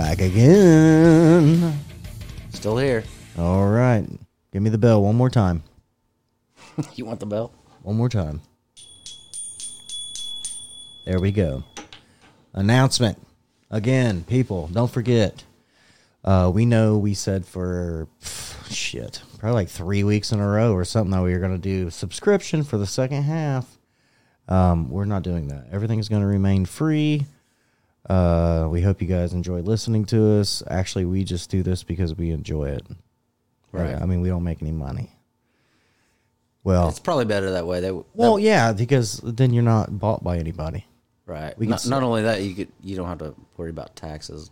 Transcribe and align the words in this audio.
Back 0.00 0.22
again. 0.22 1.78
Still 2.54 2.78
here. 2.78 3.04
All 3.36 3.68
right. 3.68 4.06
Give 4.50 4.62
me 4.62 4.70
the 4.70 4.78
bell 4.78 5.02
one 5.02 5.14
more 5.14 5.28
time. 5.28 5.62
You 6.94 7.04
want 7.04 7.20
the 7.20 7.26
bell? 7.26 7.52
One 7.82 7.96
more 7.96 8.08
time. 8.08 8.40
There 11.04 11.20
we 11.20 11.32
go. 11.32 11.64
Announcement. 12.54 13.18
Again, 13.70 14.24
people, 14.24 14.68
don't 14.68 14.90
forget. 14.90 15.44
Uh, 16.24 16.50
we 16.52 16.64
know 16.64 16.96
we 16.96 17.12
said 17.12 17.44
for 17.44 18.08
pff, 18.22 18.72
shit, 18.72 19.20
probably 19.38 19.54
like 19.54 19.68
three 19.68 20.02
weeks 20.02 20.32
in 20.32 20.40
a 20.40 20.48
row 20.48 20.72
or 20.72 20.86
something 20.86 21.10
that 21.10 21.22
we 21.22 21.34
were 21.34 21.40
going 21.40 21.52
to 21.52 21.58
do 21.58 21.90
subscription 21.90 22.64
for 22.64 22.78
the 22.78 22.86
second 22.86 23.24
half. 23.24 23.76
Um, 24.48 24.88
we're 24.88 25.04
not 25.04 25.22
doing 25.22 25.48
that. 25.48 25.66
Everything's 25.70 26.08
going 26.08 26.22
to 26.22 26.28
remain 26.28 26.64
free. 26.64 27.26
Uh, 28.08 28.66
we 28.70 28.80
hope 28.80 29.00
you 29.00 29.06
guys 29.06 29.32
enjoy 29.32 29.60
listening 29.60 30.04
to 30.06 30.40
us. 30.40 30.62
Actually, 30.68 31.04
we 31.04 31.22
just 31.24 31.50
do 31.50 31.62
this 31.62 31.82
because 31.82 32.14
we 32.14 32.30
enjoy 32.30 32.70
it. 32.70 32.86
Right. 33.72 33.94
I 33.94 34.06
mean, 34.06 34.20
we 34.20 34.28
don't 34.28 34.42
make 34.42 34.62
any 34.62 34.72
money. 34.72 35.10
Well, 36.64 36.88
It's 36.88 36.98
probably 36.98 37.24
better 37.24 37.52
that 37.52 37.66
way. 37.66 37.80
They, 37.80 37.92
well, 38.14 38.38
yeah, 38.38 38.72
because 38.72 39.20
then 39.22 39.52
you're 39.52 39.62
not 39.62 39.98
bought 39.98 40.22
by 40.22 40.38
anybody. 40.38 40.86
right. 41.26 41.56
we 41.58 41.66
not, 41.66 41.86
not 41.86 42.02
only 42.02 42.22
that, 42.22 42.42
you 42.42 42.54
could 42.54 42.68
you 42.82 42.96
don't 42.96 43.08
have 43.08 43.18
to 43.18 43.34
worry 43.56 43.70
about 43.70 43.96
taxes. 43.96 44.50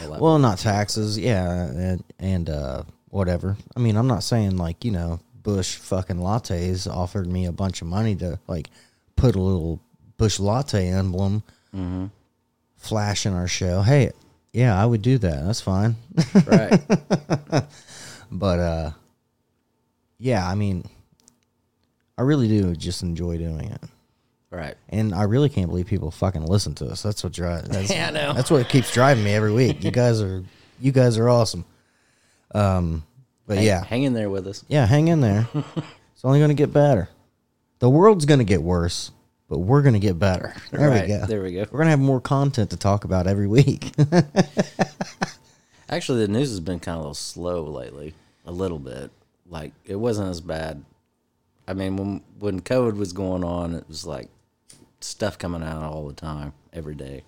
That. 0.00 0.20
Well, 0.20 0.38
not 0.40 0.58
taxes, 0.58 1.16
yeah, 1.16 1.66
and 1.66 2.02
and 2.18 2.50
uh, 2.50 2.82
whatever. 3.10 3.56
I 3.76 3.80
mean, 3.80 3.96
I'm 3.96 4.08
not 4.08 4.24
saying 4.24 4.56
like 4.56 4.84
you 4.84 4.90
know 4.90 5.20
Bush 5.44 5.76
fucking 5.76 6.16
lattes 6.16 6.90
offered 6.90 7.28
me 7.28 7.46
a 7.46 7.52
bunch 7.52 7.80
of 7.80 7.86
money 7.86 8.16
to 8.16 8.40
like 8.48 8.68
put 9.14 9.36
a 9.36 9.40
little 9.40 9.80
Bush 10.16 10.40
latte 10.40 10.88
emblem 10.88 11.44
flash 12.86 13.26
in 13.26 13.32
our 13.32 13.48
show. 13.48 13.82
Hey, 13.82 14.12
yeah, 14.52 14.80
I 14.80 14.86
would 14.86 15.02
do 15.02 15.18
that. 15.18 15.44
That's 15.44 15.60
fine. 15.60 15.96
right. 16.46 16.80
but 18.30 18.58
uh, 18.58 18.90
yeah, 20.18 20.48
I 20.48 20.54
mean, 20.54 20.84
I 22.16 22.22
really 22.22 22.48
do 22.48 22.74
just 22.74 23.02
enjoy 23.02 23.38
doing 23.38 23.70
it. 23.70 23.82
Right. 24.50 24.76
And 24.88 25.14
I 25.14 25.24
really 25.24 25.48
can't 25.48 25.68
believe 25.68 25.86
people 25.86 26.10
fucking 26.10 26.46
listen 26.46 26.74
to 26.76 26.86
us. 26.86 27.02
That's 27.02 27.22
what 27.22 27.32
drives. 27.32 27.68
That's, 27.68 27.90
Yeah, 27.90 28.08
I 28.08 28.10
know. 28.10 28.32
That's 28.32 28.50
what 28.50 28.66
keeps 28.68 28.92
driving 28.92 29.24
me 29.24 29.34
every 29.34 29.52
week. 29.52 29.84
You 29.84 29.90
guys 29.90 30.22
are, 30.22 30.42
you 30.80 30.92
guys 30.92 31.18
are 31.18 31.28
awesome. 31.28 31.64
Um, 32.54 33.04
but 33.46 33.58
Hang, 33.58 33.66
yeah, 33.66 33.84
Hang 33.84 34.04
in 34.04 34.14
there 34.14 34.30
with 34.30 34.46
us. 34.46 34.64
yeah, 34.68 34.86
hang 34.86 35.08
in 35.08 35.20
there. 35.20 35.48
it's 35.54 36.24
only 36.24 36.38
going 36.38 36.48
to 36.48 36.54
get 36.54 36.72
better. 36.72 37.08
The 37.78 37.90
world's 37.90 38.24
going 38.24 38.38
to 38.38 38.44
get 38.44 38.62
worse, 38.62 39.10
but 39.48 39.58
we're 39.60 39.82
going 39.82 39.94
to 39.94 40.00
get 40.00 40.18
better. 40.18 40.54
There 40.70 40.88
Right, 40.90 41.02
we 41.02 41.08
go. 41.08 41.26
there 41.26 41.42
we 41.42 41.52
go. 41.52 41.60
We're 41.70 41.78
going 41.78 41.86
to 41.86 41.90
have 41.90 42.00
more 42.00 42.20
content 42.20 42.70
to 42.70 42.76
talk 42.76 43.04
about 43.04 43.26
every 43.26 43.46
week. 43.46 43.92
Actually, 45.88 46.26
the 46.26 46.32
news 46.32 46.50
has 46.50 46.60
been 46.60 46.80
kind 46.80 46.94
of 46.96 46.98
a 46.98 47.02
little 47.02 47.14
slow 47.14 47.64
lately. 47.64 48.14
A 48.44 48.52
little 48.52 48.78
bit. 48.78 49.10
Like 49.48 49.72
it 49.84 49.96
wasn't 49.96 50.28
as 50.30 50.40
bad. 50.40 50.84
I 51.68 51.74
mean, 51.74 51.96
when 51.96 52.22
when 52.38 52.60
COVID 52.60 52.96
was 52.96 53.12
going 53.12 53.44
on, 53.44 53.74
it 53.74 53.84
was 53.88 54.04
like 54.06 54.28
stuff 55.00 55.38
coming 55.38 55.62
out 55.62 55.82
all 55.82 56.06
the 56.08 56.14
time, 56.14 56.52
every 56.72 56.94
day. 56.94 57.22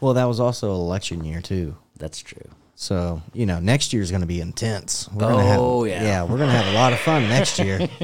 well, 0.00 0.14
that 0.14 0.24
was 0.24 0.40
also 0.40 0.72
election 0.72 1.24
year 1.24 1.40
too. 1.42 1.76
That's 1.98 2.20
true. 2.20 2.48
So 2.80 3.20
you 3.34 3.44
know, 3.44 3.58
next 3.58 3.92
year 3.92 4.02
is 4.02 4.10
going 4.12 4.20
to 4.20 4.26
be 4.28 4.40
intense. 4.40 5.08
We're 5.12 5.18
gonna 5.28 5.58
Oh, 5.58 5.82
have, 5.82 5.90
yeah. 5.90 6.02
yeah, 6.04 6.22
we're 6.22 6.36
going 6.38 6.48
to 6.48 6.56
have 6.56 6.68
a 6.72 6.76
lot 6.76 6.92
of 6.92 7.00
fun 7.00 7.28
next 7.28 7.58
year. 7.58 7.88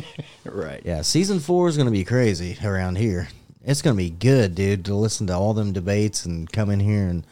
Right. 0.45 0.83
Yeah, 0.85 1.01
season 1.03 1.41
four 1.41 1.69
is 1.69 1.77
going 1.77 1.87
to 1.87 1.93
be 1.93 2.05
crazy 2.05 2.59
around 2.63 2.97
here. 2.99 3.29
It's 3.65 3.81
going 3.83 3.97
to 3.97 4.03
be 4.03 4.11
good, 4.11 4.55
dude, 4.55 4.85
to 4.85 4.95
listen 4.95 5.27
to 5.29 5.33
all 5.33 5.55
them 5.55 5.73
debates 5.73 6.27
and 6.27 6.51
come 6.53 6.69
in 6.71 6.81
here 6.81 7.07
and 7.09 7.25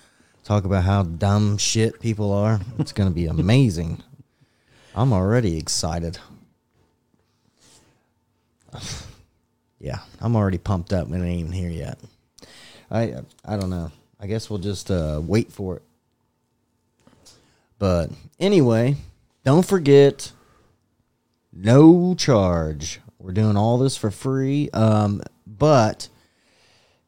talk 0.44 0.64
about 0.64 0.84
how 0.84 1.02
dumb 1.02 1.58
shit 1.58 2.00
people 2.00 2.32
are. 2.32 2.58
It's 2.78 2.92
going 2.92 3.08
to 3.10 3.14
be 3.14 3.26
amazing. 3.26 4.02
I'm 4.94 5.12
already 5.12 5.58
excited. 5.58 6.18
Yeah, 9.78 9.98
I'm 10.20 10.36
already 10.36 10.58
pumped 10.58 10.92
up 10.92 11.06
and 11.08 11.14
it 11.16 11.26
ain't 11.26 11.40
even 11.40 11.50
here 11.52 11.68
yet. 11.68 11.98
I 12.88 13.14
I 13.44 13.56
don't 13.56 13.68
know. 13.70 13.90
I 14.20 14.28
guess 14.28 14.48
we'll 14.48 14.60
just 14.60 14.92
uh, 14.92 15.20
wait 15.20 15.50
for 15.50 15.76
it. 15.78 15.82
But 17.82 18.10
anyway, 18.38 18.94
don't 19.44 19.66
forget 19.66 20.30
no 21.52 22.14
charge. 22.14 23.00
We're 23.18 23.32
doing 23.32 23.56
all 23.56 23.76
this 23.76 23.96
for 23.96 24.12
free. 24.12 24.70
Um, 24.70 25.20
but 25.48 26.08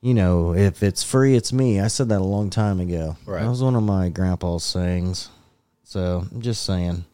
you 0.01 0.15
know, 0.15 0.53
if 0.53 0.83
it's 0.83 1.05
free, 1.05 1.37
it's 1.37 1.53
me. 1.53 1.79
I 1.79 1.87
said 1.87 2.09
that 2.09 2.21
a 2.21 2.25
long 2.25 2.51
time 2.51 2.81
ago. 2.81 3.17
Right. 3.25 3.45
That 3.45 3.51
was 3.51 3.63
one 3.63 3.77
of 3.77 3.85
my 3.85 4.09
grandpa's 4.09 4.65
sayings. 4.65 5.29
So 5.85 6.27
I'm 6.33 6.41
just 6.41 6.65
saying, 6.65 7.05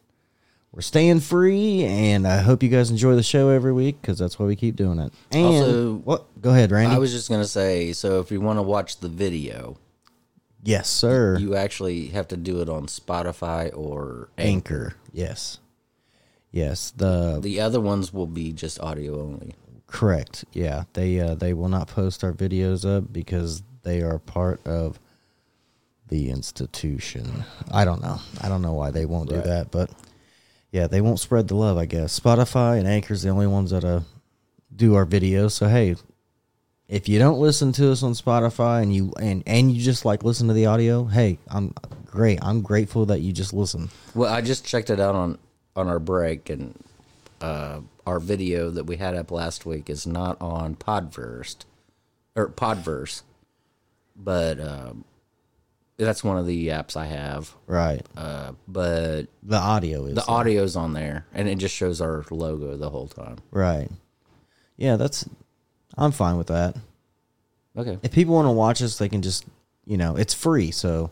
we're 0.71 0.81
staying 0.81 1.19
free, 1.19 1.83
and 1.83 2.27
I 2.27 2.37
hope 2.37 2.63
you 2.63 2.69
guys 2.69 2.89
enjoy 2.89 3.13
the 3.13 3.21
show 3.21 3.49
every 3.49 3.73
week 3.73 4.01
because 4.01 4.17
that's 4.17 4.39
why 4.39 4.47
we 4.47 4.55
keep 4.55 4.75
doing 4.75 4.97
it. 4.97 5.13
And 5.29 5.45
Also- 5.45 5.93
what? 5.97 6.41
Go 6.41 6.49
ahead, 6.49 6.71
Randy. 6.71 6.95
I 6.95 6.97
was 6.97 7.11
just 7.11 7.29
gonna 7.29 7.45
say, 7.45 7.93
so 7.93 8.21
if 8.21 8.31
you 8.31 8.41
want 8.41 8.57
to 8.57 8.63
watch 8.63 9.01
the 9.01 9.07
video, 9.07 9.77
yes, 10.63 10.89
sir. 10.89 11.37
you 11.37 11.55
actually 11.55 12.07
have 12.07 12.27
to 12.29 12.37
do 12.37 12.61
it 12.61 12.69
on 12.69 12.87
Spotify 12.87 13.75
or 13.75 14.29
Anchor. 14.37 14.95
Yes. 15.11 15.59
Yes. 16.51 16.91
The 16.91 17.39
The 17.41 17.59
other 17.61 17.79
ones 17.79 18.13
will 18.13 18.27
be 18.27 18.51
just 18.51 18.79
audio 18.79 19.21
only. 19.21 19.55
Correct. 19.87 20.45
Yeah, 20.53 20.83
they 20.93 21.19
uh, 21.19 21.35
they 21.35 21.53
will 21.53 21.69
not 21.69 21.87
post 21.87 22.23
our 22.23 22.31
videos 22.33 22.85
up 22.85 23.11
because 23.11 23.61
they 23.83 24.01
are 24.01 24.19
part 24.19 24.65
of 24.65 24.99
the 26.07 26.29
institution. 26.29 27.43
I 27.71 27.83
don't 27.85 28.01
know. 28.01 28.19
I 28.41 28.49
don't 28.49 28.61
know 28.61 28.73
why 28.73 28.91
they 28.91 29.05
won't 29.05 29.29
do 29.29 29.41
that, 29.41 29.71
but 29.71 29.89
yeah, 30.71 30.87
they 30.87 31.01
won't 31.01 31.19
spread 31.19 31.47
the 31.47 31.55
love. 31.55 31.77
I 31.77 31.85
guess 31.85 32.17
Spotify 32.17 32.79
and 32.79 32.87
Anchor's 32.87 33.21
the 33.23 33.29
only 33.29 33.47
ones 33.47 33.71
that 33.71 33.83
uh, 33.83 34.01
do 34.73 34.95
our 34.95 35.05
videos. 35.05 35.51
So 35.51 35.67
hey, 35.67 35.95
if 36.91 37.07
you 37.07 37.17
don't 37.17 37.39
listen 37.39 37.71
to 37.71 37.89
us 37.89 38.03
on 38.03 38.11
Spotify 38.11 38.83
and 38.83 38.93
you 38.93 39.13
and 39.19 39.41
and 39.47 39.71
you 39.71 39.81
just 39.81 40.03
like 40.03 40.23
listen 40.23 40.49
to 40.49 40.53
the 40.53 40.65
audio, 40.65 41.05
hey, 41.05 41.39
I'm 41.47 41.73
great. 42.05 42.37
I'm 42.43 42.61
grateful 42.61 43.05
that 43.07 43.21
you 43.21 43.31
just 43.31 43.53
listen. 43.53 43.89
Well, 44.13 44.31
I 44.31 44.41
just 44.41 44.65
checked 44.65 44.89
it 44.89 44.99
out 44.99 45.15
on 45.15 45.37
on 45.75 45.87
our 45.87 45.99
break, 45.99 46.49
and 46.49 46.77
uh, 47.39 47.79
our 48.05 48.19
video 48.19 48.69
that 48.71 48.83
we 48.83 48.97
had 48.97 49.15
up 49.15 49.31
last 49.31 49.65
week 49.65 49.89
is 49.89 50.05
not 50.05 50.39
on 50.41 50.75
Podverse 50.75 51.55
or 52.35 52.49
Podverse, 52.49 53.23
but 54.17 54.59
um, 54.59 55.05
that's 55.95 56.25
one 56.25 56.37
of 56.37 56.45
the 56.45 56.67
apps 56.67 56.97
I 56.97 57.05
have. 57.05 57.55
Right. 57.67 58.05
Uh, 58.17 58.51
but 58.67 59.27
The 59.43 59.57
audio 59.57 60.07
is 60.07 60.15
the 60.15 60.25
audio's 60.27 60.75
on 60.75 60.91
there, 60.91 61.25
and 61.33 61.47
it 61.47 61.57
just 61.57 61.73
shows 61.73 62.01
our 62.01 62.25
logo 62.29 62.75
the 62.75 62.89
whole 62.89 63.07
time. 63.07 63.37
right. 63.49 63.89
Yeah, 64.75 64.97
that's. 64.97 65.25
I'm 65.97 66.11
fine 66.11 66.37
with 66.37 66.47
that. 66.47 66.75
Okay. 67.77 67.97
if 68.03 68.11
people 68.11 68.35
want 68.35 68.47
to 68.47 68.51
watch 68.51 68.81
us, 68.81 68.97
they 68.97 69.07
can 69.07 69.21
just, 69.21 69.45
you 69.85 69.95
know, 69.97 70.17
it's 70.17 70.33
free. 70.33 70.71
So, 70.71 71.09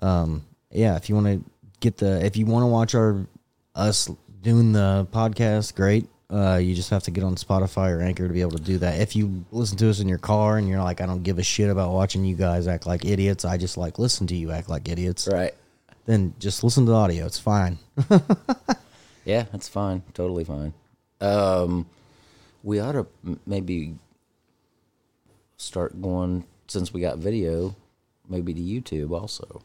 um, 0.00 0.44
yeah, 0.70 0.96
if 0.96 1.08
you 1.08 1.16
want 1.16 1.26
to 1.26 1.50
get 1.80 1.96
the, 1.96 2.24
if 2.24 2.36
you 2.36 2.46
want 2.46 2.62
to 2.62 2.68
watch 2.68 2.94
our 2.94 3.26
us 3.74 4.08
doing 4.42 4.72
the 4.72 5.06
podcast, 5.12 5.74
great. 5.74 6.08
Uh, 6.30 6.56
you 6.56 6.74
just 6.74 6.88
have 6.90 7.02
to 7.02 7.10
get 7.10 7.24
on 7.24 7.34
Spotify 7.34 7.90
or 7.90 8.00
Anchor 8.00 8.26
to 8.26 8.32
be 8.32 8.40
able 8.40 8.52
to 8.52 8.62
do 8.62 8.78
that. 8.78 9.00
If 9.00 9.14
you 9.14 9.44
listen 9.50 9.76
to 9.78 9.90
us 9.90 10.00
in 10.00 10.08
your 10.08 10.18
car 10.18 10.56
and 10.56 10.66
you're 10.66 10.82
like, 10.82 11.00
I 11.02 11.06
don't 11.06 11.22
give 11.22 11.38
a 11.38 11.42
shit 11.42 11.68
about 11.68 11.92
watching 11.92 12.24
you 12.24 12.36
guys 12.36 12.66
act 12.66 12.86
like 12.86 13.04
idiots. 13.04 13.44
I 13.44 13.58
just 13.58 13.76
like 13.76 13.98
listen 13.98 14.26
to 14.28 14.34
you 14.34 14.50
act 14.50 14.70
like 14.70 14.88
idiots. 14.88 15.28
Right. 15.30 15.54
Then 16.06 16.32
just 16.38 16.64
listen 16.64 16.86
to 16.86 16.90
the 16.92 16.96
audio. 16.96 17.26
It's 17.26 17.38
fine. 17.38 17.78
Yeah, 19.24 19.44
that's 19.52 19.68
fine. 19.68 20.02
Totally 20.14 20.44
fine. 20.44 20.72
Um, 21.20 21.86
we 22.62 22.78
ought 22.80 22.92
to 22.92 23.06
m- 23.24 23.40
maybe 23.46 23.96
start 25.56 26.00
going 26.00 26.44
since 26.66 26.92
we 26.92 27.00
got 27.00 27.18
video, 27.18 27.76
maybe 28.28 28.54
to 28.54 28.60
YouTube 28.60 29.10
also. 29.10 29.62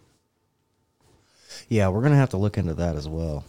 Yeah, 1.70 1.88
we're 1.90 2.02
gonna 2.02 2.16
have 2.16 2.32
to 2.32 2.38
look 2.38 2.58
into 2.58 2.74
that 2.76 2.96
as 2.96 3.08
well. 3.08 3.44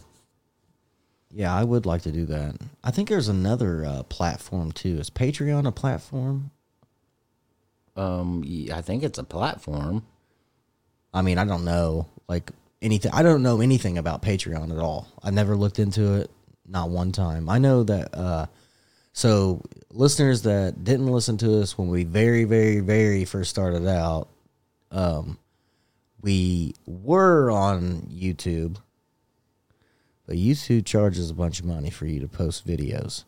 Yeah, 1.31 1.53
I 1.53 1.63
would 1.63 1.85
like 1.85 2.01
to 2.03 2.11
do 2.11 2.25
that. 2.25 2.55
I 2.83 2.91
think 2.91 3.09
there's 3.09 3.27
another 3.27 3.85
uh, 3.85 4.03
platform 4.03 4.71
too. 4.71 4.97
Is 4.97 5.09
Patreon 5.09 5.67
a 5.67 5.71
platform? 5.71 6.51
Um, 7.95 8.43
I 8.73 8.81
think 8.81 9.03
it's 9.03 9.19
a 9.19 9.23
platform. 9.23 10.05
I 11.13 11.21
mean, 11.21 11.37
I 11.37 11.45
don't 11.45 11.65
know 11.65 12.07
like 12.27 12.51
anything. 12.81 13.11
I 13.11 13.21
don't 13.23 13.43
know 13.43 13.61
anything 13.61 13.97
about 13.97 14.21
Patreon 14.21 14.71
at 14.71 14.79
all. 14.79 15.07
I 15.21 15.31
never 15.31 15.55
looked 15.55 15.79
into 15.79 16.15
it, 16.15 16.31
not 16.67 16.89
one 16.89 17.11
time. 17.11 17.49
I 17.49 17.57
know 17.59 17.83
that. 17.83 18.15
Uh, 18.15 18.45
so, 19.13 19.61
listeners 19.91 20.43
that 20.43 20.83
didn't 20.83 21.07
listen 21.07 21.37
to 21.39 21.61
us 21.61 21.77
when 21.77 21.87
we 21.89 22.03
very, 22.03 22.43
very, 22.45 22.79
very 22.79 23.25
first 23.25 23.49
started 23.49 23.87
out, 23.87 24.29
um, 24.91 25.37
we 26.21 26.73
were 26.85 27.49
on 27.51 28.01
YouTube, 28.13 28.77
but 30.25 30.35
YouTube 30.35 30.85
charges 30.85 31.29
a 31.29 31.33
bunch 31.33 31.59
of 31.59 31.65
money 31.65 31.89
for 31.89 32.05
you 32.05 32.19
to 32.19 32.27
post 32.27 32.67
videos, 32.67 33.23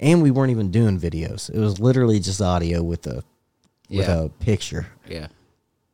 and 0.00 0.22
we 0.22 0.30
weren't 0.30 0.50
even 0.50 0.70
doing 0.70 0.98
videos. 0.98 1.50
It 1.52 1.58
was 1.58 1.78
literally 1.80 2.18
just 2.20 2.40
audio 2.40 2.82
with 2.82 3.06
a 3.06 3.22
with 3.88 4.08
Yeah. 4.08 4.22
a 4.24 4.28
picture. 4.28 4.86
Yeah. 5.08 5.28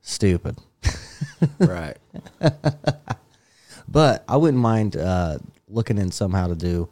Stupid. 0.00 0.56
right. 1.58 1.96
But 3.88 4.24
I 4.28 4.36
wouldn't 4.36 4.62
mind 4.62 4.96
uh, 4.96 5.38
looking 5.68 5.98
in 5.98 6.10
somehow 6.10 6.46
to 6.48 6.54
do 6.54 6.88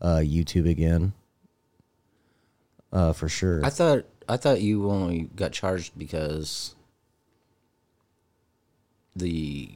uh, 0.00 0.16
YouTube 0.22 0.68
again. 0.68 1.12
Uh, 2.92 3.12
for 3.12 3.28
sure. 3.28 3.64
I 3.64 3.70
thought 3.70 4.04
I 4.28 4.36
thought 4.36 4.60
you 4.60 4.90
only 4.90 5.30
got 5.34 5.52
charged 5.52 5.92
because 5.98 6.74
the 9.16 9.70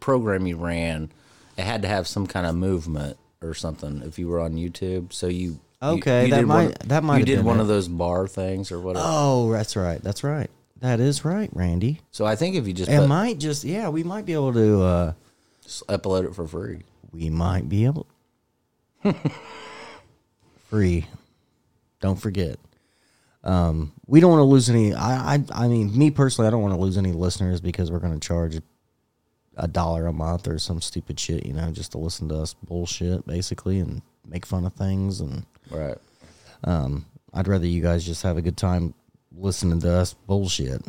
program 0.00 0.46
you 0.46 0.56
ran 0.56 1.10
it 1.56 1.64
had 1.64 1.82
to 1.82 1.88
have 1.88 2.06
some 2.06 2.26
kind 2.26 2.46
of 2.46 2.54
movement 2.54 3.16
or 3.42 3.54
something 3.54 4.02
if 4.04 4.18
you 4.18 4.28
were 4.28 4.40
on 4.40 4.54
YouTube. 4.54 5.12
So 5.12 5.26
you 5.26 5.38
you- 5.50 5.60
Okay, 5.90 6.24
you 6.24 6.30
that 6.30 6.38
did 6.40 6.46
might- 6.46 6.64
one, 6.64 6.74
that 6.86 7.04
might 7.04 7.18
you 7.18 7.24
did 7.24 7.44
one 7.44 7.58
it. 7.58 7.62
of 7.62 7.68
those 7.68 7.86
bar 7.88 8.26
things 8.26 8.72
or 8.72 8.80
whatever. 8.80 9.04
oh, 9.08 9.52
that's 9.52 9.76
right. 9.76 10.02
That's 10.02 10.24
right. 10.24 10.50
That 10.80 10.98
is 11.00 11.24
right, 11.24 11.50
Randy. 11.52 12.00
So 12.10 12.24
I 12.26 12.34
think 12.36 12.56
if 12.56 12.66
you 12.66 12.72
just 12.72 12.90
It 12.90 12.98
put, 12.98 13.08
might 13.08 13.38
just 13.38 13.62
yeah, 13.64 13.88
we 13.88 14.02
might 14.04 14.26
be 14.26 14.32
able 14.32 14.52
to. 14.54 14.82
Uh, 14.82 15.12
upload 15.88 16.24
it 16.24 16.34
for 16.34 16.46
free. 16.48 16.80
we 17.12 17.28
might 17.30 17.68
be 17.68 17.84
able. 17.84 18.06
Free. 20.70 21.06
Don't 22.00 22.16
forget. 22.20 22.58
Um, 23.44 23.92
we 24.06 24.20
don't 24.20 24.30
want 24.30 24.40
to 24.40 24.44
lose 24.44 24.68
any. 24.68 24.94
I, 24.94 25.34
I, 25.36 25.44
I 25.52 25.68
mean, 25.68 25.96
me 25.96 26.10
personally, 26.10 26.48
I 26.48 26.50
don't 26.50 26.62
want 26.62 26.74
to 26.74 26.80
lose 26.80 26.98
any 26.98 27.12
listeners 27.12 27.60
because 27.60 27.90
we're 27.90 27.98
going 28.00 28.18
to 28.18 28.26
charge 28.26 28.58
a 29.56 29.68
dollar 29.68 30.06
a 30.06 30.12
month 30.12 30.46
or 30.48 30.58
some 30.58 30.80
stupid 30.80 31.18
shit, 31.18 31.44
you 31.46 31.52
know, 31.52 31.70
just 31.70 31.92
to 31.92 31.98
listen 31.98 32.28
to 32.28 32.36
us 32.36 32.54
bullshit 32.62 33.26
basically 33.26 33.80
and 33.80 34.02
make 34.26 34.44
fun 34.46 34.64
of 34.64 34.72
things. 34.74 35.20
And 35.20 35.44
Right. 35.70 35.96
um, 36.64 37.06
I'd 37.32 37.48
rather 37.48 37.66
you 37.66 37.80
guys 37.82 38.04
just 38.04 38.22
have 38.22 38.36
a 38.36 38.42
good 38.42 38.56
time 38.56 38.94
listening 39.36 39.80
to 39.80 39.90
us 39.92 40.14
bullshit. 40.14 40.82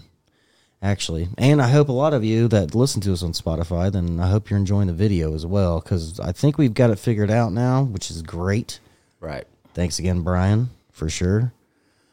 Actually, 0.82 1.28
and 1.38 1.62
I 1.62 1.68
hope 1.68 1.90
a 1.90 1.94
lot 1.94 2.14
of 2.14 2.24
you 2.24 2.48
that 2.48 2.74
listen 2.74 3.02
to 3.02 3.12
us 3.12 3.22
on 3.22 3.34
Spotify, 3.34 3.92
then 3.92 4.18
I 4.18 4.28
hope 4.30 4.50
you're 4.50 4.58
enjoying 4.58 4.88
the 4.88 4.94
video 4.94 5.36
as 5.36 5.46
well 5.46 5.82
because 5.82 6.22
I 6.22 6.32
think 6.32 6.58
we've 6.58 6.74
got 6.74 6.90
it 6.90 6.98
figured 6.98 7.30
out 7.30 7.52
now, 7.52 7.84
which 7.84 8.10
is 8.10 8.22
great. 8.22 8.80
Right. 9.20 9.44
Thanks 9.74 10.00
again, 10.00 10.22
Brian, 10.22 10.70
for 11.00 11.10
sure. 11.10 11.52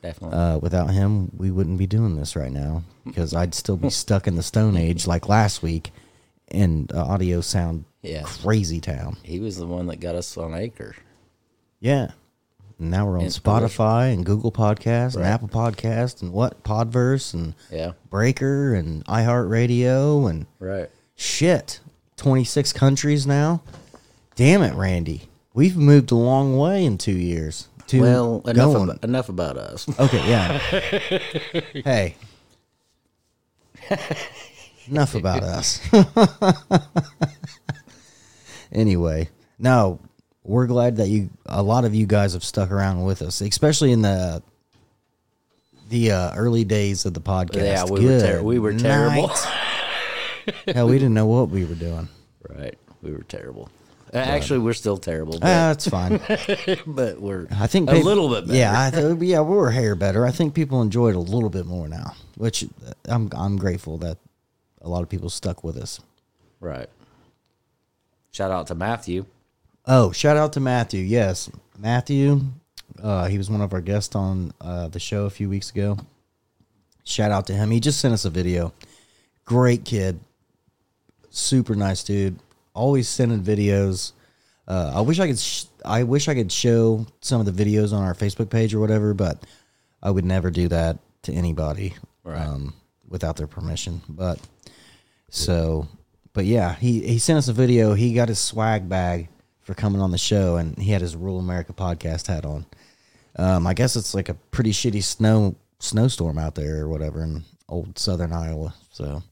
Definitely. 0.02 0.38
Uh, 0.38 0.58
without 0.58 0.90
him, 0.90 1.30
we 1.36 1.50
wouldn't 1.50 1.78
be 1.78 1.86
doing 1.86 2.16
this 2.16 2.36
right 2.36 2.52
now 2.52 2.84
because 3.04 3.34
I'd 3.34 3.54
still 3.54 3.76
be 3.76 3.90
stuck 3.90 4.26
in 4.26 4.36
the 4.36 4.42
Stone 4.42 4.76
Age 4.76 5.06
like 5.06 5.28
last 5.28 5.62
week, 5.62 5.90
and 6.48 6.90
uh, 6.92 7.04
audio 7.04 7.40
sound 7.40 7.84
Yeah. 8.02 8.22
crazy 8.22 8.80
town. 8.80 9.16
he 9.24 9.40
was 9.40 9.56
the 9.56 9.66
one 9.66 9.86
that 9.88 9.98
got 10.00 10.14
us 10.14 10.36
on 10.36 10.54
Anchor. 10.54 10.94
Yeah. 11.80 12.12
And 12.78 12.90
now 12.90 13.06
we're 13.06 13.16
on 13.18 13.24
And- 13.24 13.32
Spotify 13.32 14.12
and 14.12 14.24
Google 14.24 14.52
Podcasts 14.52 15.16
and 15.16 15.24
Apple 15.24 15.48
Podcast 15.48 16.22
and 16.22 16.32
what 16.32 16.62
Podverse 16.62 17.34
and 17.34 17.54
Yeah. 17.72 17.92
Breaker 18.10 18.74
and 18.74 19.04
iHeartRadio 19.06 20.30
and 20.30 20.46
Right. 20.60 20.88
shit. 21.16 21.80
Twenty 22.16 22.44
six 22.44 22.72
countries 22.72 23.26
now. 23.26 23.62
Damn 24.36 24.62
it, 24.62 24.74
Randy. 24.74 25.28
We've 25.54 25.76
moved 25.76 26.10
a 26.12 26.16
long 26.16 26.56
way 26.58 26.84
in 26.84 26.96
two 26.98 27.12
years. 27.16 27.68
Two 27.86 28.00
Well, 28.00 28.42
enough 28.46 28.72
going. 28.72 28.88
about, 28.90 29.04
enough 29.04 29.28
about 29.28 29.56
us. 29.56 29.86
Okay, 30.00 30.28
yeah. 30.28 30.58
hey. 31.84 32.16
Enough 34.88 35.14
about 35.14 35.42
us. 35.42 35.80
anyway, 38.72 39.28
no, 39.58 40.00
we're 40.44 40.66
glad 40.66 40.96
that 40.96 41.08
you 41.08 41.30
a 41.46 41.62
lot 41.62 41.84
of 41.84 41.94
you 41.94 42.06
guys 42.06 42.32
have 42.32 42.44
stuck 42.44 42.70
around 42.70 43.02
with 43.04 43.22
us, 43.22 43.40
especially 43.40 43.92
in 43.92 44.02
the 44.02 44.42
the 45.88 46.10
uh, 46.12 46.34
early 46.34 46.64
days 46.64 47.04
of 47.04 47.14
the 47.14 47.20
podcast. 47.20 47.64
Yeah, 47.64 47.84
we 47.84 48.04
were 48.04 48.20
ter- 48.20 48.42
we 48.42 48.58
were 48.58 48.74
terrible. 48.74 49.30
Hell, 50.72 50.88
we 50.88 50.98
didn't 50.98 51.14
know 51.14 51.26
what 51.26 51.48
we 51.48 51.64
were 51.64 51.74
doing. 51.74 52.08
right. 52.48 52.76
We 53.02 53.12
were 53.12 53.22
terrible. 53.24 53.68
Uh, 54.14 54.18
Actually, 54.18 54.60
we're 54.60 54.72
still 54.72 54.96
terrible, 54.96 55.34
but, 55.40 55.42
Ah, 55.46 55.68
that's 55.74 55.88
fine. 55.88 56.20
but 56.86 57.20
we're 57.20 57.48
I 57.50 57.66
think 57.66 57.90
a 57.90 57.94
peop- 57.94 58.04
little 58.04 58.28
bit 58.28 58.46
better. 58.46 58.58
Yeah, 58.58 58.72
I 58.86 58.90
th- 58.94 59.18
yeah, 59.20 59.40
we 59.40 59.56
were 59.56 59.70
hair 59.70 59.94
better. 59.94 60.24
I 60.24 60.30
think 60.30 60.54
people 60.54 60.80
enjoy 60.80 61.08
it 61.10 61.16
a 61.16 61.20
little 61.20 61.50
bit 61.50 61.66
more 61.66 61.88
now, 61.88 62.14
which 62.36 62.64
uh, 62.64 62.92
I'm 63.06 63.28
I'm 63.36 63.56
grateful 63.56 63.98
that 63.98 64.18
a 64.80 64.88
lot 64.88 65.02
of 65.02 65.08
people 65.08 65.28
stuck 65.28 65.64
with 65.64 65.76
us. 65.76 66.00
Right. 66.60 66.88
Shout 68.30 68.50
out 68.50 68.68
to 68.68 68.74
Matthew. 68.74 69.26
Oh, 69.86 70.12
shout 70.12 70.36
out 70.36 70.52
to 70.54 70.60
Matthew. 70.60 71.02
Yes, 71.02 71.50
Matthew. 71.78 72.40
Uh, 73.02 73.26
he 73.26 73.38
was 73.38 73.50
one 73.50 73.60
of 73.60 73.72
our 73.74 73.80
guests 73.80 74.14
on 74.14 74.52
uh, 74.60 74.88
the 74.88 75.00
show 75.00 75.24
a 75.26 75.30
few 75.30 75.48
weeks 75.48 75.70
ago. 75.70 75.98
Shout 77.04 77.30
out 77.30 77.46
to 77.48 77.54
him. 77.54 77.70
He 77.70 77.80
just 77.80 78.00
sent 78.00 78.14
us 78.14 78.24
a 78.24 78.30
video. 78.30 78.72
Great 79.44 79.84
kid. 79.84 80.20
Super 81.30 81.74
nice 81.74 82.02
dude. 82.02 82.38
Always 82.76 83.08
sending 83.08 83.42
videos. 83.42 84.12
Uh, 84.68 84.92
I 84.94 85.00
wish 85.00 85.18
I 85.18 85.26
could. 85.28 85.38
Sh- 85.38 85.64
I 85.84 86.02
wish 86.02 86.28
I 86.28 86.34
could 86.34 86.50
show 86.52 87.06
some 87.20 87.40
of 87.40 87.46
the 87.46 87.64
videos 87.64 87.92
on 87.92 88.02
our 88.02 88.14
Facebook 88.14 88.50
page 88.50 88.74
or 88.74 88.80
whatever, 88.80 89.14
but 89.14 89.44
I 90.02 90.10
would 90.10 90.24
never 90.24 90.50
do 90.50 90.68
that 90.68 90.98
to 91.22 91.32
anybody 91.32 91.94
Right. 92.24 92.38
um, 92.46 92.74
without 93.08 93.36
their 93.36 93.46
permission. 93.46 94.02
But 94.08 94.40
so, 95.30 95.86
but 96.32 96.44
yeah, 96.44 96.74
he 96.74 97.00
he 97.06 97.18
sent 97.18 97.38
us 97.38 97.48
a 97.48 97.52
video. 97.52 97.94
He 97.94 98.12
got 98.14 98.28
his 98.28 98.38
swag 98.38 98.88
bag 98.88 99.28
for 99.60 99.74
coming 99.74 100.00
on 100.00 100.10
the 100.10 100.18
show, 100.18 100.56
and 100.56 100.76
he 100.78 100.90
had 100.92 101.00
his 101.00 101.16
Rural 101.16 101.38
America 101.38 101.72
podcast 101.72 102.26
hat 102.26 102.44
on. 102.44 102.66
Um, 103.38 103.66
I 103.66 103.74
guess 103.74 103.96
it's 103.96 104.14
like 104.14 104.28
a 104.28 104.34
pretty 104.34 104.72
shitty 104.72 105.02
snow 105.02 105.56
snowstorm 105.78 106.38
out 106.38 106.54
there 106.54 106.82
or 106.82 106.88
whatever 106.88 107.22
in 107.22 107.44
old 107.68 107.98
Southern 107.98 108.32
Iowa. 108.32 108.74
So 108.90 109.22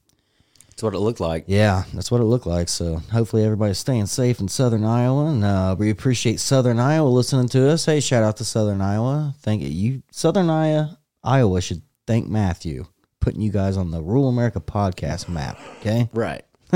That's 0.75 0.83
what 0.83 0.95
it 0.95 0.99
looked 0.99 1.21
like. 1.21 1.45
yeah, 1.47 1.85
that's 1.95 2.11
what 2.11 2.21
it 2.21 2.25
looked 2.25 2.47
like. 2.47 2.69
So 2.69 2.97
hopefully 2.97 3.45
everybody's 3.45 3.79
staying 3.79 4.07
safe 4.07 4.41
in 4.41 4.49
Southern 4.49 4.85
Iowa, 4.85 5.27
and 5.27 5.45
uh, 5.45 5.77
we 5.79 5.89
appreciate 5.89 6.41
Southern 6.41 6.81
Iowa 6.81 7.09
listening 7.09 7.49
to 7.51 7.71
us. 7.71 7.87
Hey, 7.87 8.01
shout 8.01 8.25
out 8.25 8.39
to 8.39 8.45
Southern 8.45 8.81
Iowa. 8.81 9.37
Thank 9.41 9.63
you. 9.63 9.69
You 9.69 10.03
Southern 10.11 10.51
Iowa, 10.51 10.99
Iowa 11.23 11.61
should 11.61 11.83
thank 12.09 12.27
Matthew 12.29 12.87
putting 13.21 13.41
you 13.41 13.53
guys 13.53 13.77
on 13.77 13.93
the 13.93 14.03
Rural 14.03 14.29
America 14.29 14.59
podcast 14.61 15.29
map. 15.29 15.59
Okay. 15.81 16.11
Right. 16.13 16.45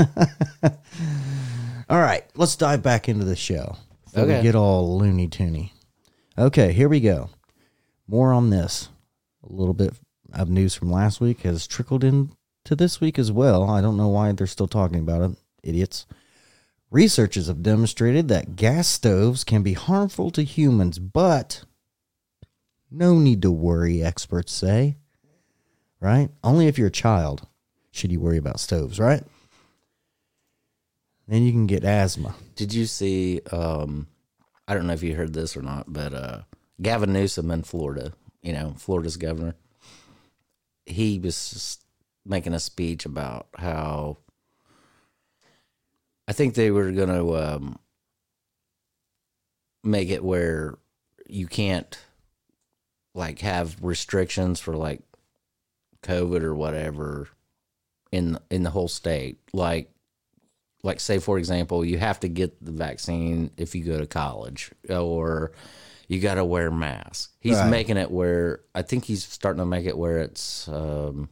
All 1.89 1.99
right, 1.99 2.23
let's 2.35 2.55
dive 2.55 2.81
back 2.81 3.09
into 3.09 3.25
the 3.25 3.35
show. 3.35 3.75
Before 4.05 4.25
we 4.25 4.41
get 4.41 4.55
all 4.55 4.97
loony 4.97 5.27
toony. 5.27 5.71
Okay, 6.37 6.71
here 6.71 6.87
we 6.87 6.99
go. 6.99 7.29
More 8.07 8.31
on 8.31 8.49
this. 8.49 8.89
A 9.43 9.51
little 9.53 9.73
bit 9.73 9.93
of 10.33 10.49
news 10.49 10.73
from 10.73 10.91
last 10.91 11.19
week 11.19 11.41
has 11.41 11.67
trickled 11.67 12.03
into 12.69 12.83
this 12.83 13.01
week 13.01 13.17
as 13.17 13.31
well. 13.31 13.67
I 13.67 13.81
don't 13.81 13.97
know 13.97 14.09
why 14.09 14.31
they're 14.31 14.45
still 14.45 14.67
talking 14.67 14.99
about 14.99 15.31
it. 15.31 15.37
Idiots. 15.63 16.05
Researchers 16.91 17.47
have 17.47 17.63
demonstrated 17.63 18.27
that 18.27 18.55
gas 18.55 18.87
stoves 18.87 19.43
can 19.43 19.63
be 19.63 19.73
harmful 19.73 20.29
to 20.31 20.43
humans, 20.43 20.99
but 20.99 21.63
no 22.91 23.17
need 23.17 23.41
to 23.41 23.51
worry, 23.51 24.03
experts 24.03 24.51
say. 24.51 24.97
Right? 25.99 26.29
Only 26.43 26.67
if 26.67 26.77
you're 26.77 26.87
a 26.87 26.91
child 26.91 27.47
should 27.91 28.11
you 28.11 28.19
worry 28.19 28.37
about 28.37 28.59
stoves, 28.59 28.99
right? 28.99 29.23
Then 31.27 31.43
you 31.43 31.51
can 31.51 31.65
get 31.65 31.83
asthma. 31.83 32.35
Did 32.55 32.73
you 32.73 32.85
see? 32.85 33.41
Um, 33.51 34.07
I 34.67 34.75
don't 34.75 34.87
know 34.87 34.93
if 34.93 35.03
you 35.03 35.15
heard 35.15 35.33
this 35.33 35.57
or 35.57 35.61
not, 35.61 35.91
but 35.91 36.13
uh, 36.13 36.41
Gavin 36.81 37.13
Newsom 37.13 37.51
in 37.51 37.63
Florida, 37.63 38.13
you 38.41 38.53
know, 38.53 38.75
Florida's 38.77 39.17
governor, 39.17 39.55
he 40.85 41.19
was 41.19 41.79
making 42.29 42.53
a 42.53 42.59
speech 42.59 43.05
about 43.05 43.47
how 43.57 44.17
I 46.27 46.33
think 46.33 46.53
they 46.53 46.69
were 46.71 46.91
going 46.91 47.09
to 47.09 47.35
um, 47.35 47.79
make 49.83 50.09
it 50.09 50.23
where 50.23 50.77
you 51.27 51.47
can't 51.47 51.97
like 53.15 53.39
have 53.39 53.77
restrictions 53.81 54.59
for 54.59 54.75
like 54.75 55.01
COVID 56.03 56.43
or 56.43 56.55
whatever 56.55 57.27
in 58.11 58.37
in 58.49 58.63
the 58.63 58.69
whole 58.69 58.87
state. 58.87 59.39
Like 59.53 59.89
like 60.83 60.99
say 60.99 61.19
for 61.19 61.37
example 61.37 61.83
you 61.83 61.97
have 61.97 62.19
to 62.21 62.29
get 62.29 62.63
the 62.63 62.71
vaccine 62.71 63.51
if 63.57 63.75
you 63.75 63.83
go 63.83 63.97
to 63.99 64.07
college 64.07 64.71
or 64.89 65.51
you 66.07 66.21
got 66.21 66.35
to 66.35 66.45
wear 66.45 66.67
a 66.67 66.71
mask 66.71 67.33
he's 67.41 67.57
Right. 67.57 67.69
making 67.69 67.97
it 67.97 68.09
where 68.09 68.61
i 68.73 68.81
think 68.81 69.03
he's 69.03 69.25
starting 69.25 69.59
to 69.59 69.65
make 69.65 69.85
it 69.85 69.97
where 69.97 70.19
it's 70.19 70.69
um 70.69 71.27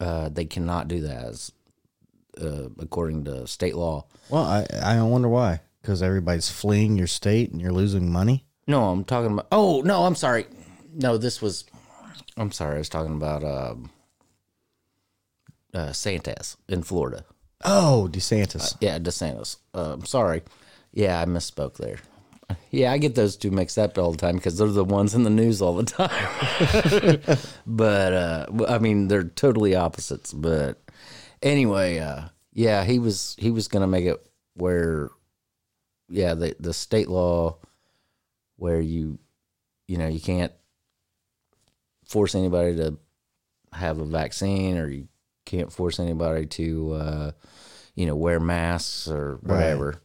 uh 0.00 0.28
they 0.28 0.44
cannot 0.44 0.88
do 0.88 1.00
that 1.02 1.24
as, 1.26 1.52
uh, 2.40 2.68
according 2.78 3.24
to 3.24 3.46
state 3.46 3.74
law 3.76 4.04
Well, 4.30 4.42
I 4.44 4.66
I 4.82 5.02
wonder 5.02 5.28
why. 5.28 5.60
Because 5.82 6.02
everybody's 6.02 6.50
fleeing 6.50 6.96
your 6.98 7.06
state 7.06 7.52
and 7.52 7.60
you're 7.60 7.72
losing 7.72 8.10
money. 8.12 8.44
no 8.66 8.90
i'm 8.90 9.04
talking 9.04 9.32
about 9.32 9.46
oh 9.52 9.80
no 9.84 10.04
i'm 10.04 10.14
sorry 10.14 10.46
no 10.92 11.16
this 11.18 11.40
was 11.40 11.64
i'm 12.36 12.52
sorry 12.52 12.74
i 12.76 12.78
was 12.78 12.88
talking 12.88 13.14
about 13.16 13.42
um 13.44 13.90
uh 15.74 15.92
santas 15.92 16.56
in 16.68 16.82
florida 16.82 17.24
Oh, 17.62 18.08
DeSantis. 18.10 18.74
Yeah, 18.80 18.98
DeSantis. 18.98 19.58
Uh, 19.74 19.92
I'm 19.92 20.06
sorry. 20.06 20.40
Yeah, 20.94 21.20
I 21.20 21.26
misspoke 21.26 21.76
there. 21.76 21.98
Yeah, 22.70 22.92
I 22.92 22.98
get 22.98 23.14
those 23.14 23.36
two 23.36 23.50
mixed 23.50 23.78
up 23.78 23.98
all 23.98 24.12
the 24.12 24.18
time 24.18 24.36
because 24.36 24.58
they're 24.58 24.68
the 24.68 24.84
ones 24.84 25.14
in 25.14 25.24
the 25.24 25.30
news 25.30 25.60
all 25.60 25.74
the 25.74 25.84
time. 25.84 27.38
but 27.66 28.12
uh, 28.12 28.46
I 28.68 28.78
mean, 28.78 29.08
they're 29.08 29.24
totally 29.24 29.74
opposites. 29.74 30.32
But 30.32 30.80
anyway, 31.42 31.98
uh, 31.98 32.22
yeah, 32.52 32.84
he 32.84 32.98
was 32.98 33.36
he 33.38 33.50
was 33.50 33.68
gonna 33.68 33.86
make 33.86 34.04
it 34.04 34.24
where, 34.54 35.10
yeah, 36.08 36.34
the 36.34 36.56
the 36.60 36.74
state 36.74 37.08
law 37.08 37.56
where 38.56 38.80
you, 38.80 39.18
you 39.88 39.96
know, 39.96 40.08
you 40.08 40.20
can't 40.20 40.52
force 42.04 42.34
anybody 42.34 42.76
to 42.76 42.98
have 43.72 43.98
a 43.98 44.04
vaccine 44.04 44.76
or 44.76 44.88
you 44.88 45.08
can't 45.46 45.72
force 45.72 45.98
anybody 45.98 46.44
to, 46.46 46.92
uh, 46.92 47.30
you 47.94 48.06
know, 48.06 48.14
wear 48.16 48.38
masks 48.40 49.08
or 49.08 49.38
whatever. 49.42 50.00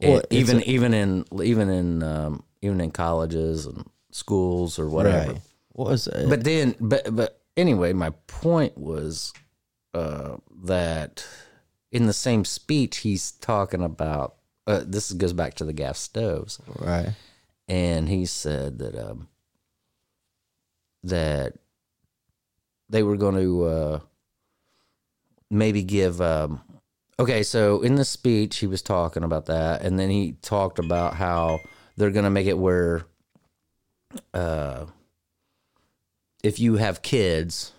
Well, 0.00 0.22
even 0.30 0.58
a- 0.58 0.64
even 0.64 0.94
in 0.94 1.24
even 1.42 1.68
in 1.68 2.02
um, 2.02 2.44
even 2.62 2.80
in 2.80 2.90
colleges 2.90 3.66
and 3.66 3.88
schools 4.10 4.78
or 4.78 4.88
whatever. 4.88 5.32
Right. 5.32 5.40
What 5.72 5.90
was 5.90 6.06
it? 6.06 6.28
But 6.28 6.44
then, 6.44 6.74
but 6.80 7.14
but 7.14 7.40
anyway, 7.56 7.92
my 7.92 8.10
point 8.26 8.76
was 8.76 9.32
uh, 9.94 10.36
that 10.64 11.26
in 11.92 12.06
the 12.06 12.12
same 12.12 12.44
speech, 12.44 12.98
he's 12.98 13.32
talking 13.32 13.82
about. 13.82 14.34
Uh, 14.66 14.82
this 14.86 15.12
goes 15.12 15.32
back 15.32 15.54
to 15.54 15.64
the 15.64 15.72
gas 15.72 15.98
stoves, 15.98 16.60
right. 16.78 17.14
and 17.68 18.06
he 18.06 18.26
said 18.26 18.78
that 18.78 18.94
um, 18.94 19.28
that 21.02 21.54
they 22.90 23.02
were 23.02 23.16
going 23.16 23.36
to 23.36 23.64
uh, 23.64 24.00
maybe 25.50 25.82
give. 25.82 26.20
Um, 26.20 26.60
okay, 27.18 27.42
so 27.42 27.82
in 27.82 27.96
the 27.96 28.04
speech, 28.04 28.58
he 28.58 28.66
was 28.66 28.82
talking 28.82 29.22
about 29.24 29.46
that, 29.46 29.82
and 29.82 29.98
then 29.98 30.10
he 30.10 30.32
talked 30.42 30.78
about 30.78 31.14
how 31.14 31.60
they're 31.96 32.10
going 32.10 32.24
to 32.24 32.30
make 32.30 32.46
it 32.46 32.58
where, 32.58 33.04
uh, 34.32 34.86
if 36.42 36.58
you 36.60 36.76
have 36.76 37.02
kids, 37.02 37.72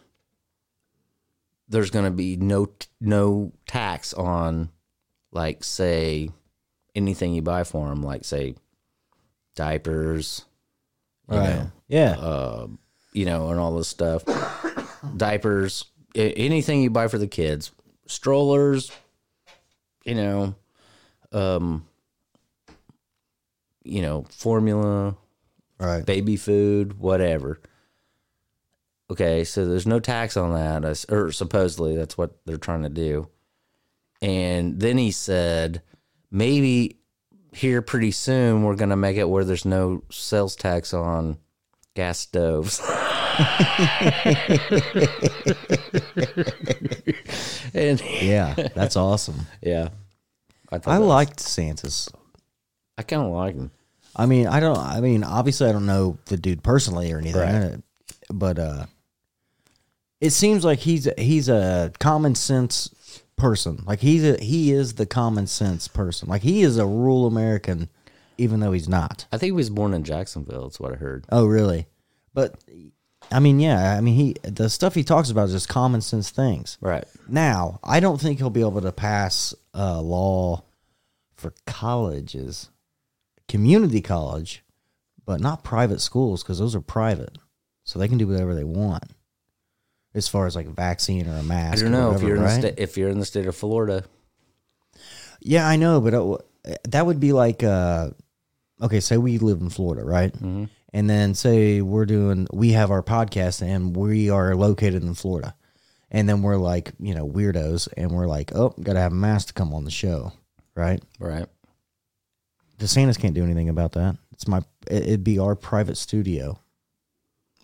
there's 1.67 1.91
going 1.91 2.05
to 2.05 2.11
be 2.11 2.35
no 2.35 2.67
no 2.99 3.51
tax 3.67 4.13
on, 4.13 4.69
like, 5.31 5.63
say, 5.63 6.29
anything 6.95 7.33
you 7.33 7.41
buy 7.41 7.63
for 7.63 7.87
them, 7.87 8.01
like, 8.03 8.25
say, 8.25 8.55
diapers, 9.55 10.45
you 11.31 11.37
Right. 11.37 11.55
know, 11.55 11.71
yeah. 11.87 12.11
uh, 12.19 12.67
you 13.13 13.25
know, 13.25 13.49
and 13.49 13.59
all 13.59 13.75
this 13.77 13.87
stuff. 13.87 14.23
Diapers, 15.17 15.85
anything 16.15 16.81
you 16.81 16.89
buy 16.89 17.07
for 17.07 17.17
the 17.17 17.27
kids, 17.27 17.71
strollers, 18.07 18.91
you 20.09 20.15
know, 20.15 20.55
um, 21.31 21.85
you 23.83 24.01
know, 24.01 24.25
formula, 24.31 25.15
right. 25.79 26.03
baby 26.03 26.35
food, 26.35 26.99
whatever. 26.99 27.59
Okay, 29.11 29.43
so 29.43 29.65
there's 29.65 29.85
no 29.85 29.99
tax 29.99 30.35
on 30.35 30.53
that, 30.53 31.05
or 31.09 31.31
supposedly 31.31 31.95
that's 31.95 32.17
what 32.17 32.31
they're 32.45 32.57
trying 32.57 32.83
to 32.83 32.89
do. 32.89 33.27
And 34.21 34.79
then 34.79 34.97
he 34.97 35.11
said, 35.11 35.83
maybe 36.31 36.97
here 37.53 37.81
pretty 37.81 38.11
soon 38.11 38.63
we're 38.63 38.75
going 38.75 38.89
to 38.89 38.95
make 38.95 39.17
it 39.17 39.29
where 39.29 39.43
there's 39.43 39.65
no 39.65 40.03
sales 40.09 40.55
tax 40.55 40.93
on 40.93 41.37
gas 41.95 42.19
stoves. 42.19 42.81
and 47.73 48.01
Yeah. 48.21 48.53
That's 48.75 48.95
awesome. 48.95 49.47
yeah, 49.61 49.89
I 50.71 50.75
I 50.75 50.79
that- 50.79 50.99
liked 51.01 51.39
Santa's. 51.39 52.09
I 52.97 53.03
kind 53.03 53.21
of 53.23 53.31
like 53.31 53.55
him. 53.55 53.71
I 54.15 54.25
mean, 54.25 54.47
I 54.47 54.59
don't. 54.59 54.77
I 54.77 54.99
mean, 54.99 55.23
obviously, 55.23 55.69
I 55.69 55.71
don't 55.71 55.85
know 55.85 56.17
the 56.25 56.35
dude 56.37 56.63
personally 56.63 57.11
or 57.13 57.19
anything, 57.19 57.41
Right. 57.41 57.81
but 58.29 58.59
uh, 58.59 58.85
it 60.19 60.31
seems 60.31 60.65
like 60.65 60.79
he's 60.79 61.07
he's 61.17 61.47
a 61.47 61.93
common 61.99 62.35
sense 62.35 62.89
person. 63.37 63.83
Like 63.85 63.99
he's 64.01 64.23
a, 64.25 64.43
he 64.43 64.71
is 64.73 64.95
the 64.95 65.05
common 65.05 65.47
sense 65.47 65.87
person. 65.87 66.27
Like 66.27 66.41
he 66.41 66.61
is 66.63 66.77
a 66.77 66.85
rural 66.85 67.25
American, 67.27 67.87
even 68.37 68.59
though 68.59 68.73
he's 68.73 68.89
not. 68.89 69.25
I 69.31 69.37
think 69.37 69.47
he 69.49 69.51
was 69.53 69.69
born 69.69 69.93
in 69.93 70.03
Jacksonville. 70.03 70.63
That's 70.63 70.79
what 70.79 70.91
I 70.91 70.95
heard. 70.95 71.25
Oh, 71.31 71.45
really? 71.45 71.85
But 72.33 72.55
I 73.31 73.39
mean, 73.39 73.59
yeah. 73.59 73.95
I 73.95 74.01
mean, 74.01 74.15
he 74.15 74.35
the 74.43 74.69
stuff 74.69 74.95
he 74.95 75.03
talks 75.03 75.29
about 75.29 75.47
is 75.47 75.53
just 75.53 75.69
common 75.69 76.01
sense 76.01 76.29
things. 76.29 76.77
Right. 76.81 77.05
Now, 77.27 77.79
I 77.83 77.99
don't 77.99 78.19
think 78.19 78.39
he'll 78.39 78.49
be 78.49 78.61
able 78.61 78.81
to 78.81 78.91
pass 78.91 79.53
a 79.73 80.01
law 80.01 80.63
for 81.35 81.53
colleges, 81.65 82.69
community 83.47 84.01
college, 84.01 84.63
but 85.25 85.39
not 85.39 85.63
private 85.63 86.01
schools 86.01 86.43
because 86.43 86.59
those 86.59 86.75
are 86.75 86.81
private, 86.81 87.37
so 87.83 87.99
they 87.99 88.07
can 88.07 88.17
do 88.17 88.27
whatever 88.27 88.55
they 88.55 88.63
want. 88.63 89.03
As 90.15 90.27
far 90.27 90.47
as 90.47 90.55
like 90.55 90.65
a 90.65 90.71
vaccine 90.71 91.29
or 91.29 91.37
a 91.37 91.43
mask, 91.43 91.79
I 91.79 91.83
don't 91.83 91.91
know 91.91 92.13
if 92.13 92.21
you're 92.21 92.35
in 92.35 92.41
right? 92.41 92.55
the 92.55 92.69
state. 92.69 92.75
If 92.79 92.97
you're 92.97 93.09
in 93.09 93.19
the 93.19 93.25
state 93.25 93.45
of 93.45 93.55
Florida, 93.55 94.03
Yeah, 95.39 95.67
I 95.67 95.75
know, 95.75 96.01
but 96.01 96.13
it, 96.65 96.79
that 96.89 97.05
would 97.05 97.19
be 97.19 97.31
like, 97.31 97.63
uh, 97.63 98.09
okay, 98.81 98.99
say 98.99 99.17
we 99.17 99.37
live 99.37 99.61
in 99.61 99.69
Florida, 99.69 100.03
right? 100.03 100.33
Mm-hmm. 100.33 100.65
And 100.93 101.09
then 101.09 101.35
say 101.35 101.81
we're 101.81 102.05
doing, 102.07 102.47
we 102.51 102.71
have 102.71 102.89
our 102.91 103.03
podcast 103.03 103.61
and 103.61 103.95
we 103.95 104.29
are 104.29 104.55
located 104.55 105.03
in 105.03 105.13
Florida. 105.13 105.55
And 106.11 106.27
then 106.27 106.41
we're 106.41 106.57
like, 106.57 106.93
you 106.99 107.13
know, 107.13 107.27
weirdos 107.27 107.87
and 107.95 108.11
we're 108.11 108.25
like, 108.25 108.55
oh, 108.55 108.69
got 108.81 108.93
to 108.93 108.99
have 108.99 109.11
a 109.11 109.15
mask 109.15 109.49
to 109.49 109.53
come 109.53 109.73
on 109.73 109.85
the 109.85 109.91
show, 109.91 110.33
right? 110.75 111.03
right? 111.19 111.45
DeSantis 112.79 113.19
can't 113.19 113.35
do 113.35 113.43
anything 113.43 113.69
about 113.69 113.91
that. 113.93 114.17
It's 114.31 114.47
my, 114.47 114.59
it- 114.89 115.03
it'd 115.03 115.23
be 115.23 115.37
our 115.37 115.55
private 115.55 115.97
studio. 115.97 116.59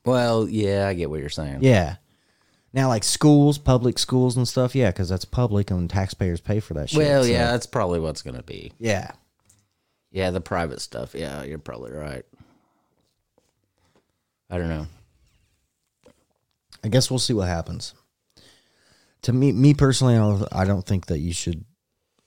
Well, 0.06 0.48
yeah, 0.48 0.88
I 0.88 0.94
get 0.94 1.10
what 1.10 1.20
you're 1.20 1.30
saying. 1.30 1.60
Yeah. 1.62 1.96
Now, 2.74 2.90
like 2.90 3.04
schools, 3.04 3.58
public 3.58 3.98
schools 3.98 4.36
and 4.38 4.48
stuff, 4.48 4.76
yeah, 4.76 4.92
because 4.92 5.10
that's 5.10 5.26
public 5.26 5.72
and 5.72 5.90
taxpayers 5.90 6.42
pay 6.42 6.60
for 6.60 6.74
that 6.76 6.90
shit. 6.90 7.00
Well, 7.00 7.24
so- 7.24 7.30
yeah, 7.30 7.52
that's 7.52 7.66
probably 7.66 8.00
what's 8.00 8.22
going 8.22 8.36
to 8.36 8.44
be. 8.44 8.74
Yeah. 8.78 9.12
Yeah, 10.12 10.30
the 10.32 10.42
private 10.42 10.82
stuff. 10.82 11.16
Yeah, 11.16 11.44
you're 11.44 11.58
probably 11.58 11.92
right. 11.94 12.24
I 14.50 14.58
don't 14.58 14.70
know. 14.70 14.88
I 16.84 16.88
guess 16.88 17.10
we'll 17.10 17.20
see 17.20 17.34
what 17.34 17.48
happens. 17.48 17.94
To 19.24 19.34
me, 19.34 19.52
me 19.52 19.74
personally, 19.74 20.14
I 20.16 20.18
don't, 20.20 20.48
I 20.54 20.66
don't 20.66 20.86
think 20.86 21.08
that 21.08 21.18
you 21.20 21.34
should 21.34 21.66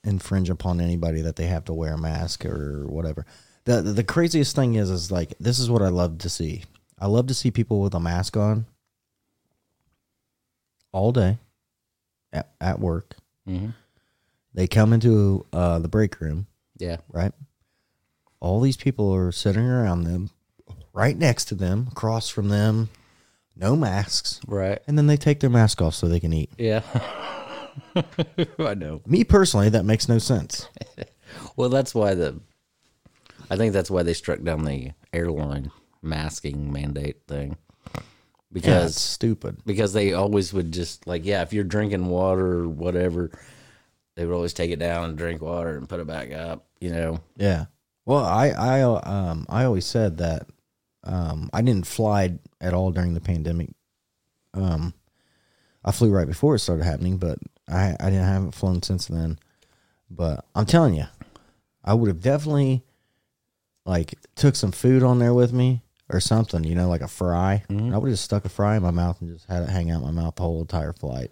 infringe 0.03 0.49
upon 0.49 0.81
anybody 0.81 1.21
that 1.21 1.35
they 1.37 1.45
have 1.47 1.65
to 1.65 1.73
wear 1.73 1.93
a 1.93 1.97
mask 1.97 2.45
or 2.45 2.85
whatever. 2.87 3.25
The, 3.65 3.81
the 3.81 4.03
craziest 4.03 4.55
thing 4.55 4.75
is 4.75 4.89
is 4.89 5.11
like 5.11 5.33
this 5.39 5.59
is 5.59 5.69
what 5.69 5.81
I 5.81 5.89
love 5.89 6.17
to 6.19 6.29
see. 6.29 6.63
I 6.97 7.07
love 7.07 7.27
to 7.27 7.33
see 7.33 7.51
people 7.51 7.79
with 7.81 7.93
a 7.93 7.99
mask 7.99 8.35
on 8.35 8.65
all 10.91 11.11
day 11.11 11.37
at, 12.33 12.51
at 12.59 12.79
work. 12.79 13.15
Mhm. 13.47 13.73
They 14.53 14.67
come 14.67 14.91
into 14.93 15.45
uh, 15.53 15.79
the 15.79 15.87
break 15.87 16.19
room, 16.19 16.47
Yeah, 16.77 16.97
right? 17.09 17.31
All 18.41 18.59
these 18.59 18.77
people 18.77 19.13
are 19.13 19.31
sitting 19.31 19.65
around 19.65 20.03
them, 20.03 20.31
right 20.99 21.17
next 21.17 21.45
to 21.45 21.55
them, 21.55 21.87
across 21.91 22.29
from 22.29 22.49
them, 22.49 22.89
no 23.55 23.75
masks. 23.75 24.39
right. 24.47 24.79
And 24.87 24.97
then 24.97 25.07
they 25.07 25.17
take 25.17 25.39
their 25.39 25.49
mask 25.49 25.81
off 25.81 25.95
so 25.95 26.07
they 26.07 26.19
can 26.19 26.33
eat. 26.33 26.49
Yeah, 26.57 26.81
I 28.59 28.73
know. 28.75 29.01
Me 29.05 29.23
personally, 29.23 29.69
that 29.69 29.85
makes 29.85 30.07
no 30.09 30.17
sense. 30.19 30.67
Well, 31.55 31.69
that's 31.69 31.93
why 31.93 32.15
the. 32.15 32.39
I 33.51 33.55
think 33.55 33.71
that's 33.71 33.91
why 33.91 34.01
they 34.01 34.13
struck 34.15 34.41
down 34.41 34.65
the 34.65 34.91
airline 35.13 35.69
masking 36.01 36.73
mandate 36.73 37.17
thing, 37.27 37.55
Yeah, 37.93 38.01
because 38.51 38.91
it's 38.93 39.01
stupid. 39.01 39.57
because 39.63 39.93
they 39.93 40.13
always 40.13 40.51
would 40.53 40.71
just 40.71 41.05
like 41.05 41.25
yeah, 41.25 41.43
if 41.43 41.53
you're 41.53 41.63
drinking 41.63 42.07
water 42.07 42.61
or 42.61 42.67
whatever, 42.67 43.29
they 44.15 44.25
would 44.25 44.33
always 44.33 44.53
take 44.53 44.71
it 44.71 44.79
down 44.79 45.09
and 45.09 45.17
drink 45.19 45.39
water 45.41 45.77
and 45.77 45.87
put 45.87 45.99
it 45.99 46.07
back 46.07 46.31
up. 46.31 46.65
You 46.81 46.89
know. 46.93 47.19
Yeah. 47.37 47.65
Well, 48.05 48.25
I 48.25 48.49
I 48.49 48.81
um 48.81 49.45
I 49.49 49.65
always 49.65 49.85
said 49.85 50.17
that 50.17 50.47
um 51.03 51.49
I 51.53 51.61
didn't 51.61 51.87
fly 51.87 52.37
at 52.59 52.73
all 52.73 52.91
during 52.91 53.13
the 53.13 53.21
pandemic. 53.21 53.69
Um, 54.53 54.93
I 55.83 55.91
flew 55.91 56.11
right 56.11 56.27
before 56.27 56.55
it 56.55 56.59
started 56.59 56.83
happening, 56.83 57.17
but 57.17 57.37
I 57.67 57.95
I 57.99 58.09
didn't 58.09 58.25
haven't 58.25 58.55
flown 58.55 58.81
since 58.81 59.07
then. 59.07 59.39
But 60.09 60.45
I'm 60.55 60.65
telling 60.65 60.95
you, 60.95 61.05
I 61.83 61.93
would 61.93 62.07
have 62.07 62.21
definitely 62.21 62.83
like 63.85 64.15
took 64.35 64.55
some 64.55 64.71
food 64.71 65.03
on 65.03 65.19
there 65.19 65.33
with 65.33 65.53
me 65.53 65.83
or 66.09 66.19
something, 66.19 66.63
you 66.63 66.75
know, 66.75 66.89
like 66.89 67.01
a 67.01 67.07
fry. 67.07 67.63
I 67.69 67.73
would 67.73 68.09
have 68.09 68.13
just 68.13 68.23
stuck 68.25 68.45
a 68.45 68.49
fry 68.49 68.75
in 68.75 68.83
my 68.83 68.91
mouth 68.91 69.21
and 69.21 69.31
just 69.31 69.45
had 69.47 69.63
it 69.63 69.69
hang 69.69 69.91
out 69.91 70.01
my 70.01 70.11
mouth 70.11 70.35
the 70.35 70.41
whole 70.43 70.61
entire 70.61 70.93
flight, 70.93 71.31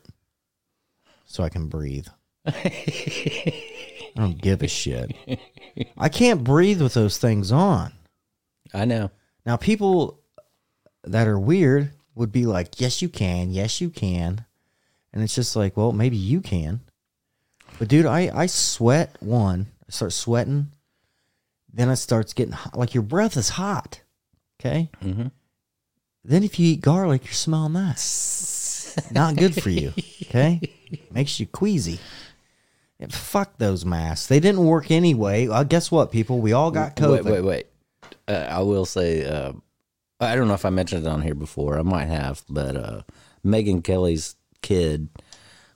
so 1.26 1.44
I 1.44 1.50
can 1.50 1.68
breathe. 1.68 2.08
I 2.46 3.64
don't 4.16 4.42
give 4.42 4.62
a 4.64 4.68
shit. 4.68 5.16
I 5.98 6.10
can't 6.10 6.44
breathe 6.44 6.82
with 6.82 6.94
those 6.94 7.18
things 7.18 7.52
on. 7.52 7.94
I 8.74 8.86
know. 8.86 9.12
Now, 9.48 9.56
people 9.56 10.20
that 11.06 11.26
are 11.26 11.40
weird 11.40 11.92
would 12.16 12.34
be 12.34 12.46
like, 12.46 12.82
yes, 12.82 13.02
you 13.02 13.08
can. 13.08 13.50
Yes, 13.50 13.80
you 13.80 13.90
can. 13.90 14.44
And 15.14 15.24
it's 15.24 15.34
just 15.34 15.56
like, 15.56 15.78
well, 15.78 15.94
maybe 15.94 16.18
you 16.18 16.42
can. 16.42 16.82
But, 17.80 17.88
dude, 17.88 18.06
I, 18.06 18.30
I 18.36 18.48
sweat 18.48 19.16
one. 19.22 19.68
I 19.88 19.92
start 19.92 20.12
sweating. 20.12 20.74
Then 21.74 21.88
it 21.88 21.96
starts 21.96 22.34
getting 22.34 22.52
hot. 22.52 22.78
Like 22.78 22.94
your 22.94 23.04
breath 23.04 23.38
is 23.38 23.48
hot. 23.48 24.02
Okay. 24.60 24.90
Mm-hmm. 25.02 25.28
Then 26.26 26.44
if 26.44 26.60
you 26.60 26.74
eat 26.74 26.82
garlic, 26.82 27.24
you're 27.24 27.32
smelling 27.32 27.72
that. 27.74 29.06
Not 29.12 29.38
good 29.38 29.64
for 29.64 29.70
you. 29.70 29.94
Okay. 30.24 30.60
makes 31.10 31.40
you 31.40 31.46
queasy. 31.46 32.00
Yeah, 33.00 33.08
fuck 33.12 33.58
those 33.60 33.86
masks. 33.86 34.28
They 34.28 34.42
didn't 34.42 34.66
work 34.66 34.92
anyway. 34.92 35.48
Uh, 35.48 35.64
guess 35.64 35.90
what, 35.90 36.12
people? 36.12 36.40
We 36.40 36.52
all 36.52 36.70
got 36.70 36.98
COVID. 36.98 37.24
Wait, 37.24 37.32
wait, 37.32 37.44
wait. 37.46 37.68
Uh, 38.28 38.48
I 38.50 38.62
will 38.62 38.86
say, 38.86 39.26
uh, 39.26 39.54
I 40.20 40.36
don't 40.36 40.48
know 40.48 40.54
if 40.54 40.66
I 40.66 40.70
mentioned 40.70 41.06
it 41.06 41.10
on 41.10 41.22
here 41.22 41.36
before. 41.36 41.78
I 41.80 41.84
might 41.84 42.06
have, 42.08 42.44
but 42.50 42.76
uh, 42.76 43.02
Megyn 43.46 43.84
Kelly's 43.84 44.36
kid 44.62 45.10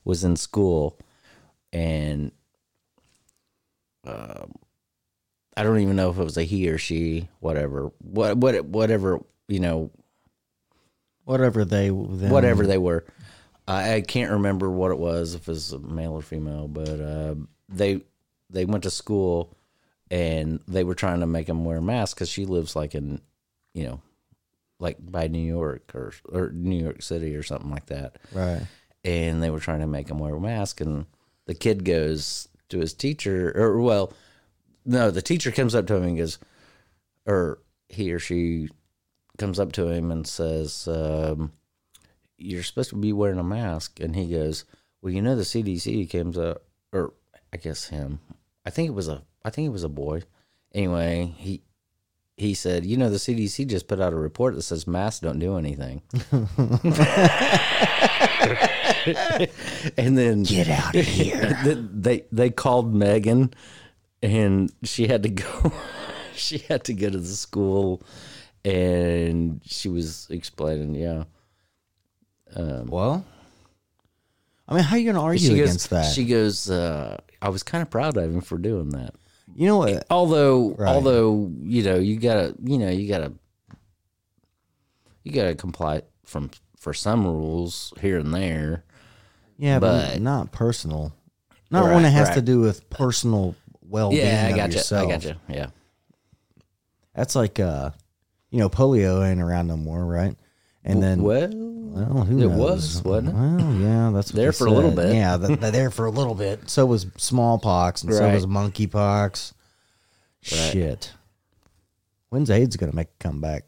was 0.03 0.23
in 0.23 0.35
school, 0.35 0.97
and 1.71 2.31
uh, 4.05 4.45
I 5.55 5.63
don't 5.63 5.79
even 5.79 5.95
know 5.95 6.09
if 6.09 6.17
it 6.17 6.23
was 6.23 6.37
a 6.37 6.43
he 6.43 6.67
or 6.69 6.77
she, 6.77 7.29
whatever, 7.39 7.91
what, 7.99 8.37
what, 8.37 8.65
whatever, 8.65 9.19
you 9.47 9.59
know, 9.59 9.91
Whatever 11.23 11.63
they, 11.63 11.89
them, 11.89 12.29
whatever 12.29 12.65
they 12.65 12.79
were. 12.79 13.05
I, 13.67 13.93
I 13.93 14.01
can't 14.01 14.31
remember 14.31 14.69
what 14.71 14.89
it 14.91 14.97
was, 14.97 15.35
if 15.35 15.47
it 15.47 15.51
was 15.51 15.71
a 15.71 15.79
male 15.79 16.13
or 16.13 16.21
female, 16.23 16.67
but 16.67 16.99
uh, 16.99 17.35
they 17.69 18.01
they 18.49 18.65
went 18.65 18.83
to 18.83 18.89
school 18.89 19.55
and 20.11 20.59
they 20.67 20.83
were 20.83 20.93
trying 20.93 21.21
to 21.21 21.25
make 21.25 21.47
him 21.47 21.63
wear 21.63 21.77
a 21.77 21.81
mask 21.81 22.17
because 22.17 22.29
she 22.29 22.45
lives 22.45 22.75
like 22.75 22.93
in, 22.93 23.21
you 23.73 23.85
know, 23.85 24.01
like 24.77 24.97
by 24.99 25.27
New 25.27 25.39
York 25.39 25.95
or 25.95 26.11
or 26.25 26.51
New 26.51 26.83
York 26.83 27.01
City 27.01 27.33
or 27.35 27.43
something 27.43 27.71
like 27.71 27.85
that. 27.87 28.17
Right. 28.33 28.61
And 29.05 29.41
they 29.41 29.49
were 29.49 29.59
trying 29.59 29.79
to 29.79 29.87
make 29.87 30.09
him 30.09 30.19
wear 30.19 30.35
a 30.35 30.39
mask, 30.39 30.81
and 30.81 31.05
the 31.47 31.55
kid 31.55 31.85
goes 31.85 32.49
to 32.69 32.79
his 32.79 32.93
teacher, 32.93 33.51
or 33.55 33.81
well, 33.81 34.13
no, 34.85 35.09
the 35.09 35.21
teacher 35.21 35.51
comes 35.51 35.73
up 35.73 35.87
to 35.87 35.95
him 35.95 36.03
and 36.03 36.17
goes, 36.17 36.37
or 37.25 37.59
he 37.89 38.11
or 38.11 38.19
she 38.19 38.67
comes 39.37 39.59
up 39.59 39.71
to 39.73 39.87
him 39.87 40.11
and 40.11 40.27
says, 40.27 40.87
um, 40.87 41.53
"You're 42.37 42.63
supposed 42.63 42.89
to 42.91 42.95
be 42.95 43.13
wearing 43.13 43.39
a 43.39 43.43
mask," 43.43 43.99
and 43.99 44.15
he 44.15 44.29
goes, 44.29 44.65
"Well, 45.01 45.13
you 45.13 45.21
know, 45.21 45.35
the 45.35 45.45
CDC 45.45 46.11
comes 46.11 46.37
up, 46.37 46.63
or 46.91 47.13
I 47.53 47.57
guess 47.57 47.87
him. 47.87 48.19
I 48.65 48.69
think 48.69 48.87
it 48.87 48.93
was 48.93 49.07
a, 49.07 49.23
I 49.43 49.49
think 49.49 49.67
it 49.67 49.71
was 49.71 49.83
a 49.83 49.89
boy. 49.89 50.23
Anyway, 50.73 51.33
he." 51.37 51.61
He 52.37 52.55
said, 52.55 52.85
"You 52.85 52.97
know, 52.97 53.09
the 53.11 53.17
CDC 53.17 53.67
just 53.67 53.87
put 53.87 54.01
out 54.01 54.13
a 54.13 54.15
report 54.15 54.55
that 54.55 54.63
says 54.63 54.87
masks 54.87 55.19
don't 55.19 55.37
do 55.37 55.57
anything." 55.57 56.01
and 59.97 60.17
then 60.17 60.43
Get 60.43 60.67
out 60.69 60.95
of 60.95 61.05
here. 61.05 61.59
they 61.93 62.23
they 62.31 62.49
called 62.49 62.95
Megyn, 62.95 63.53
and 64.23 64.71
she 64.83 65.07
had 65.07 65.23
to 65.23 65.29
go. 65.29 65.71
she 66.35 66.59
had 66.59 66.83
to 66.85 66.93
go 66.93 67.09
to 67.09 67.17
the 67.17 67.25
school, 67.27 68.01
and 68.63 69.61
she 69.65 69.89
was 69.89 70.27
explaining, 70.29 70.95
yeah. 70.95 71.23
Um, 72.55 72.87
well, 72.87 73.25
I 74.67 74.75
mean, 74.75 74.83
how 74.83 74.95
are 74.95 74.99
you 74.99 75.11
gonna 75.11 75.23
argue 75.23 75.39
She 75.49 75.55
goes, 75.57 75.69
against 75.69 75.89
that? 75.89 76.13
She 76.13 76.25
goes, 76.25 76.69
uh, 76.69 77.17
I 77.41 77.49
was 77.49 77.63
kind 77.63 77.81
of 77.81 77.89
proud 77.89 78.15
of 78.17 78.23
him 78.23 78.41
for 78.41 78.57
doing 78.57 78.89
that. 78.89 79.13
you 79.53 79.65
know 79.67 79.77
what? 79.77 80.05
Although, 80.09 80.71
Right. 80.75 80.87
although 80.95 81.51
you 81.61 81.83
know, 81.83 81.95
you 81.97 82.17
gotta, 82.17 82.55
you 82.63 82.77
know, 82.77 82.89
you 82.89 83.07
gotta, 83.09 83.33
you 85.23 85.31
gotta 85.33 85.55
comply 85.55 86.03
from 86.23 86.49
for 86.77 86.93
some 86.93 87.25
rules 87.25 87.93
here 88.01 88.17
and 88.17 88.33
there. 88.33 88.83
Yeah, 89.57 89.79
but, 89.79 90.13
but- 90.13 90.21
not 90.21 90.51
personal. 90.51 91.13
Not 91.69 91.85
Right, 91.85 91.95
when 91.95 92.05
it 92.05 92.09
has 92.11 92.29
right. 92.29 92.35
to 92.35 92.41
do 92.41 92.59
with 92.59 92.89
personal 92.89 93.55
well-being 93.81 94.25
Yeah, 94.25 94.49
I 94.51 94.55
got 94.57 94.73
you. 94.73 94.97
I 94.97 95.05
got 95.05 95.23
you. 95.23 95.35
Yeah. 95.47 95.67
That's 97.15 97.35
like, 97.35 97.59
uh, 97.59 97.91
you 98.49 98.59
know, 98.59 98.69
polio 98.69 99.25
ain't 99.25 99.39
around 99.41 99.67
no 99.67 99.77
more, 99.77 100.05
right? 100.05 100.35
And 100.83 101.01
then, 101.03 101.21
well, 101.21 101.49
well, 101.51 102.23
who 102.25 102.37
it 102.39 102.47
knows? 102.47 102.57
was, 102.59 103.03
wasn't 103.03 103.29
it? 103.29 103.33
Well, 103.35 103.73
yeah, 103.75 104.11
that's 104.13 104.31
what 104.31 104.35
There 104.41 104.51
for 104.51 104.65
a 104.65 104.71
little 104.71 104.91
bit. 104.91 105.13
Yeah, 105.13 105.37
th- 105.37 105.59
they're 105.59 105.71
there 105.71 105.91
for 105.91 106.05
a 106.07 106.11
little 106.11 106.33
bit. 106.35 106.69
So 106.69 106.85
was 106.87 107.05
smallpox, 107.17 108.01
and 108.03 108.13
so 108.13 108.21
Right. 108.25 108.33
was 108.33 108.45
monkeypox. 108.47 109.53
Shit. 110.41 111.11
When's 112.29 112.49
AIDS 112.49 112.77
gonna 112.77 112.95
make 112.95 113.09
a 113.09 113.23
comeback? 113.23 113.65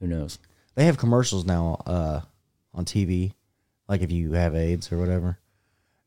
who 0.00 0.06
knows? 0.06 0.38
They 0.74 0.84
have 0.86 0.98
commercials 0.98 1.44
now 1.46 1.80
uh, 1.86 2.20
on 2.74 2.84
TV, 2.84 3.32
like 3.88 4.02
if 4.02 4.10
you 4.12 4.32
have 4.32 4.54
AIDS 4.54 4.92
or 4.92 4.98
whatever, 4.98 5.38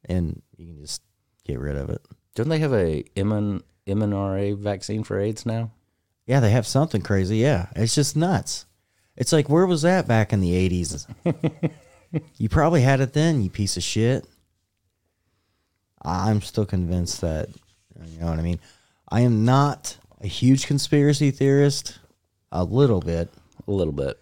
and 0.06 0.42
you 0.58 0.68
can 0.68 0.80
just 0.80 1.02
get 1.46 1.60
rid 1.60 1.76
of 1.76 1.90
it. 1.90 2.02
Don't 2.36 2.50
they 2.50 2.60
have 2.60 2.74
a 2.74 3.04
MN, 3.16 3.64
MNRA 3.88 4.56
vaccine 4.58 5.04
for 5.04 5.20
AIDS 5.20 5.46
now? 5.46 5.72
Yeah, 6.28 6.40
they 6.40 6.52
have 6.52 6.68
something 6.68 7.02
crazy. 7.02 7.38
Yeah, 7.38 7.68
it's 7.76 7.96
just 7.96 8.16
nuts. 8.16 8.66
It's 9.16 9.34
like 9.34 9.50
where 9.50 9.66
was 9.66 9.82
that 9.82 10.08
back 10.08 10.32
in 10.34 10.42
the 10.42 10.56
eighties? 10.56 11.08
you 12.38 12.50
probably 12.50 12.82
had 12.82 13.02
it 13.02 13.14
then, 13.14 13.42
you 13.42 13.50
piece 13.50 13.78
of 13.78 13.84
shit. 13.84 14.26
I'm 16.02 16.42
still 16.42 16.66
convinced 16.66 17.22
that 17.22 17.50
you 18.06 18.20
know 18.20 18.28
what 18.28 18.40
I 18.40 18.44
mean. 18.44 18.60
I 19.10 19.22
am 19.22 19.44
not 19.44 19.98
a 20.22 20.28
huge 20.28 20.68
conspiracy 20.68 21.32
theorist. 21.32 22.00
A 22.52 22.64
little 22.64 23.00
bit, 23.00 23.30
A 23.68 23.72
little 23.72 23.94
bit. 23.94 24.20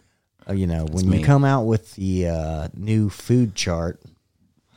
Uh, 0.50 0.54
you 0.54 0.68
know, 0.68 0.86
when 0.86 1.12
you 1.12 1.24
come 1.24 1.44
out 1.46 1.64
with 1.64 1.96
the 1.96 2.28
uh, 2.28 2.68
new 2.76 3.10
food 3.10 3.56
chart. 3.56 4.02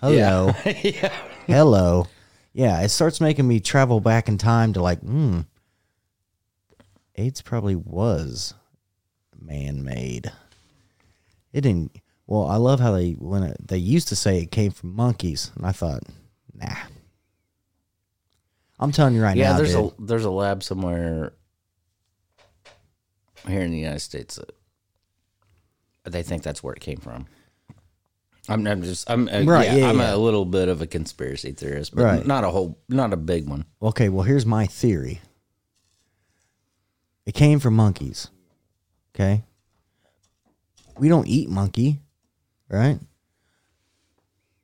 Hello, 0.01 0.53
yeah. 0.83 1.13
hello, 1.47 2.07
yeah, 2.53 2.81
it 2.81 2.89
starts 2.89 3.21
making 3.21 3.47
me 3.47 3.61
travel 3.61 4.01
back 4.01 4.29
in 4.29 4.39
time 4.39 4.73
to 4.73 4.83
like, 4.83 4.99
hmm, 5.01 5.41
AIDS 7.17 7.43
probably 7.43 7.77
was 7.77 8.55
man-made. 9.41 10.31
It 11.53 11.63
didn't. 11.63 11.97
Well, 12.27 12.47
I 12.47 12.57
love 12.57 12.79
how 12.81 12.93
they 12.93 13.13
when 13.13 13.43
it, 13.43 13.57
they 13.67 13.79
used 13.79 14.09
to 14.09 14.17
say 14.17 14.39
it 14.39 14.51
came 14.53 14.71
from 14.71 14.95
monkeys, 14.95 15.51
and 15.57 15.67
I 15.67 15.73
thought, 15.73 16.03
nah. 16.55 16.75
I'm 18.79 18.93
telling 18.93 19.15
you 19.15 19.23
right 19.23 19.37
Yeah, 19.37 19.45
now, 19.45 19.51
Yeah, 19.53 19.57
there's 19.59 19.75
dude. 19.75 19.93
a 19.99 20.03
there's 20.03 20.25
a 20.25 20.31
lab 20.31 20.63
somewhere 20.63 21.33
here 23.49 23.61
in 23.63 23.73
the 23.73 23.79
United 23.79 24.01
States 24.01 24.37
that 26.05 26.11
they 26.13 26.23
think 26.23 26.43
that's 26.43 26.63
where 26.63 26.73
it 26.75 26.81
came 26.81 26.99
from. 26.99 27.27
I'm, 28.49 28.67
I'm 28.67 28.83
just 28.83 29.09
I'm 29.11 29.29
uh, 29.29 29.43
Right, 29.43 29.67
yeah, 29.67 29.75
yeah, 29.77 29.89
I'm 29.91 29.99
yeah. 29.99 30.15
a 30.15 30.17
little 30.17 30.45
bit 30.45 30.69
of 30.69 30.81
a 30.81 30.87
conspiracy 30.87 31.53
theorist, 31.53 31.95
but 31.95 32.05
Right. 32.05 32.27
not 32.27 32.45
a 32.45 32.49
whole 32.51 32.79
not 32.89 33.13
a 33.13 33.17
big 33.17 33.49
one. 33.49 33.65
Okay, 33.83 34.09
well, 34.09 34.23
here's 34.25 34.47
my 34.47 34.67
theory. 34.67 35.21
It 37.27 37.33
came 37.35 37.59
from 37.61 37.75
monkeys. 37.75 38.29
Okay? 39.21 39.43
We 40.99 41.09
don't 41.09 41.27
eat 41.29 41.49
monkey, 41.51 42.01
right? 42.71 42.99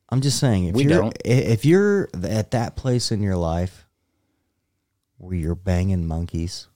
I'm 0.09 0.21
just 0.21 0.39
saying 0.39 0.65
if 0.65 0.75
We 0.75 0.85
you're 0.85 1.03
don't. 1.03 1.17
if 1.25 1.65
you're 1.65 2.09
at 2.23 2.53
that 2.53 2.77
place 2.77 3.11
in 3.13 3.23
your 3.23 3.37
life 3.37 3.87
where 5.19 5.35
you're 5.37 5.55
banging 5.55 6.07
monkeys, 6.07 6.69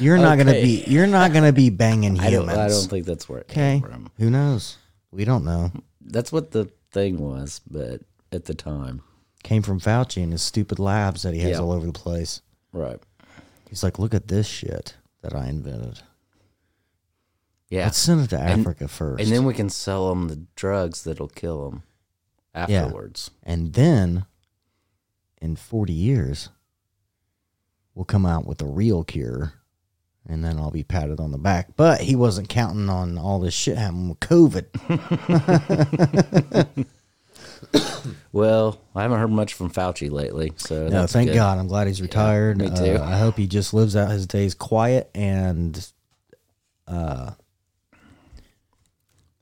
you're 0.00 0.16
not 0.18 0.36
going 0.36 0.46
to 0.46 0.52
Okay. 0.56 0.62
be 0.62 0.84
you're 0.86 1.06
not 1.06 1.32
to 1.32 1.52
be 1.52 1.70
banging 1.84 2.18
I 2.18 2.30
humans. 2.30 2.48
don't 2.52 2.58
I 2.58 2.68
don't 2.68 2.88
think 2.90 3.06
that's 3.06 3.28
where 3.28 3.40
it 3.40 3.50
okay? 3.50 3.80
came 3.80 3.82
from. 3.82 4.10
Who 4.18 4.30
knows? 4.30 4.78
We 5.10 5.24
don't 5.24 5.44
know. 5.44 5.70
That's 6.00 6.32
what 6.32 6.50
the 6.52 6.70
thing 6.90 7.18
was, 7.18 7.60
but 7.70 8.00
at 8.32 8.46
the 8.46 8.54
time, 8.54 9.02
Came 9.44 9.62
from 9.62 9.80
Fauci 9.80 10.22
and 10.22 10.32
his 10.32 10.40
stupid 10.42 10.78
labs 10.78 11.22
that 11.22 11.34
he 11.34 11.40
has 11.40 11.52
Yeah. 11.52 11.58
all 11.60 11.72
over 11.72 11.84
the 11.86 11.92
place. 11.92 12.40
right? 12.72 12.98
He's 13.68 13.82
like, 13.82 13.98
"Look 13.98 14.14
at 14.14 14.28
this 14.28 14.46
shit 14.46 14.94
that 15.22 15.34
I 15.34 15.48
invented." 15.48 16.00
Yeah, 17.68 17.84
Let's 17.84 17.98
send 17.98 18.20
it 18.20 18.28
to 18.30 18.38
And- 18.40 18.60
Africa 18.60 18.86
first. 18.86 19.22
and 19.24 19.32
then 19.32 19.44
we 19.46 19.54
can 19.54 19.70
sell 19.70 20.10
them 20.10 20.28
the 20.28 20.44
drugs 20.56 21.02
that'll 21.04 21.28
kill 21.28 21.70
them 21.70 21.82
afterwards. 22.54 23.30
and 23.42 23.72
then 23.72 24.26
in 25.40 25.56
40 25.56 25.92
years, 25.94 26.50
we'll 27.94 28.04
come 28.04 28.26
out 28.26 28.46
with 28.46 28.60
a 28.62 28.66
real 28.66 29.02
cure. 29.04 29.54
And 30.24 30.44
then 30.44 30.56
I'll 30.56 30.70
be 30.70 30.84
patted 30.84 31.18
on 31.18 31.32
the 31.32 31.38
back. 31.38 31.74
But 31.74 32.02
he 32.02 32.14
wasn't 32.14 32.48
counting 32.48 32.88
on 32.88 33.18
all 33.18 33.40
this 33.40 33.54
shit 33.54 33.76
happening 33.76 34.08
with 34.10 34.20
COVID. 34.20 34.66
Well, 38.32 38.80
I 38.94 39.02
haven't 39.02 39.18
heard 39.20 39.30
much 39.30 39.54
from 39.54 39.70
Fauci 39.70 40.10
lately, 40.10 40.52
so 40.56 40.88
No, 40.88 41.06
thank 41.06 41.28
good. 41.28 41.34
God. 41.36 41.58
I'm 41.58 41.68
glad 41.68 41.86
he's 41.86 42.00
retired. 42.02 42.58
me 42.58 42.68
too. 42.70 42.96
Uh, 42.96 43.04
I 43.04 43.18
hope 43.18 43.36
he 43.36 43.46
just 43.46 43.74
lives 43.74 43.94
out 43.94 44.10
his 44.10 44.26
days 44.26 44.54
quiet 44.54 45.10
and 45.14 45.86
Uh, 46.88 47.32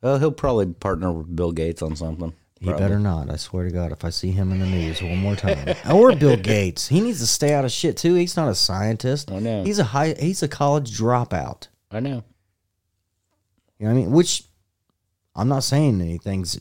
Well, 0.03 0.19
he'll 0.19 0.33
probably 0.33 0.67
partner 0.67 1.13
with 1.13 1.35
Bill 1.35 1.53
Gates 1.53 1.83
on 1.83 1.95
something. 1.97 2.33
he 2.59 2.67
Probably. 2.67 2.85
better 2.85 2.99
not. 2.99 3.31
I 3.31 3.37
swear 3.37 3.65
to 3.65 3.71
God, 3.71 3.93
if 3.93 4.05
I 4.05 4.11
see 4.11 4.33
him 4.33 4.51
in 4.53 4.59
the 4.61 4.67
news 4.67 5.01
one 5.03 5.17
more 5.19 5.37
time, 5.37 5.75
or 5.91 6.15
Bill 6.17 6.37
Gates, 6.43 6.89
he 6.89 7.01
needs 7.01 7.21
to 7.21 7.27
stay 7.27 7.55
out 7.55 7.65
of 7.65 7.73
shit 7.73 7.97
too. 7.97 8.15
He's 8.15 8.37
not 8.37 8.49
a 8.49 8.55
scientist. 8.55 9.31
I 9.31 9.39
know. 9.39 9.63
He's 9.65 9.79
a 9.79 9.85
high. 9.85 10.15
He's 10.19 10.43
a 10.43 10.49
college 10.49 10.97
dropout. 10.99 11.69
I 11.91 12.01
know. 12.01 12.23
You 13.79 13.87
know 13.87 13.93
what 13.95 14.01
I 14.01 14.03
mean? 14.03 14.11
Which 14.13 14.45
I'm 15.35 15.49
not 15.49 15.65
saying 15.65 16.01
anything's 16.03 16.59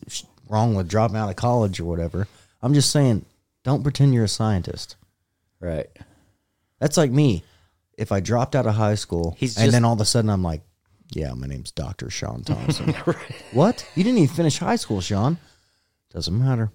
wrong 0.49 0.75
with 0.75 0.87
dropping 0.89 1.17
out 1.17 1.29
of 1.29 1.35
college 1.35 1.79
or 1.79 1.85
whatever. 1.85 2.27
I'm 2.61 2.73
just 2.73 2.89
saying 2.91 3.25
don't 3.63 3.83
pretend 3.83 4.13
you're 4.13 4.23
a 4.25 4.27
scientist. 4.29 4.95
Right. 5.59 5.87
That's 6.79 6.97
like 6.97 7.11
me. 7.11 7.43
If 7.97 8.11
I 8.11 8.19
dropped 8.21 8.55
out 8.55 8.65
of 8.65 8.75
high 8.75 8.95
school 8.95 9.35
He's 9.37 9.57
and 9.57 9.65
just- 9.65 9.73
then 9.73 9.85
all 9.85 9.93
of 9.93 10.01
a 10.01 10.05
sudden 10.05 10.29
I'm 10.29 10.43
like, 10.43 10.61
yeah, 11.11 11.33
my 11.33 11.47
name's 11.47 11.71
Dr. 11.71 12.09
Sean 12.09 12.43
Thompson. 12.43 12.93
What? 13.51 13.83
You 13.95 14.03
didn't 14.03 14.19
even 14.19 14.35
finish 14.35 14.59
high 14.59 14.75
school, 14.75 15.01
Sean. 15.01 15.37
Doesn't 16.11 16.37
matter. 16.37 16.71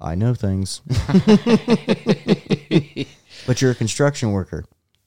I 0.00 0.14
know 0.14 0.32
things. 0.34 0.80
but 3.46 3.60
you're 3.60 3.70
a 3.70 3.74
construction 3.74 4.32
worker. 4.32 4.64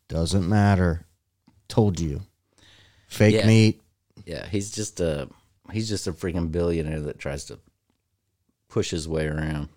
Doesn't 0.08 0.48
matter. 0.48 1.06
Told 1.68 2.00
you. 2.00 2.22
Fake 3.08 3.36
Yeah. 3.36 3.48
meat. 3.48 3.82
Yeah, 4.26 4.46
he's 4.48 4.72
just 4.72 5.00
a 5.00 5.30
he's 5.72 5.90
just 5.90 6.08
a 6.08 6.14
freaking 6.14 6.52
billionaire 6.52 7.02
that 7.02 7.20
tries 7.20 7.46
to 7.46 7.60
push 8.70 8.92
his 8.92 9.08
way 9.08 9.28
around. 9.28 9.70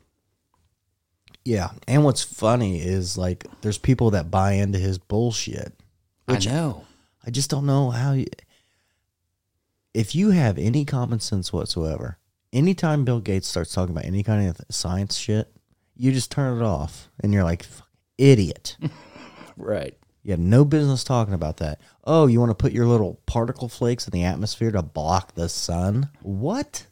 Yeah. 1.44 1.70
And 1.88 2.04
what's 2.04 2.22
funny 2.22 2.80
is 2.80 3.16
like 3.16 3.46
there's 3.62 3.78
people 3.78 4.10
that 4.10 4.30
buy 4.30 4.52
into 4.52 4.78
his 4.78 4.98
bullshit. 4.98 5.72
Which- 6.26 6.46
I 6.46 6.52
know. 6.52 6.84
I 7.24 7.30
just 7.30 7.50
don't 7.50 7.66
know 7.66 7.90
how 7.90 8.12
you 8.12 8.26
if 9.92 10.14
you 10.14 10.30
have 10.30 10.56
any 10.58 10.84
common 10.84 11.20
sense 11.20 11.52
whatsoever, 11.52 12.18
anytime 12.52 13.04
Bill 13.04 13.20
Gates 13.20 13.48
starts 13.48 13.72
talking 13.72 13.94
about 13.94 14.04
any 14.04 14.22
kind 14.22 14.48
of 14.48 14.60
science 14.70 15.16
shit, 15.16 15.52
you 15.96 16.12
just 16.12 16.30
turn 16.30 16.58
it 16.58 16.64
off 16.64 17.10
and 17.20 17.32
you're 17.32 17.44
like, 17.44 17.66
idiot. 18.18 18.76
Right. 19.56 19.94
You 20.22 20.30
have 20.30 20.40
no 20.40 20.64
business 20.64 21.04
talking 21.04 21.34
about 21.34 21.58
that. 21.58 21.80
Oh, 22.04 22.26
you 22.26 22.40
want 22.40 22.50
to 22.50 22.54
put 22.54 22.72
your 22.72 22.86
little 22.86 23.20
particle 23.26 23.68
flakes 23.68 24.06
in 24.06 24.12
the 24.12 24.24
atmosphere 24.24 24.70
to 24.70 24.80
block 24.82 25.34
the 25.34 25.50
sun? 25.50 26.08
What? 26.22 26.86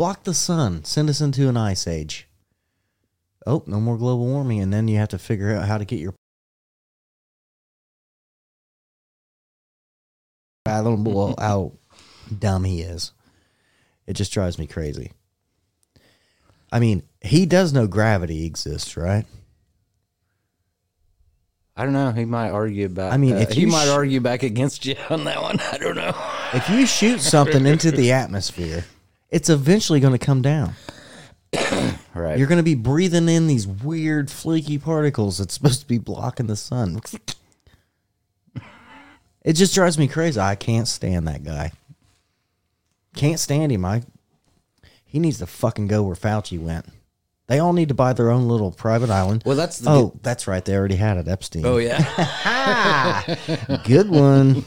Block 0.00 0.24
the 0.24 0.32
sun. 0.32 0.82
Send 0.82 1.10
us 1.10 1.20
into 1.20 1.50
an 1.50 1.58
ice 1.58 1.86
age. 1.86 2.26
Oh, 3.46 3.62
no 3.66 3.78
more 3.78 3.98
global 3.98 4.24
warming. 4.24 4.62
And 4.62 4.72
then 4.72 4.88
you 4.88 4.96
have 4.96 5.10
to 5.10 5.18
figure 5.18 5.54
out 5.54 5.68
how 5.68 5.76
to 5.76 5.84
get 5.84 6.00
your. 6.00 6.14
Fathomable 10.64 11.34
how 11.38 11.74
dumb 12.38 12.64
he 12.64 12.80
is. 12.80 13.12
It 14.06 14.14
just 14.14 14.32
drives 14.32 14.58
me 14.58 14.66
crazy. 14.66 15.12
I 16.72 16.80
mean, 16.80 17.02
he 17.20 17.44
does 17.44 17.74
know 17.74 17.86
gravity 17.86 18.46
exists, 18.46 18.96
right? 18.96 19.26
I 21.76 21.84
don't 21.84 21.92
know. 21.92 22.10
He 22.12 22.24
might 22.24 22.52
argue 22.52 22.86
about. 22.86 23.12
I 23.12 23.18
mean, 23.18 23.34
uh, 23.34 23.40
if 23.40 23.52
he 23.52 23.60
you 23.60 23.66
might 23.66 23.84
sh- 23.84 23.90
argue 23.90 24.22
back 24.22 24.44
against 24.44 24.86
you 24.86 24.96
on 25.10 25.24
that 25.24 25.42
one. 25.42 25.60
I 25.60 25.76
don't 25.76 25.96
know. 25.96 26.14
If 26.54 26.70
you 26.70 26.86
shoot 26.86 27.20
something 27.20 27.66
into 27.66 27.90
the 27.90 28.12
atmosphere, 28.12 28.86
it's 29.30 29.48
eventually 29.48 30.00
going 30.00 30.12
to 30.16 30.24
come 30.24 30.42
down. 30.42 30.74
Right. 32.12 32.36
You're 32.36 32.48
going 32.48 32.58
to 32.58 32.64
be 32.64 32.74
breathing 32.74 33.28
in 33.28 33.46
these 33.46 33.68
weird 33.68 34.32
flaky 34.32 34.78
particles 34.78 35.38
that's 35.38 35.54
supposed 35.54 35.80
to 35.80 35.86
be 35.86 35.96
blocking 35.96 36.48
the 36.48 36.56
sun. 36.56 37.00
It 39.42 39.54
just 39.54 39.74
drives 39.74 39.96
me 39.96 40.08
crazy. 40.08 40.38
I 40.40 40.54
can't 40.54 40.88
stand 40.88 41.28
that 41.28 41.44
guy. 41.44 41.72
Can't 43.14 43.40
stand 43.40 43.72
him. 43.72 43.84
I 43.84 44.02
he 45.04 45.18
needs 45.18 45.38
to 45.38 45.46
fucking 45.46 45.88
go 45.88 46.02
where 46.02 46.14
Fauci 46.14 46.58
went. 46.60 46.86
They 47.48 47.58
all 47.58 47.72
need 47.72 47.88
to 47.88 47.94
buy 47.94 48.12
their 48.12 48.30
own 48.30 48.46
little 48.46 48.70
private 48.70 49.10
island. 49.10 49.42
well, 49.44 49.56
that's 49.56 49.78
the 49.78 49.90
oh, 49.90 50.18
that's 50.22 50.46
right. 50.46 50.64
They 50.64 50.76
already 50.76 50.94
had 50.94 51.16
it. 51.16 51.26
Epstein. 51.26 51.66
Oh 51.66 51.78
yeah. 51.78 53.34
good 53.84 54.08
one. 54.08 54.64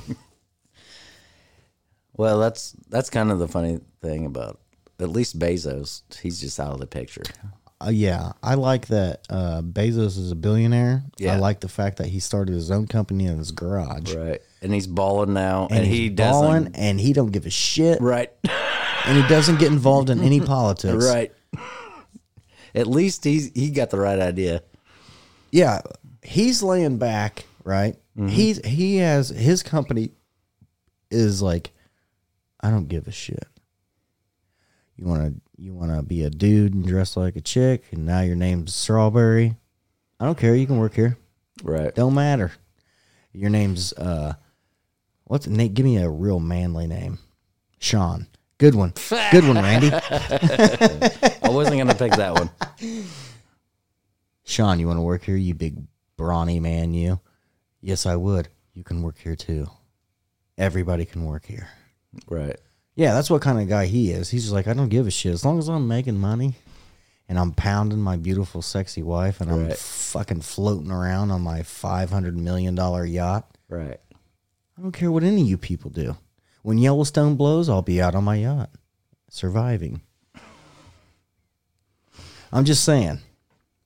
well, 2.17 2.39
that's 2.39 2.76
that's 2.89 3.10
kind 3.10 3.32
of 3.32 3.39
the 3.39 3.47
funny 3.47 3.80
thing 4.03 4.25
about 4.27 4.59
at 4.99 5.09
least 5.09 5.39
Bezos. 5.39 6.03
He's 6.21 6.39
just 6.39 6.59
out 6.59 6.71
of 6.73 6.79
the 6.79 6.85
picture. 6.87 7.23
Uh, 7.83 7.89
yeah, 7.89 8.31
I 8.41 8.53
like 8.53 8.87
that 8.87 9.25
uh, 9.29 9.61
Bezos 9.61 10.17
is 10.17 10.31
a 10.31 10.35
billionaire. 10.35 11.03
Yeah. 11.17 11.33
I 11.33 11.37
like 11.37 11.59
the 11.59 11.67
fact 11.67 11.97
that 11.97 12.07
he 12.07 12.19
started 12.19 12.53
his 12.53 12.69
own 12.71 12.87
company 12.87 13.25
in 13.25 13.37
his 13.37 13.51
garage. 13.51 14.13
Right. 14.13 14.41
And 14.61 14.73
he's 14.73 14.87
balling 14.87 15.33
now, 15.33 15.63
And, 15.69 15.79
and, 15.79 15.87
he's 15.87 15.97
he 15.97 16.09
balling, 16.11 16.63
doesn't. 16.65 16.75
and 16.75 16.99
he 16.99 17.11
don't 17.11 17.31
give 17.31 17.45
a 17.45 17.49
shit, 17.49 17.99
Right. 17.99 18.31
and 19.05 19.21
he 19.21 19.27
doesn't 19.27 19.59
get 19.59 19.71
involved 19.71 20.09
in 20.09 20.21
any 20.21 20.39
politics. 20.39 21.03
right. 21.05 21.33
At 22.75 22.87
least 22.87 23.23
he's 23.23 23.51
he 23.53 23.69
got 23.69 23.89
the 23.89 23.99
right 23.99 24.19
idea. 24.19 24.63
Yeah, 25.51 25.81
he's 26.23 26.63
laying 26.63 26.97
back. 26.97 27.45
Right. 27.63 27.95
Mm-hmm. 28.17 28.27
He's 28.29 28.65
he 28.65 28.97
has 28.97 29.29
his 29.29 29.61
company 29.61 30.09
is 31.11 31.41
like, 31.41 31.71
I 32.61 32.69
don't 32.71 32.87
give 32.87 33.07
a 33.07 33.11
shit. 33.11 33.45
You 34.95 35.06
want 35.06 35.25
to 35.25 35.41
you 35.62 35.73
want 35.73 35.91
to 35.91 36.01
be 36.01 36.23
a 36.23 36.29
dude 36.29 36.73
and 36.73 36.86
dress 36.86 37.17
like 37.17 37.36
a 37.36 37.41
chick, 37.41 37.86
and 37.91 38.06
now 38.06 38.21
your 38.21 38.36
name's 38.36 38.75
Strawberry. 38.75 39.56
I 40.19 40.25
don't 40.25 40.38
care. 40.38 40.56
You 40.56 40.67
can 40.67 40.77
work 40.77 40.93
here. 40.93 41.17
Right. 41.63 41.93
Don't 41.93 42.13
matter. 42.13 42.51
Your 43.32 43.49
name's 43.49 43.93
uh 43.93 44.34
what's 45.25 45.47
Nate? 45.47 45.73
Give 45.73 45.86
me 45.86 45.97
a 45.97 46.10
real 46.10 46.39
manly 46.39 46.88
name. 46.88 47.19
Sean. 47.79 48.27
Good 48.60 48.75
one. 48.75 48.93
Good 49.32 49.45
one, 49.45 49.56
Randy. 49.56 49.89
I 49.93 51.49
wasn't 51.49 51.77
gonna 51.77 51.95
pick 51.95 52.13
that 52.13 52.34
one. 52.34 52.49
Sean, 54.45 54.79
you 54.79 54.88
want 54.88 54.97
to 54.97 55.01
work 55.01 55.23
here, 55.23 55.36
you 55.36 55.53
big 55.53 55.82
brawny 56.17 56.60
man, 56.60 56.93
you? 56.93 57.19
Yes, 57.82 58.06
I 58.06 58.15
would. 58.15 58.49
You 58.73 58.84
can 58.84 59.01
work 59.01 59.17
here 59.17 59.36
too. 59.36 59.67
Everybody 60.58 61.06
can 61.06 61.25
work 61.25 61.45
here. 61.45 61.69
Right. 62.27 62.58
Yeah, 62.95 63.13
that's 63.13 63.29
what 63.29 63.41
kind 63.41 63.60
of 63.60 63.67
guy 63.67 63.86
he 63.88 64.12
is. 64.12 64.29
He's 64.29 64.43
just 64.43 64.53
like, 64.53 64.67
I 64.67 64.73
don't 64.73 64.89
give 64.89 65.08
a 65.08 65.12
shit. 65.12 65.34
As 65.34 65.43
long 65.43 65.58
as 65.60 65.67
I'm 65.67 65.88
making 65.88 66.19
money 66.19 66.53
and 67.27 67.39
I'm 67.39 67.51
pounding 67.51 67.99
my 67.99 68.17
beautiful, 68.17 68.62
sexy 68.62 69.01
wife 69.01 69.41
and 69.41 69.49
I'm 69.51 69.67
Right. 69.67 69.77
fucking 69.77 70.41
floating 70.41 70.91
around 70.91 71.32
on 71.32 71.41
my 71.41 71.62
$500 71.62 72.36
million 72.36 72.75
yacht, 72.77 73.49
Right. 73.69 73.99
I 74.77 74.82
don't 74.82 74.91
care 74.91 75.12
what 75.12 75.23
any 75.23 75.41
of 75.41 75.47
you 75.47 75.58
people 75.58 75.89
do. 75.89 76.17
When 76.62 76.77
Yellowstone 76.77 77.36
blows, 77.36 77.67
I'll 77.69 77.82
be 77.82 78.01
out 78.01 78.15
on 78.15 78.23
my 78.23 78.36
yacht, 78.36 78.69
surviving. 79.29 80.01
I'm 82.51 82.65
just 82.65 82.84
saying. 82.84 83.19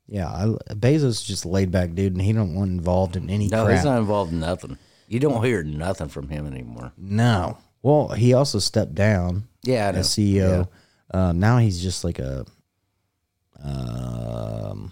Yeah, 0.08 0.28
I, 0.30 0.46
Bezos 0.74 1.04
is 1.06 1.24
just 1.24 1.46
a 1.46 1.50
laid 1.50 1.72
back 1.72 1.94
dude, 1.94 2.14
and 2.14 2.22
he 2.22 2.32
don't 2.34 2.56
want 2.56 2.72
involved 2.72 3.16
in 3.18 3.30
any 3.30 3.48
No, 3.48 3.66
crap. 3.66 3.76
he's 3.76 3.86
not 3.86 4.00
involved 4.00 4.32
in 4.32 4.40
nothing. 4.40 4.78
You 5.10 5.20
don't 5.20 5.44
hear 5.44 5.64
nothing 5.64 6.08
from 6.10 6.30
him 6.30 6.46
anymore. 6.48 6.92
No. 6.98 7.58
Well, 7.84 8.10
he 8.10 8.34
also 8.34 8.60
stepped 8.60 8.96
down 8.96 9.48
Yeah, 9.64 9.88
I 9.88 9.92
know. 9.92 10.00
as 10.00 10.10
CEO. 10.10 10.68
Um, 11.14 11.40
now 11.40 11.58
he's 11.60 11.82
just 11.82 12.04
like 12.04 12.20
a, 12.20 12.46
um, 13.64 14.92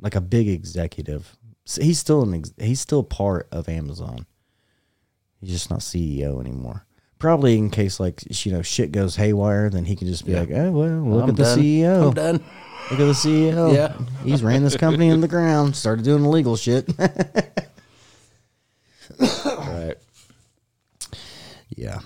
like 0.00 0.14
a 0.14 0.20
big 0.20 0.48
executive. 0.48 1.36
So 1.64 1.82
he's 1.82 1.98
still 1.98 2.22
an 2.22 2.34
ex- 2.34 2.52
he's 2.58 2.80
still 2.80 3.02
part 3.04 3.46
of 3.52 3.68
Amazon. 3.68 4.26
He's 5.40 5.50
just 5.50 5.70
not 5.70 5.80
CEO 5.80 6.40
anymore. 6.40 6.84
Probably 7.18 7.56
in 7.58 7.70
case 7.70 8.00
like 8.00 8.22
you 8.44 8.50
know 8.52 8.62
shit 8.62 8.92
goes 8.92 9.16
haywire, 9.16 9.68
then 9.70 9.84
he 9.84 9.94
can 9.94 10.08
just 10.08 10.24
be 10.26 10.32
Yeah. 10.32 10.40
like, 10.40 10.50
"Oh 10.52 10.70
well, 10.72 10.88
look 11.02 11.22
I'm 11.24 11.30
at 11.30 11.36
the. 11.36 11.42
CEO. 11.44 12.08
I'm 12.08 12.14
done. 12.14 12.42
Look 12.90 12.98
at 13.00 13.04
the 13.06 13.12
CEO. 13.12 13.72
Yeah. 13.74 13.94
he's 14.24 14.42
ran 14.42 14.64
this 14.64 14.76
company 14.76 15.08
in 15.08 15.20
the 15.20 15.28
ground. 15.28 15.76
Started 15.76 16.04
doing 16.04 16.24
illegal 16.24 16.56
shit. 16.56 16.88
Yeah. 21.76 22.00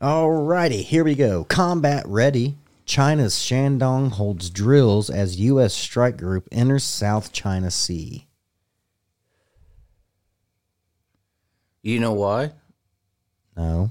Alrighty, 0.00 0.82
here 0.82 1.04
we 1.04 1.14
go. 1.14 1.44
Combat 1.44 2.04
ready. 2.06 2.56
China's 2.84 3.34
Shandong 3.36 4.10
holds 4.12 4.50
drills 4.50 5.08
as 5.08 5.40
U.S. 5.40 5.72
strike 5.72 6.18
group 6.18 6.46
enters 6.52 6.84
South 6.84 7.32
China 7.32 7.70
Sea. 7.70 8.26
You 11.82 12.00
know 12.00 12.12
why? 12.12 12.52
No. 13.56 13.90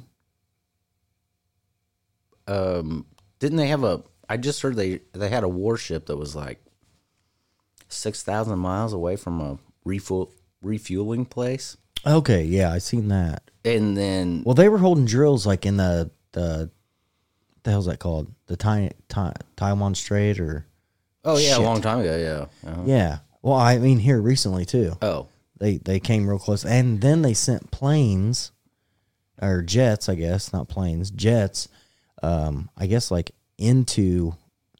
Um, 2.48 3.06
didn't 3.40 3.58
they 3.58 3.68
have 3.68 3.84
a? 3.84 4.04
I 4.28 4.38
just 4.38 4.62
heard 4.62 4.76
they 4.76 5.02
they 5.14 5.30
had 5.30 5.44
a 5.44 5.50
warship 5.50 6.08
that 6.08 6.18
was 6.18 6.36
like 6.36 6.60
six 7.88 8.24
thousand 8.24 8.60
miles 8.60 8.94
away 8.94 9.16
from 9.16 9.40
a 9.40 9.60
refuel 9.86 10.34
refueling 10.62 11.26
place, 11.26 11.78
Okay, 12.06 12.44
yeah, 12.44 12.72
I 12.72 12.80
seen 12.80 13.08
that. 13.10 13.44
and 13.66 13.96
then 13.96 14.44
Well, 14.46 14.56
they 14.56 14.70
were 14.70 14.78
holding 14.78 15.06
drills 15.06 15.46
like 15.46 15.66
in 15.66 15.78
the 15.78 16.12
the 16.34 16.70
the 17.64 17.72
hell's 17.72 17.86
that 17.86 18.00
called? 18.00 18.28
The 18.48 18.58
Tai, 18.58 18.92
tai, 19.08 19.32
Taiwan 19.56 19.96
Strait 19.96 20.40
or 20.40 20.66
oh 21.24 21.38
yeah, 21.38 21.52
shit. 21.52 21.60
a 21.60 21.62
long 21.62 21.82
time 21.82 22.00
ago, 22.00 22.18
yeah. 22.64 22.70
Uh-huh. 22.70 22.82
yeah. 22.86 23.20
Well, 23.42 23.56
I 23.56 23.78
mean 23.78 24.00
here 24.00 24.20
recently 24.22 24.66
too. 24.66 24.98
Oh, 25.02 25.28
They 25.60 25.78
they 25.78 26.00
came 26.02 26.28
real 26.28 26.40
close, 26.40 26.66
and 26.66 27.00
then 27.02 27.22
they 27.22 27.34
sent 27.34 27.72
planes 27.72 28.52
or 29.42 29.62
jets, 29.62 30.10
I 30.10 30.16
guess, 30.16 30.52
not 30.54 30.68
planes, 30.68 31.10
jets. 31.12 31.70
Um, 32.22 32.70
I 32.78 32.88
guess 32.88 33.12
like 33.12 33.32
into 33.58 34.36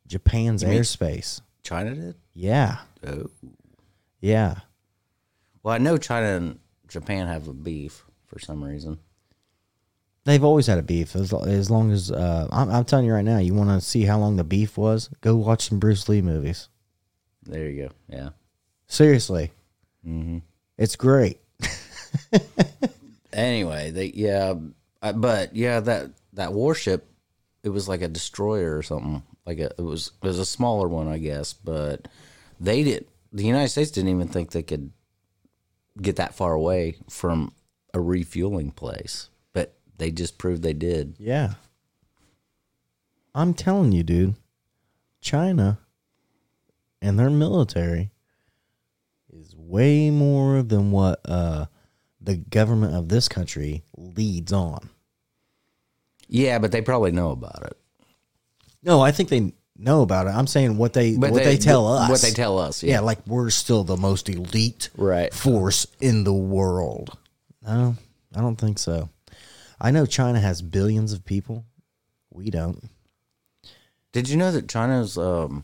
Japan's 0.08 0.64
airspace. 0.64 1.40
China 1.64 1.94
did. 1.96 2.16
Yeah, 2.34 2.80
Oh, 3.08 3.30
yeah. 4.20 4.56
well, 5.62 5.74
I 5.76 5.78
know 5.78 5.98
China 5.98 6.28
and 6.38 6.60
Japan 6.94 7.28
have 7.28 7.48
a 7.48 7.54
beef 7.54 8.06
for 8.28 8.40
some 8.40 8.64
reason. 8.64 9.00
They've 10.26 10.44
always 10.44 10.68
had 10.68 10.78
a 10.80 10.84
beef 10.84 11.16
as, 11.18 11.34
as 11.34 11.70
long 11.70 11.92
as 11.92 12.10
uh, 12.10 12.48
I'm, 12.50 12.70
I'm 12.70 12.86
telling 12.86 13.06
you 13.06 13.14
right 13.14 13.26
now. 13.26 13.40
You 13.40 13.54
want 13.54 13.70
to 13.72 13.82
see 13.86 14.04
how 14.04 14.18
long 14.20 14.38
the 14.38 14.44
beef 14.46 14.78
was? 14.78 15.10
Go 15.20 15.36
watch 15.36 15.68
some 15.68 15.80
Bruce 15.80 16.08
Lee 16.08 16.22
movies. 16.22 16.70
There 17.46 17.70
you 17.70 17.84
go. 17.84 17.90
Yeah. 18.10 18.30
Seriously, 18.88 19.52
Mm-hmm. 20.08 20.38
it's 20.78 20.96
great. 20.96 21.40
Anyway, 23.34 23.90
they 23.90 24.12
yeah, 24.14 24.54
but 25.16 25.56
yeah 25.56 25.80
that 25.80 26.12
that 26.34 26.54
warship 26.54 27.10
it 27.64 27.70
was 27.70 27.88
like 27.88 28.04
a 28.04 28.08
destroyer 28.08 28.78
or 28.78 28.84
something. 28.84 29.24
Like 29.46 29.58
a, 29.60 29.72
it 29.78 29.82
was 29.82 30.12
it 30.22 30.28
was 30.28 30.38
a 30.38 30.46
smaller 30.46 30.88
one, 30.88 31.08
I 31.08 31.18
guess. 31.18 31.52
But 31.54 32.08
they 32.60 32.84
did. 32.84 33.08
The 33.32 33.44
United 33.46 33.70
States 33.70 33.90
didn't 33.90 34.12
even 34.12 34.28
think 34.28 34.52
they 34.52 34.62
could 34.62 34.92
get 36.02 36.16
that 36.16 36.36
far 36.36 36.54
away 36.54 36.96
from 37.10 37.54
a 37.94 38.00
refueling 38.00 38.72
place, 38.72 39.30
but 39.54 39.76
they 39.98 40.12
just 40.12 40.38
proved 40.38 40.64
they 40.64 40.74
did. 40.74 41.16
Yeah. 41.20 41.54
I'm 43.36 43.54
telling 43.54 43.92
you, 43.92 44.04
dude. 44.04 44.36
China 45.22 45.80
and 47.02 47.18
their 47.18 47.30
military 47.30 48.12
is 49.32 49.56
way 49.56 50.10
more 50.10 50.62
than 50.62 50.92
what 50.92 51.22
uh, 51.26 51.66
the 52.20 52.36
government 52.36 52.96
of 52.96 53.10
this 53.10 53.28
country 53.28 53.84
leads 53.96 54.52
on. 54.52 54.90
Yeah, 56.28 56.60
but 56.60 56.72
they 56.72 56.82
probably 56.82 57.12
know 57.12 57.32
about 57.32 57.64
it. 57.66 57.78
No, 58.84 59.02
I 59.02 59.12
think 59.12 59.30
they 59.30 59.54
know 59.84 60.02
about 60.02 60.28
it. 60.28 60.32
I'm 60.32 60.48
saying 60.48 60.78
what 60.78 60.94
they 60.94 61.14
what 61.16 61.34
they, 61.34 61.58
tell 61.58 61.88
us. 61.88 62.10
What 62.10 62.22
they 62.22 62.32
tell 62.32 62.58
us. 62.58 62.84
Yeah. 62.84 62.96
Yeah. 62.96 63.00
like 63.02 63.20
we're 63.28 63.50
still 63.50 63.84
the 63.84 63.98
most 63.98 64.30
elite 64.30 64.90
Right. 64.96 65.34
force 65.34 65.86
in 66.00 66.24
the 66.24 66.34
world. 66.34 67.18
No, 67.66 67.96
I 68.36 68.42
don't 68.42 68.56
think 68.56 68.80
so. 68.80 69.10
I 69.80 69.92
know 69.92 70.06
China 70.06 70.40
has 70.40 70.62
billions 70.62 71.14
of 71.14 71.26
people. 71.26 71.66
We 72.32 72.50
don't. 72.50 72.90
Did 74.12 74.30
you 74.30 74.38
know 74.38 74.52
that 74.52 74.68
China's 74.70 75.18
um 75.18 75.64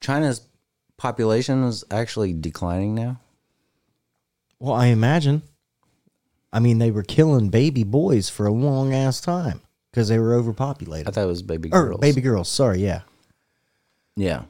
China's 0.00 0.42
population 0.96 1.64
is 1.64 1.84
actually 1.90 2.32
declining 2.32 2.94
now? 2.94 3.20
Well, 4.58 4.74
I 4.74 4.86
imagine. 4.86 5.42
I 6.52 6.58
mean, 6.58 6.78
they 6.78 6.90
were 6.90 7.02
killing 7.02 7.48
baby 7.48 7.84
boys 7.84 8.28
for 8.28 8.46
a 8.46 8.52
long 8.52 8.92
ass 8.92 9.20
time 9.20 9.60
because 9.90 10.08
they 10.08 10.18
were 10.18 10.34
overpopulated. 10.34 11.08
I 11.08 11.10
thought 11.12 11.24
it 11.24 11.26
was 11.26 11.42
baby 11.42 11.68
girls. 11.68 11.96
Or 11.96 11.98
baby 11.98 12.20
girls. 12.20 12.48
Sorry, 12.48 12.80
yeah, 12.80 13.02
Yeah. 14.16 14.42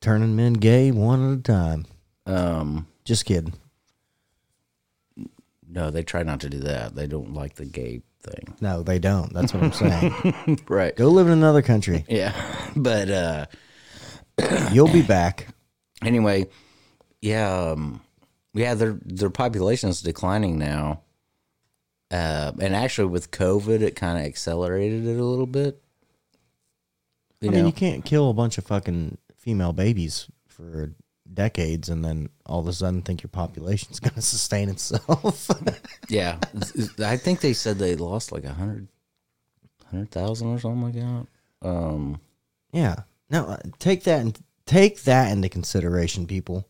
turning 0.00 0.36
men 0.36 0.54
gay 0.54 0.90
one 0.90 1.32
at 1.32 1.38
a 1.38 1.42
time. 1.42 1.86
Um 2.26 2.86
Just 3.04 3.24
kidding. 3.24 3.54
no, 5.70 5.90
they 5.90 6.02
try 6.02 6.22
not 6.22 6.40
to 6.40 6.48
do 6.48 6.60
that. 6.60 6.94
They 6.94 7.06
don't 7.06 7.34
like 7.34 7.54
the 7.56 7.64
gay 7.66 8.02
thing. 8.22 8.54
No, 8.60 8.82
they 8.82 8.98
don't. 8.98 9.32
That's 9.32 9.52
what 9.54 9.62
I'm 9.62 9.72
saying. 9.72 10.60
right. 10.68 10.94
Go 10.96 11.08
live 11.08 11.26
in 11.26 11.32
another 11.32 11.62
country. 11.62 12.04
Yeah. 12.08 12.32
But 12.76 13.10
uh 13.10 13.46
You'll 14.72 14.92
be 14.92 15.02
back. 15.02 15.48
anyway, 16.02 16.46
yeah, 17.20 17.52
um, 17.72 18.00
yeah, 18.54 18.74
their 18.74 18.96
their 19.04 19.30
population 19.30 19.88
is 19.88 20.00
declining 20.00 20.58
now, 20.58 21.00
uh, 22.10 22.52
and 22.60 22.74
actually 22.74 23.08
with 23.08 23.30
COVID, 23.30 23.80
it 23.80 23.96
kind 23.96 24.18
of 24.18 24.24
accelerated 24.24 25.06
it 25.06 25.18
a 25.18 25.24
little 25.24 25.46
bit. 25.46 25.80
You 27.40 27.48
I 27.48 27.52
know, 27.52 27.56
mean, 27.58 27.66
you 27.66 27.72
can't 27.72 28.04
kill 28.04 28.30
a 28.30 28.34
bunch 28.34 28.58
of 28.58 28.64
fucking 28.64 29.18
female 29.36 29.72
babies 29.72 30.26
for 30.48 30.92
decades 31.32 31.88
and 31.88 32.04
then 32.04 32.28
all 32.46 32.58
of 32.58 32.66
a 32.66 32.72
sudden 32.72 33.02
think 33.02 33.22
your 33.22 33.28
population's 33.28 34.00
going 34.00 34.14
to 34.14 34.22
sustain 34.22 34.68
itself. 34.68 35.50
yeah, 36.08 36.38
I 36.98 37.16
think 37.16 37.40
they 37.40 37.52
said 37.52 37.78
they 37.78 37.94
lost 37.96 38.32
like 38.32 38.44
a 38.44 38.52
hundred, 38.52 38.88
hundred 39.90 40.10
thousand 40.10 40.48
or 40.48 40.58
something 40.58 40.82
like 40.82 40.94
that. 40.94 41.26
Um, 41.68 42.20
Yeah. 42.72 43.02
Now 43.30 43.46
uh, 43.46 43.58
take 43.78 44.04
that 44.04 44.20
and 44.20 44.38
take 44.66 45.02
that 45.02 45.30
into 45.30 45.48
consideration, 45.48 46.26
people. 46.26 46.66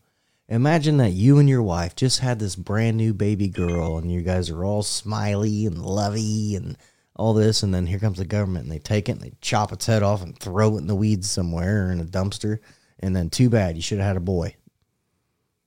Imagine 0.48 0.96
that 0.96 1.10
you 1.12 1.38
and 1.38 1.48
your 1.48 1.62
wife 1.62 1.94
just 1.94 2.20
had 2.20 2.38
this 2.38 2.56
brand 2.56 2.96
new 2.96 3.12
baby 3.12 3.48
girl, 3.48 3.98
and 3.98 4.10
you 4.10 4.22
guys 4.22 4.48
are 4.50 4.64
all 4.64 4.82
smiley 4.82 5.66
and 5.66 5.84
lovey 5.84 6.56
and 6.56 6.76
all 7.16 7.34
this, 7.34 7.62
and 7.62 7.74
then 7.74 7.86
here 7.86 7.98
comes 7.98 8.16
the 8.18 8.24
government 8.24 8.62
and 8.64 8.72
they 8.72 8.78
take 8.78 9.08
it 9.08 9.12
and 9.12 9.20
they 9.20 9.32
chop 9.40 9.72
its 9.72 9.86
head 9.86 10.02
off 10.02 10.22
and 10.22 10.38
throw 10.38 10.76
it 10.76 10.78
in 10.78 10.86
the 10.86 10.94
weeds 10.94 11.28
somewhere 11.28 11.86
or 11.88 11.92
in 11.92 12.00
a 12.00 12.04
dumpster, 12.04 12.60
and 13.00 13.14
then 13.14 13.28
too 13.28 13.50
bad 13.50 13.76
you 13.76 13.82
should 13.82 13.98
have 13.98 14.06
had 14.06 14.16
a 14.16 14.20
boy. 14.20 14.54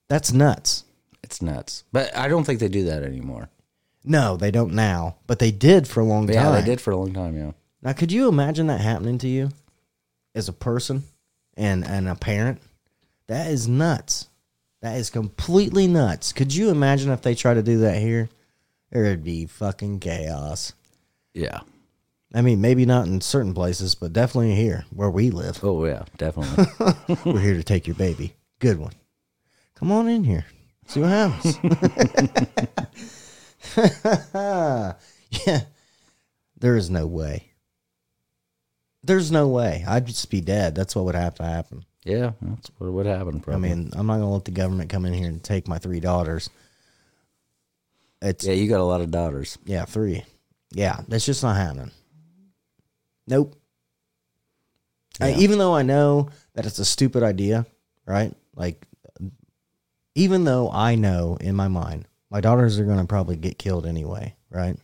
That's 0.08 0.32
nuts. 0.34 0.86
it's 1.24 1.42
nuts, 1.42 1.84
but 1.92 2.16
I 2.18 2.28
don't 2.28 2.44
think 2.46 2.60
they 2.60 2.68
do 2.68 2.86
that 2.86 3.04
anymore. 3.04 3.50
No, 4.04 4.36
they 4.36 4.50
don't 4.50 4.74
now, 4.74 5.18
but 5.28 5.38
they 5.38 5.52
did 5.52 5.88
for 5.88 6.00
a 6.00 6.06
long 6.06 6.26
But 6.26 6.34
time. 6.34 6.54
yeah, 6.56 6.60
they 6.60 6.66
did 6.66 6.82
for 6.82 6.90
a 6.90 6.98
long 6.98 7.14
time. 7.14 7.38
Yeah, 7.38 7.52
Now, 7.84 7.94
could 7.94 8.12
you 8.12 8.28
imagine 8.30 8.66
that 8.68 8.82
happening 8.82 9.20
to 9.20 9.28
you 9.28 9.50
as 10.34 10.50
a 10.50 10.54
person 10.54 11.04
and, 11.56 11.86
and 11.86 12.08
a 12.10 12.16
parent? 12.16 12.62
That 13.28 13.52
is 13.52 13.68
nuts. 13.68 14.28
That 14.82 14.98
is 14.98 15.10
completely 15.10 15.88
nuts. 15.88 16.34
Could 16.34 16.54
you 16.54 16.70
imagine 16.70 17.12
if 17.12 17.22
they 17.22 17.36
try 17.36 17.54
to 17.54 17.62
do 17.64 17.80
that 17.80 18.00
here? 18.02 18.30
There'd 18.92 19.24
be 19.24 19.46
fucking 19.46 20.00
chaos. 20.00 20.74
yeah. 21.34 21.62
I 22.34 22.42
mean, 22.42 22.62
maybe 22.62 22.86
not 22.86 23.08
in 23.08 23.20
certain 23.20 23.54
places, 23.54 23.94
but 23.94 24.14
definitely 24.14 24.56
here 24.56 24.86
where 24.96 25.10
we 25.10 25.32
live. 25.32 25.62
Oh 25.64 25.84
yeah, 25.84 26.06
definitely. 26.18 26.66
We're 27.26 27.42
here 27.42 27.56
to 27.56 27.64
take 27.64 27.88
your 27.88 27.96
baby. 27.98 28.36
Good 28.60 28.80
one. 28.80 28.94
Come 29.76 29.92
on 29.92 30.08
in 30.08 30.24
here. 30.24 30.46
See 30.88 31.02
what 31.02 31.10
happens. 31.10 31.60
yeah. 35.46 35.62
There 36.58 36.78
is 36.78 36.90
no 36.90 37.06
way. 37.06 37.50
There's 39.04 39.30
no 39.30 39.50
way. 39.50 39.84
I'd 39.86 40.06
just 40.08 40.30
be 40.30 40.40
dead. 40.40 40.74
That's 40.74 40.96
what 40.96 41.04
would 41.06 41.16
have 41.16 41.36
to 41.36 41.44
happen. 41.44 41.84
Yeah, 42.04 42.32
that's 42.42 42.72
what 42.78 42.92
would 42.92 43.06
happen. 43.06 43.44
I 43.48 43.58
mean, 43.58 43.92
I'm 43.94 44.08
not 44.08 44.16
gonna 44.16 44.32
let 44.32 44.46
the 44.46 44.52
government 44.52 44.90
come 44.90 45.06
in 45.06 45.14
here 45.14 45.28
and 45.28 45.44
take 45.44 45.68
my 45.68 45.78
three 45.78 46.00
daughters. 46.00 46.50
It's 48.22 48.46
yeah, 48.46 48.54
yeah, 48.54 48.62
you 48.62 48.70
got 48.70 48.80
a 48.80 48.84
lot 48.84 49.02
of 49.02 49.12
daughters. 49.12 49.58
Yeah, 49.66 49.86
three. 49.86 50.24
Yeah, 50.72 51.02
that's 51.08 51.26
just 51.26 51.44
not 51.44 51.58
happening. 51.58 51.92
Nope. 53.28 53.56
I, 55.20 55.34
even 55.34 55.58
though 55.60 55.76
I 55.76 55.84
know 55.84 56.30
that 56.54 56.66
it's 56.66 56.80
a 56.80 56.86
stupid 56.86 57.22
idea, 57.22 57.66
right? 58.06 58.34
Like, 58.56 58.88
even 60.16 60.44
though 60.46 60.72
I 60.72 60.96
know 60.96 61.38
in 61.40 61.56
my 61.56 61.68
mind 61.68 62.06
my 62.30 62.42
daughters 62.42 62.80
are 62.80 62.86
gonna 62.86 63.06
probably 63.06 63.36
get 63.36 63.60
killed 63.60 63.86
anyway, 63.86 64.36
right? 64.50 64.78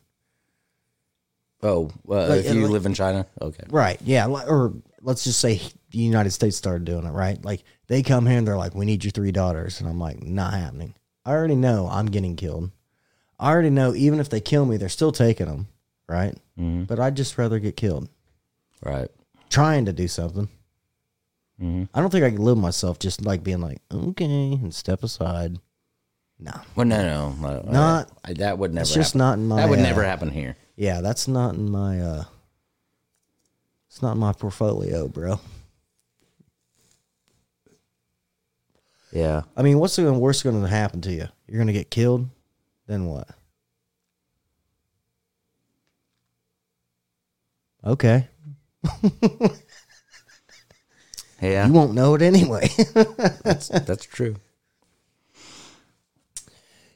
Oh, 1.64 1.90
uh, 2.08 2.28
Like- 2.28 2.46
if 2.46 2.54
you 2.54 2.64
like- 2.64 2.72
live 2.72 2.86
in 2.86 2.94
China, 2.94 3.26
okay. 3.42 3.64
Right. 3.70 4.00
Yeah. 4.04 4.28
Or 4.28 4.74
let's 5.02 5.24
just 5.24 5.40
say 5.40 5.62
the 5.92 6.00
United 6.00 6.32
States 6.32 6.58
started 6.58 6.86
doing 6.86 7.06
it, 7.06 7.12
right? 7.12 7.44
Like 7.46 7.64
they 7.88 8.04
come 8.04 8.26
here 8.26 8.38
and 8.38 8.48
they're 8.48 8.58
like, 8.58 8.76
we 8.76 8.86
need 8.86 9.04
your 9.04 9.12
three 9.12 9.32
daughters. 9.32 9.80
And 9.80 9.90
I'm 9.90 10.00
like, 10.00 10.22
not 10.22 10.54
happening. 10.54 10.94
I 11.26 11.32
already 11.32 11.56
know 11.56 11.88
I'm 11.92 12.08
getting 12.08 12.36
killed. 12.36 12.72
I 13.40 13.52
already 13.52 13.70
know 13.70 13.94
even 13.96 14.20
if 14.20 14.30
they 14.30 14.40
kill 14.42 14.66
me, 14.66 14.78
they're 14.78 14.90
still 14.90 15.12
taking 15.12 15.46
them, 15.46 15.68
right? 16.10 16.36
Mm-hmm. 16.60 16.84
But 16.84 17.00
I'd 17.00 17.16
just 17.16 17.38
rather 17.38 17.60
get 17.60 17.78
killed 17.78 18.10
Right. 18.84 19.10
trying 19.50 19.86
to 19.86 19.94
do 19.94 20.08
something. 20.08 20.50
Mm-hmm. 21.62 21.84
I 21.94 22.00
don't 22.02 22.10
think 22.12 22.24
I 22.26 22.30
can 22.32 22.44
live 22.44 22.58
myself 22.58 23.00
just 23.00 23.26
like 23.26 23.44
being 23.44 23.62
like, 23.62 23.80
okay, 23.92 24.52
and 24.54 24.74
step 24.74 25.04
aside. 25.04 25.58
No. 26.40 26.52
Well, 26.76 26.86
no, 26.86 27.02
no, 27.02 27.62
no, 27.64 27.72
Not- 27.72 28.12
I, 28.24 28.34
that 28.34 28.58
would 28.60 28.72
never. 28.74 28.84
It's 28.84 28.94
just 28.94 29.14
happen. 29.14 29.20
not 29.20 29.34
in 29.40 29.48
my. 29.48 29.56
That 29.58 29.70
would 29.70 29.80
uh, 29.80 29.84
never 29.84 30.04
happen 30.04 30.30
here. 30.30 30.56
Yeah, 30.76 31.02
that's 31.02 31.28
not 31.28 31.56
in 31.56 31.70
my. 31.72 32.00
uh 32.00 32.24
It's 33.90 34.02
not 34.04 34.12
in 34.14 34.20
my 34.20 34.34
portfolio, 34.34 35.08
bro. 35.08 35.40
Yeah. 39.12 39.44
I 39.56 39.62
mean, 39.64 39.80
what's 39.80 39.96
the 39.96 40.12
worst 40.14 40.44
going 40.44 40.62
to 40.62 40.68
happen 40.68 41.02
to 41.02 41.12
you? 41.12 41.28
You're 41.48 41.58
going 41.58 41.68
to 41.68 41.74
get 41.74 41.90
killed. 41.92 42.30
Then 42.88 43.06
what? 43.06 43.28
Okay, 47.84 48.28
Yeah. 51.42 51.68
you 51.68 51.74
won't 51.74 51.94
know 51.94 52.16
it 52.16 52.22
anyway. 52.22 52.68
that's 53.44 53.70
that's 53.70 54.06
true. 54.06 54.36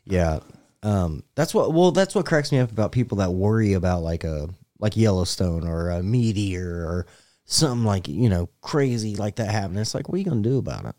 yeah, 0.05 0.39
um, 0.83 1.23
that's 1.35 1.53
what. 1.53 1.73
Well, 1.73 1.91
that's 1.91 2.15
what 2.15 2.25
cracks 2.25 2.51
me 2.51 2.59
up 2.59 2.71
about 2.71 2.91
people 2.91 3.17
that 3.19 3.31
worry 3.33 3.73
about 3.73 4.01
like 4.01 4.23
a 4.23 4.49
like 4.79 4.97
Yellowstone 4.97 5.67
or 5.67 5.89
a 5.89 6.01
meteor 6.01 6.85
or 6.87 7.05
something 7.45 7.85
like 7.85 8.07
you 8.07 8.29
know 8.29 8.49
crazy 8.61 9.15
like 9.15 9.35
that 9.35 9.51
happening. 9.51 9.79
It's 9.81 9.93
like, 9.93 10.09
what 10.09 10.15
are 10.15 10.19
you 10.19 10.25
going 10.25 10.43
to 10.43 10.49
do 10.49 10.57
about 10.57 10.85
it? 10.85 10.95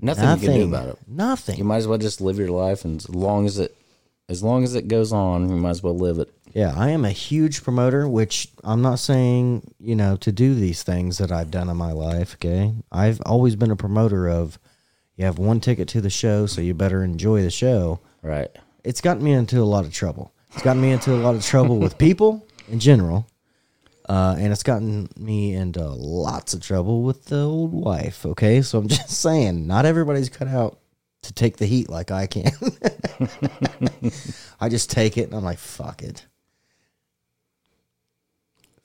Nothing, 0.00 0.28
you 0.28 0.48
can 0.48 0.58
do 0.58 0.68
about 0.68 0.88
it. 0.88 0.98
Nothing. 1.06 1.56
You 1.56 1.64
might 1.64 1.78
as 1.78 1.86
well 1.86 1.98
just 1.98 2.20
live 2.20 2.38
your 2.38 2.50
life, 2.50 2.84
and 2.84 3.00
as 3.00 3.08
long 3.08 3.46
as 3.46 3.58
it, 3.58 3.76
as 4.28 4.42
long 4.42 4.64
as 4.64 4.74
it 4.74 4.88
goes 4.88 5.12
on, 5.12 5.48
you 5.48 5.56
might 5.56 5.70
as 5.70 5.82
well 5.82 5.96
live 5.96 6.18
it. 6.18 6.30
Yeah, 6.52 6.72
I 6.76 6.90
am 6.90 7.04
a 7.04 7.10
huge 7.10 7.64
promoter, 7.64 8.08
which 8.08 8.48
I'm 8.62 8.80
not 8.80 9.00
saying, 9.00 9.74
you 9.80 9.96
know, 9.96 10.16
to 10.16 10.30
do 10.30 10.54
these 10.54 10.84
things 10.84 11.18
that 11.18 11.32
I've 11.32 11.50
done 11.50 11.68
in 11.68 11.76
my 11.76 11.90
life, 11.90 12.34
okay? 12.34 12.74
I've 12.92 13.20
always 13.26 13.56
been 13.56 13.72
a 13.72 13.76
promoter 13.76 14.28
of 14.28 14.58
you 15.16 15.24
have 15.24 15.38
one 15.38 15.60
ticket 15.60 15.88
to 15.88 16.00
the 16.00 16.10
show, 16.10 16.46
so 16.46 16.60
you 16.60 16.74
better 16.74 17.02
enjoy 17.02 17.42
the 17.42 17.50
show. 17.50 18.00
Right. 18.22 18.50
It's 18.84 19.00
gotten 19.00 19.24
me 19.24 19.32
into 19.32 19.60
a 19.60 19.64
lot 19.64 19.84
of 19.84 19.92
trouble. 19.92 20.32
It's 20.52 20.62
gotten 20.62 20.80
me 20.80 20.92
into 20.92 21.12
a 21.14 21.18
lot 21.18 21.34
of 21.34 21.44
trouble 21.44 21.78
with 21.78 21.98
people 21.98 22.46
in 22.68 22.78
general. 22.78 23.26
Uh, 24.08 24.36
and 24.38 24.52
it's 24.52 24.62
gotten 24.62 25.08
me 25.16 25.54
into 25.54 25.82
lots 25.82 26.52
of 26.52 26.60
trouble 26.60 27.02
with 27.02 27.24
the 27.26 27.42
old 27.42 27.72
wife, 27.72 28.26
okay? 28.26 28.60
So 28.62 28.78
I'm 28.78 28.88
just 28.88 29.10
saying, 29.10 29.66
not 29.66 29.86
everybody's 29.86 30.28
cut 30.28 30.48
out 30.48 30.78
to 31.22 31.32
take 31.32 31.56
the 31.56 31.66
heat 31.66 31.88
like 31.88 32.10
I 32.10 32.26
can. 32.26 32.50
I 34.60 34.68
just 34.68 34.90
take 34.90 35.16
it 35.16 35.24
and 35.24 35.34
I'm 35.34 35.44
like, 35.44 35.58
fuck 35.58 36.02
it. 36.02 36.26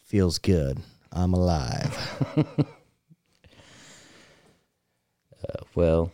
Feels 0.06 0.38
good. 0.38 0.80
I'm 1.12 1.34
alive. 1.34 2.66
Well, 5.76 6.12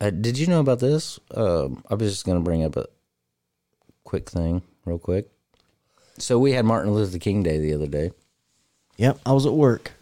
uh, 0.00 0.10
did 0.10 0.38
you 0.38 0.46
know 0.46 0.60
about 0.60 0.80
this? 0.80 1.18
Um, 1.34 1.84
I 1.90 1.94
was 1.94 2.10
just 2.10 2.24
going 2.24 2.38
to 2.38 2.42
bring 2.44 2.64
up 2.64 2.76
a 2.76 2.86
quick 4.04 4.30
thing, 4.30 4.62
real 4.84 4.98
quick. 4.98 5.30
So 6.18 6.38
we 6.38 6.52
had 6.52 6.64
Martin 6.64 6.92
Luther 6.92 7.18
King 7.18 7.42
Day 7.42 7.58
the 7.58 7.74
other 7.74 7.86
day. 7.86 8.12
yep, 8.96 9.18
I 9.24 9.32
was 9.32 9.46
at 9.46 9.52
work. 9.52 9.92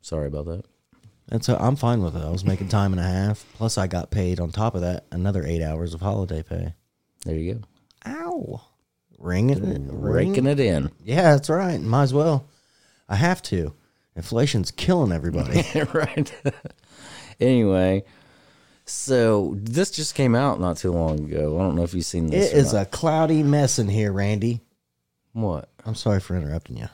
Sorry 0.00 0.26
about 0.26 0.46
that. 0.46 0.64
That's 1.28 1.48
i 1.48 1.56
I'm 1.56 1.76
fine 1.76 2.02
with 2.02 2.14
it. 2.16 2.22
I 2.22 2.28
was 2.28 2.44
making 2.44 2.68
time 2.68 2.92
and 2.92 3.00
a 3.00 3.04
half. 3.04 3.46
Plus, 3.54 3.78
I 3.78 3.86
got 3.86 4.10
paid 4.10 4.38
on 4.38 4.50
top 4.50 4.74
of 4.74 4.82
that 4.82 5.06
another 5.10 5.46
eight 5.46 5.62
hours 5.62 5.94
of 5.94 6.00
holiday 6.00 6.42
pay. 6.42 6.74
There 7.24 7.36
you 7.36 7.54
go. 7.54 7.60
Ow, 8.10 8.60
ringing 9.18 9.64
it, 9.64 9.80
Raking 9.90 10.46
it 10.46 10.60
in. 10.60 10.90
Yeah, 11.04 11.34
that's 11.34 11.48
right. 11.48 11.80
Might 11.80 12.02
as 12.02 12.14
well. 12.14 12.46
I 13.08 13.16
have 13.16 13.40
to. 13.44 13.74
Inflation's 14.16 14.70
killing 14.72 15.12
everybody. 15.12 15.64
right. 15.94 16.34
anyway, 17.40 18.04
so 18.84 19.54
this 19.56 19.90
just 19.90 20.14
came 20.14 20.34
out 20.34 20.60
not 20.60 20.76
too 20.76 20.92
long 20.92 21.20
ago. 21.20 21.58
I 21.58 21.62
don't 21.62 21.76
know 21.76 21.82
if 21.84 21.94
you've 21.94 22.04
seen 22.04 22.26
this. 22.28 22.52
it 22.52 22.56
is 22.56 22.74
a 22.74 22.84
cloudy 22.84 23.42
mess 23.42 23.78
in 23.78 23.88
here, 23.88 24.12
Randy. 24.12 24.60
what? 25.32 25.68
I'm 25.84 25.94
sorry 25.94 26.20
for 26.20 26.36
interrupting 26.36 26.76
you. 26.76 26.88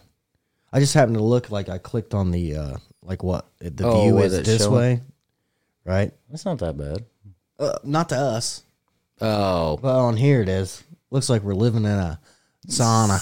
I 0.72 0.80
just 0.80 0.94
happened 0.94 1.16
to 1.16 1.22
look 1.22 1.50
like 1.50 1.68
I 1.68 1.78
clicked 1.78 2.14
on 2.14 2.30
the 2.30 2.56
uh 2.56 2.76
like 3.02 3.22
what 3.22 3.46
the 3.60 3.86
Oh, 3.86 4.02
view 4.02 4.18
is 4.18 4.34
it 4.34 4.44
this 4.44 4.62
showing? 4.62 4.74
way, 4.74 5.00
right? 5.84 6.12
That's 6.30 6.44
not 6.44 6.58
that 6.58 6.76
bad. 6.76 7.04
Uh, 7.58 7.78
not 7.84 8.10
to 8.10 8.16
us, 8.16 8.62
Oh, 9.20 9.78
but 9.78 9.96
on 9.96 10.16
here 10.16 10.42
it 10.42 10.48
is. 10.48 10.84
Looks 11.10 11.28
like 11.30 11.42
we're 11.42 11.54
living 11.54 11.84
in 11.84 11.90
a 11.90 12.20
sauna. 12.68 13.18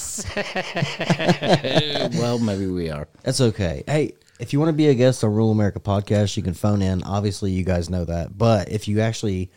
well, 2.18 2.38
maybe 2.38 2.66
we 2.66 2.90
are. 2.90 3.07
That's 3.22 3.40
okay. 3.40 3.83
Hey, 3.87 4.12
if 4.38 4.53
you 4.53 4.59
want 4.59 4.68
to 4.68 4.75
be 4.75 4.88
a 4.88 4.94
guest 4.94 5.25
on 5.25 5.31
Rural 5.31 5.51
America 5.51 5.81
Podcast, 5.81 6.37
you 6.37 6.42
can 6.42 6.55
phone 6.55 6.83
in. 6.83 7.03
Obviously, 7.03 7.51
you 7.51 7.64
guys 7.64 7.88
know 7.88 8.05
that. 8.05 8.37
But 8.37 8.70
if 8.70 8.88
you 8.88 9.01
actually 9.01 9.51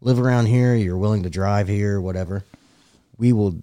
live 0.00 0.20
around 0.20 0.46
here, 0.46 0.74
you're 0.74 0.98
willing 0.98 1.24
to 1.24 1.30
drive 1.30 1.68
here, 1.68 2.00
whatever, 2.00 2.44
we 3.16 3.32
will. 3.32 3.62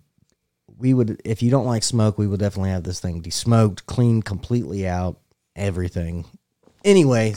We 0.80 0.94
would, 0.94 1.20
if 1.26 1.42
you 1.42 1.50
don't 1.50 1.66
like 1.66 1.82
smoke, 1.82 2.20
we 2.20 2.28
would 2.28 2.40
definitely 2.40 2.70
have 2.70 2.84
this 2.84 3.00
thing 3.00 3.24
desmoked, 3.24 3.88
cleaned 3.88 4.26
completely 4.26 4.88
out, 4.88 5.18
everything. 5.56 6.26
Anyway, 6.86 7.34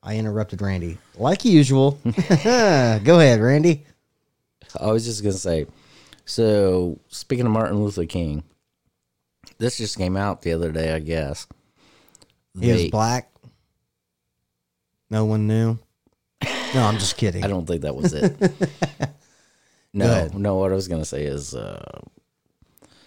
I 0.00 0.16
interrupted 0.16 0.62
Randy 0.62 0.98
like 1.16 1.44
usual. 1.44 1.98
Go 2.04 2.10
ahead, 3.18 3.40
Randy. 3.40 3.84
I 4.80 4.92
was 4.92 5.04
just 5.04 5.22
gonna 5.22 5.32
say. 5.32 5.66
So 6.24 7.00
speaking 7.08 7.46
of 7.46 7.52
Martin 7.52 7.82
Luther 7.82 8.06
King, 8.06 8.44
this 9.58 9.78
just 9.78 9.98
came 9.98 10.16
out 10.16 10.42
the 10.42 10.52
other 10.52 10.70
day, 10.70 10.92
I 10.92 11.00
guess. 11.00 11.46
He 12.60 12.72
was 12.72 12.86
black. 12.90 13.30
No 15.10 15.24
one 15.24 15.46
knew. 15.46 15.78
No, 16.74 16.82
I'm 16.82 16.98
just 16.98 17.16
kidding. 17.16 17.44
I 17.44 17.46
don't 17.48 17.66
think 17.66 17.82
that 17.82 17.94
was 17.94 18.12
it. 18.12 18.36
no, 19.92 20.28
no. 20.34 20.56
What 20.56 20.72
I 20.72 20.74
was 20.74 20.88
gonna 20.88 21.04
say 21.04 21.24
is, 21.24 21.54
uh, 21.54 22.00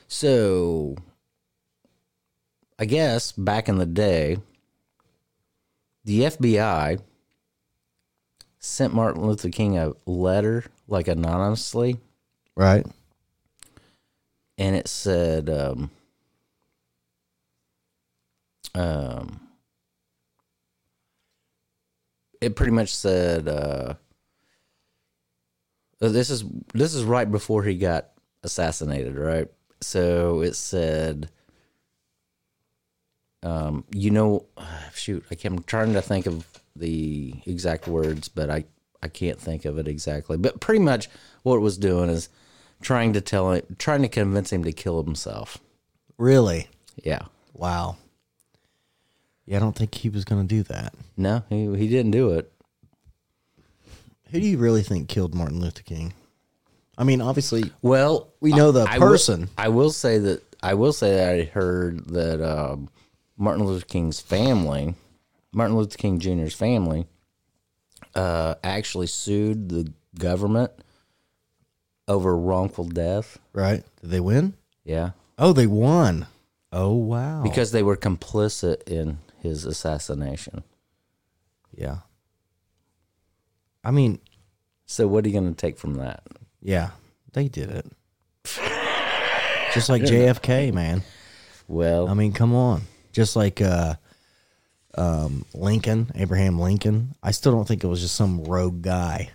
so 0.08 0.96
I 2.80 2.86
guess 2.86 3.32
back 3.34 3.68
in 3.68 3.78
the 3.78 3.86
day, 3.86 4.38
the 6.06 6.22
FBI 6.22 7.02
sent 8.60 8.94
Martin 8.94 9.26
Luther 9.26 9.50
King 9.50 9.78
a 9.78 9.94
letter, 10.06 10.64
like 10.88 11.08
anonymously, 11.08 11.98
Right. 12.56 12.86
and 14.58 14.76
it 14.76 14.88
said, 14.88 15.50
um, 15.50 15.90
um, 18.78 19.40
it 22.40 22.56
pretty 22.56 22.72
much 22.72 22.94
said, 22.94 23.48
uh, 23.48 23.96
uh, 26.00 26.10
this 26.10 26.30
is 26.30 26.44
this 26.74 26.94
is 26.94 27.04
right 27.04 27.30
before 27.30 27.64
he 27.64 27.76
got 27.76 28.10
assassinated, 28.44 29.18
right? 29.18 29.48
So 29.82 30.42
it 30.42 30.56
said, 30.56 31.32
um, 33.42 33.84
you 33.92 34.12
know, 34.12 34.46
shoot, 34.94 35.26
I 35.32 35.36
can't, 35.36 35.56
I'm 35.56 35.64
trying 35.64 35.94
to 35.94 36.02
think 36.02 36.28
of 36.28 36.46
the 36.76 37.34
exact 37.48 37.88
words, 37.88 38.28
but 38.28 38.52
I 38.52 38.66
I 39.02 39.08
can't 39.08 39.40
think 39.40 39.66
of 39.66 39.80
it 39.80 39.88
exactly. 39.88 40.38
But 40.38 40.60
pretty 40.60 40.84
much 40.84 41.10
what 41.42 41.56
it 41.56 41.62
was 41.62 41.80
doing 41.80 42.12
is 42.12 42.30
trying 42.82 43.14
to 43.14 43.22
tell 43.22 43.54
him, 43.54 43.64
trying 43.80 44.04
to 44.04 44.08
convince 44.08 44.52
him 44.52 44.64
to 44.64 44.72
kill 44.72 45.02
himself. 45.02 45.58
Really? 46.20 46.68
Yeah. 47.04 47.26
Wow. 47.54 47.98
Yeah, 49.48 49.58
I 49.58 49.60
don't 49.62 49.76
think 49.76 49.96
he 49.96 50.10
was 50.10 50.26
going 50.26 50.46
to 50.46 50.56
do 50.56 50.62
that. 50.64 50.94
No, 51.16 51.42
he 51.50 51.66
he 51.78 51.88
didn't 51.88 52.12
do 52.12 52.32
it. 52.34 52.52
Who 54.32 54.40
do 54.42 54.46
you 54.46 54.58
really 54.58 54.84
think 54.84 55.08
killed 55.08 55.34
Martin 55.34 55.60
Luther 55.62 55.82
King? 55.84 56.14
I 56.98 57.04
mean, 57.04 57.22
obviously, 57.22 57.72
Well, 57.82 58.28
we 58.42 58.52
know 58.52 58.72
the 58.72 58.82
I 58.90 58.98
will- 59.00 59.08
person. 59.08 59.50
I 59.58 59.70
will 59.70 59.92
say 59.92 60.18
that 60.20 60.44
I 60.62 60.74
will 60.74 60.92
say 60.94 61.16
that 61.16 61.30
I 61.36 61.44
heard 61.44 62.08
that 62.10 62.42
um, 62.42 62.90
Martin 63.38 63.66
Luther 63.66 63.86
King's 63.86 64.20
family, 64.20 64.96
Martin 65.54 65.78
Luther 65.78 65.98
King 65.98 66.20
Jr.'s 66.20 66.54
family, 66.56 67.06
uh, 68.16 68.56
actually 68.64 69.08
sued 69.08 69.70
the 69.70 69.94
government 70.20 70.72
over 72.08 72.36
wrongful 72.38 72.86
death. 72.86 73.38
right? 73.54 73.84
Did 74.02 74.10
they 74.10 74.20
win? 74.20 74.56
Yeah, 74.84 75.12
Oh, 75.38 75.54
they 75.54 75.68
won. 75.68 76.26
Oh, 76.72 76.94
wow. 76.96 77.44
because 77.44 77.72
they 77.72 77.84
were 77.84 77.96
complicit 77.98 78.82
in 78.88 79.20
his 79.42 79.66
assassination. 79.66 80.64
yeah. 81.74 81.98
I 83.84 83.92
mean, 83.92 84.20
So 84.86 85.08
what 85.08 85.24
are 85.24 85.30
you 85.30 85.34
going 85.40 85.54
to 85.54 85.56
take 85.60 85.78
from 85.78 85.96
that? 85.96 86.24
yeah, 86.62 86.90
they 87.34 87.48
did 87.48 87.70
it. 87.70 87.86
Just 89.74 89.90
like 89.90 90.02
JFK, 90.02 90.74
man. 90.74 91.04
Well, 91.68 92.08
I 92.08 92.14
mean, 92.14 92.34
come 92.34 92.54
on. 92.56 92.82
Just 93.12 93.36
like 93.36 93.62
uh, 93.62 93.96
um, 94.96 95.46
Lincoln, 95.54 96.12
Abraham 96.16 96.60
Lincoln. 96.60 97.16
I 97.22 97.32
still 97.32 97.52
don't 97.52 97.68
think 97.68 97.84
it 97.84 97.88
was 97.88 98.02
just 98.02 98.16
some 98.16 98.44
rogue 98.44 98.82
guy. 98.82 99.30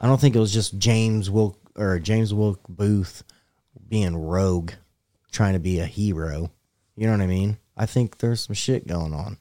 I 0.00 0.06
don't 0.06 0.20
think 0.20 0.36
it 0.36 0.40
was 0.40 0.52
just 0.52 0.78
James 0.78 1.30
Wilk 1.30 1.58
or 1.76 1.98
James 1.98 2.32
Wilk 2.34 2.60
Booth 2.68 3.22
being 3.88 4.16
rogue, 4.16 4.72
trying 5.32 5.54
to 5.54 5.58
be 5.60 5.78
a 5.80 5.86
hero. 5.86 6.50
You 6.96 7.06
know 7.06 7.12
what 7.12 7.22
I 7.22 7.26
mean? 7.26 7.56
I 7.80 7.86
think 7.86 8.18
there's 8.18 8.42
some 8.42 8.54
shit 8.54 8.86
going 8.86 9.14
on. 9.14 9.38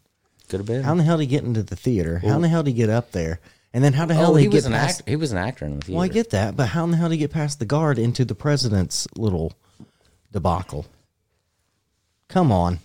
could 0.47 0.61
have 0.61 0.65
been. 0.65 0.83
How 0.83 0.93
in 0.93 0.97
the 0.97 1.03
hell 1.03 1.17
did 1.17 1.23
he 1.23 1.27
get 1.27 1.43
into 1.43 1.61
the 1.61 1.75
theater? 1.75 2.19
How 2.19 2.37
in 2.37 2.41
the 2.41 2.47
hell 2.47 2.63
did 2.63 2.71
he 2.71 2.77
get 2.77 2.89
up 2.89 3.11
there? 3.11 3.41
And 3.73 3.83
then 3.83 3.91
how 3.91 4.05
the 4.05 4.13
hell 4.13 4.31
oh, 4.31 4.33
did 4.35 4.39
he, 4.39 4.43
he, 4.43 4.47
was 4.47 4.63
get 4.63 4.71
an 4.71 4.79
past? 4.79 5.01
act- 5.01 5.09
He 5.09 5.17
was 5.17 5.33
an 5.33 5.37
actor 5.37 5.65
in 5.65 5.75
the 5.75 5.81
theater. 5.85 5.97
Well, 5.97 6.05
I 6.05 6.07
get 6.07 6.29
that, 6.29 6.55
but 6.55 6.67
how 6.67 6.85
in 6.85 6.91
the 6.91 6.97
hell 6.97 7.09
did 7.09 7.15
he 7.15 7.19
get 7.19 7.31
past 7.31 7.59
the 7.59 7.65
guard 7.65 7.99
into 7.99 8.23
the 8.23 8.35
president's 8.35 9.09
little 9.17 9.51
debacle? 10.31 10.85
Come 12.29 12.49
on. 12.49 12.79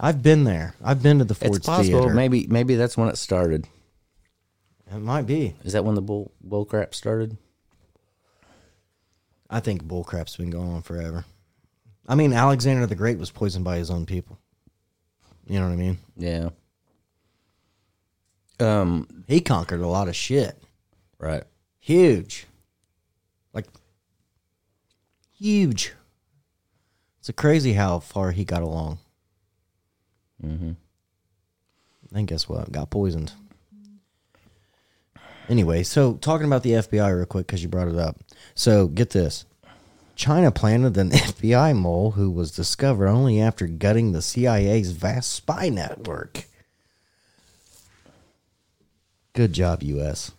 I've 0.00 0.22
been 0.22 0.44
there. 0.44 0.74
I've 0.82 1.02
been 1.02 1.18
to 1.18 1.26
the 1.26 1.34
Ford's 1.34 1.58
it's 1.58 1.66
possible. 1.66 2.00
Theater. 2.00 2.14
Maybe 2.14 2.46
maybe 2.46 2.76
that's 2.76 2.96
when 2.96 3.10
it 3.10 3.18
started. 3.18 3.68
It 4.90 5.00
might 5.00 5.26
be. 5.26 5.54
Is 5.64 5.74
that 5.74 5.84
when 5.84 5.96
the 5.96 6.02
bull 6.02 6.32
bull 6.40 6.64
crap 6.64 6.94
started? 6.94 7.36
I 9.50 9.60
think 9.60 9.84
bullcrap's 9.84 10.36
been 10.36 10.48
going 10.48 10.70
on 10.70 10.80
forever. 10.80 11.26
I 12.08 12.14
mean, 12.14 12.32
Alexander 12.32 12.86
the 12.86 12.94
Great 12.94 13.18
was 13.18 13.30
poisoned 13.30 13.64
by 13.64 13.76
his 13.76 13.90
own 13.90 14.06
people. 14.06 14.38
You 15.46 15.58
know 15.58 15.66
what 15.66 15.72
I 15.72 15.76
mean? 15.76 15.98
Yeah. 16.16 16.50
Um. 18.58 19.24
He 19.26 19.40
conquered 19.40 19.80
a 19.80 19.86
lot 19.86 20.08
of 20.08 20.16
shit. 20.16 20.60
Right. 21.18 21.44
Huge. 21.78 22.46
Like, 23.52 23.66
huge. 25.32 25.92
It's 27.18 27.30
crazy 27.36 27.74
how 27.74 27.98
far 27.98 28.32
he 28.32 28.44
got 28.44 28.62
along. 28.62 28.98
Mm-hmm. 30.44 30.72
And 32.14 32.26
guess 32.26 32.48
what? 32.48 32.72
Got 32.72 32.90
poisoned. 32.90 33.32
Anyway, 35.48 35.82
so 35.82 36.14
talking 36.14 36.46
about 36.46 36.62
the 36.62 36.72
FBI 36.72 37.16
real 37.16 37.26
quick 37.26 37.46
because 37.46 37.62
you 37.62 37.68
brought 37.68 37.88
it 37.88 37.96
up. 37.96 38.20
So 38.54 38.86
get 38.86 39.10
this 39.10 39.44
China 40.20 40.50
planted 40.50 40.98
an 40.98 41.10
FBI 41.12 41.74
mole 41.74 42.10
who 42.10 42.30
was 42.30 42.50
discovered 42.50 43.08
only 43.08 43.40
after 43.40 43.66
gutting 43.66 44.12
the 44.12 44.20
CIA's 44.20 44.90
vast 44.90 45.30
spy 45.30 45.70
network. 45.70 46.44
Good 49.32 49.54
job, 49.54 49.82
U.S. 49.82 50.32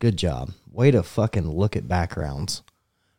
Good 0.00 0.16
job. 0.16 0.50
Way 0.72 0.90
to 0.90 1.04
fucking 1.04 1.48
look 1.48 1.76
at 1.76 1.86
backgrounds. 1.86 2.64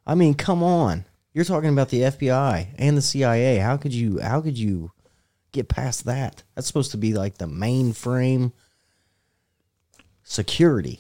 I 0.06 0.16
mean, 0.16 0.34
come 0.34 0.62
on. 0.62 1.06
You're 1.34 1.46
talking 1.46 1.70
about 1.70 1.88
the 1.88 2.02
FBI 2.02 2.68
and 2.78 2.98
the 2.98 3.02
CIA. 3.02 3.60
How 3.60 3.78
could 3.78 3.94
you? 3.94 4.20
How 4.20 4.42
could 4.42 4.58
you 4.58 4.92
get 5.54 5.70
past 5.70 6.04
that? 6.04 6.44
That's 6.56 6.68
supposed 6.68 6.92
to 6.92 6.98
be 6.98 7.14
like 7.14 7.38
the 7.38 7.46
mainframe 7.46 8.52
security. 10.24 11.00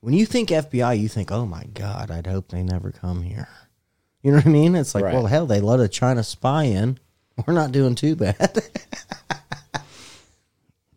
When 0.00 0.14
you 0.14 0.26
think 0.26 0.50
FBI, 0.50 0.98
you 0.98 1.08
think, 1.08 1.30
"Oh 1.32 1.44
my 1.46 1.64
god, 1.74 2.10
I'd 2.10 2.26
hope 2.26 2.48
they 2.48 2.62
never 2.62 2.90
come 2.92 3.22
here." 3.22 3.48
You 4.22 4.30
know 4.32 4.38
what 4.38 4.46
I 4.46 4.50
mean? 4.50 4.74
It's 4.74 4.94
like, 4.94 5.04
Right. 5.04 5.14
well, 5.14 5.26
hell, 5.26 5.46
they 5.46 5.60
let 5.60 5.80
a 5.80 5.88
China 5.88 6.22
spy 6.24 6.64
in. 6.64 6.98
We're 7.46 7.54
not 7.54 7.72
doing 7.72 7.94
too 7.94 8.16
bad. 8.16 8.62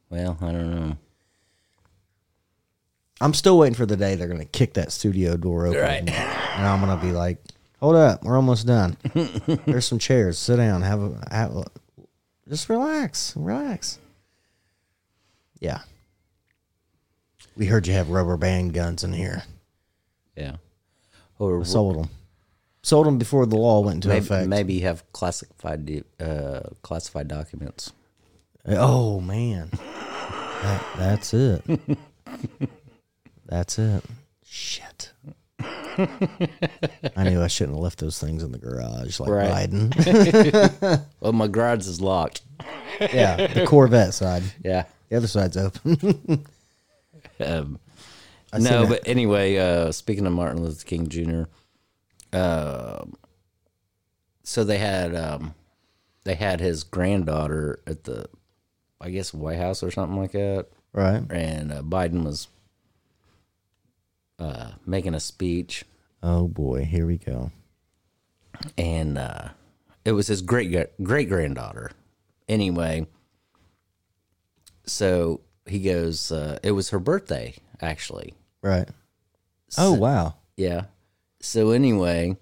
Well, 0.09 0.37
I 0.41 0.51
don't 0.51 0.71
know. 0.75 0.97
I'm 3.21 3.33
still 3.33 3.57
waiting 3.57 3.75
for 3.75 3.85
the 3.85 3.95
day 3.95 4.15
they're 4.15 4.27
gonna 4.27 4.43
kick 4.43 4.73
that 4.73 4.91
studio 4.91 5.37
door 5.37 5.67
open, 5.67 5.79
Right. 5.81 5.99
and, 6.09 6.67
I'm 6.67 6.81
gonna 6.81 6.99
be 7.01 7.11
like, 7.13 7.37
"Hold 7.79 7.95
up, 7.95 8.21
we're 8.21 8.35
almost 8.35 8.67
done. 8.67 8.97
There's 9.65 9.85
some 9.85 9.99
chairs. 9.99 10.37
Sit 10.37 10.57
down. 10.57 10.81
Have 10.81 11.01
a, 11.01 11.27
have 11.33 11.55
a 11.55 11.63
just 12.49 12.67
relax, 12.67 13.33
relax." 13.37 13.99
Yeah. 15.61 15.79
We 17.55 17.65
heard 17.67 17.87
you 17.87 17.93
have 17.93 18.09
rubber 18.09 18.37
band 18.37 18.73
guns 18.73 19.03
in 19.03 19.13
here. 19.13 19.43
Yeah. 20.35 20.57
Or 21.39 21.63
Sold 21.65 21.97
them. 21.97 22.09
Sold 22.83 23.05
them 23.05 23.17
before 23.17 23.45
the 23.45 23.57
law 23.57 23.81
went 23.81 23.95
into 23.95 24.07
maybe, 24.07 24.25
effect. 24.25 24.47
maybe 24.47 24.73
you 24.75 24.81
have 24.83 25.03
classified 25.11 26.03
uh, 26.19 26.61
classified 26.81 27.27
documents. 27.27 27.91
Oh 28.67 29.19
man, 29.19 29.69
that, 29.71 30.83
that's 30.97 31.33
it. 31.33 31.63
that's 33.45 33.77
it. 33.79 34.03
Shit. 34.45 35.11
I 35.59 37.23
knew 37.23 37.41
I 37.41 37.47
shouldn't 37.47 37.75
have 37.75 37.83
left 37.83 37.99
those 37.99 38.19
things 38.19 38.41
in 38.43 38.51
the 38.51 38.57
garage 38.57 39.19
like 39.19 39.29
Right. 39.29 39.69
Biden. 39.69 41.05
Well, 41.19 41.33
my 41.33 41.47
garage 41.47 41.85
is 41.87 42.01
locked. 42.01 42.41
yeah, 42.99 43.45
the 43.47 43.65
Corvette 43.67 44.13
side. 44.15 44.41
Yeah. 44.63 44.85
The 45.09 45.17
other 45.17 45.27
side's 45.27 45.57
open. 45.57 46.45
Um, 47.43 47.79
no, 48.57 48.85
but 48.87 49.07
anyway, 49.07 49.57
uh, 49.57 49.91
speaking 49.91 50.25
of 50.25 50.33
Martin 50.33 50.61
Luther 50.63 50.85
King 50.85 51.07
Jr., 51.07 51.43
uh, 52.33 53.05
so 54.43 54.63
they 54.63 54.77
had 54.77 55.15
um, 55.15 55.53
they 56.23 56.35
had 56.35 56.59
his 56.59 56.83
granddaughter 56.83 57.79
at 57.87 58.03
the, 58.03 58.25
I 58.99 59.09
guess 59.09 59.33
White 59.33 59.57
House 59.57 59.83
or 59.83 59.91
something 59.91 60.17
like 60.17 60.33
that, 60.33 60.67
right. 60.93 61.23
and 61.31 61.71
uh, 61.71 61.81
Biden 61.81 62.23
was 62.23 62.47
uh, 64.39 64.71
making 64.85 65.13
a 65.13 65.19
speech, 65.19 65.85
Oh 66.23 66.47
boy, 66.47 66.83
here 66.85 67.05
we 67.07 67.17
go. 67.17 67.51
and 68.77 69.17
uh, 69.17 69.49
it 70.03 70.11
was 70.11 70.27
his 70.27 70.41
great 70.41 70.73
great 71.03 71.29
granddaughter. 71.29 71.91
Anyway, 72.49 73.07
so 74.85 75.39
he 75.71 75.79
goes. 75.79 76.31
Uh, 76.31 76.59
it 76.63 76.71
was 76.71 76.89
her 76.91 76.99
birthday, 76.99 77.55
actually. 77.81 78.33
Right. 78.61 78.87
Oh 79.77 79.93
wow. 79.93 80.35
Yeah. 80.57 80.85
So 81.41 81.71
anyway, 81.71 82.37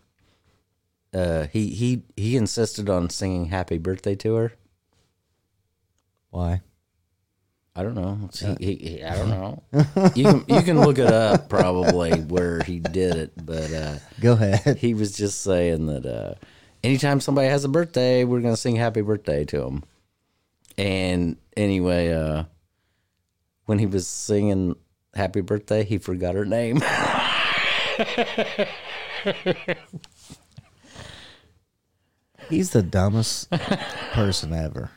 uh, 1.14 1.48
he 1.54 1.68
he 1.70 2.04
he 2.18 2.36
insisted 2.36 2.90
on 2.90 3.10
singing 3.10 3.46
"Happy 3.46 3.78
Birthday" 3.78 4.16
to 4.16 4.36
her. 4.36 4.52
Why? 6.32 6.62
I 7.76 7.84
don't 7.84 7.96
know. 7.96 8.30
He, 8.60 8.66
he, 8.66 8.76
he- 8.90 9.04
I 9.04 9.16
don't 9.16 9.30
know. 9.30 9.64
you 10.16 10.24
can 10.26 10.44
you 10.48 10.62
can 10.64 10.82
look 10.82 10.98
it 10.98 11.08
up 11.12 11.48
probably 11.50 12.20
where 12.20 12.62
he 12.64 12.80
did 12.80 13.16
it, 13.16 13.32
but 13.46 13.72
uh, 13.72 13.96
Go 14.20 14.34
ahead. 14.34 14.78
he 14.78 14.94
was 14.94 15.16
just 15.16 15.42
saying 15.42 15.86
that 15.86 16.06
uh, 16.06 16.34
anytime 16.84 17.22
somebody 17.22 17.48
has 17.48 17.64
a 17.64 17.70
birthday, 17.70 18.26
we're 18.26 18.42
gonna 18.42 18.58
sing 18.58 18.76
"Happy 18.76 19.02
Birthday" 19.02 19.46
to 19.46 19.62
them. 19.62 19.84
And 20.78 21.38
anyway, 21.56 22.12
uh, 22.12 22.44
when 23.70 23.78
he 23.78 23.86
was 23.86 24.08
singing 24.08 24.76
"Happy 25.14 25.42
Birthday," 25.42 25.84
he 25.84 26.00
forgot 26.00 26.34
her 26.34 26.44
name. 26.44 26.78
He's 32.50 32.72
the 32.72 32.82
dumbest 32.82 33.52
person 34.12 34.54
ever. 34.54 34.90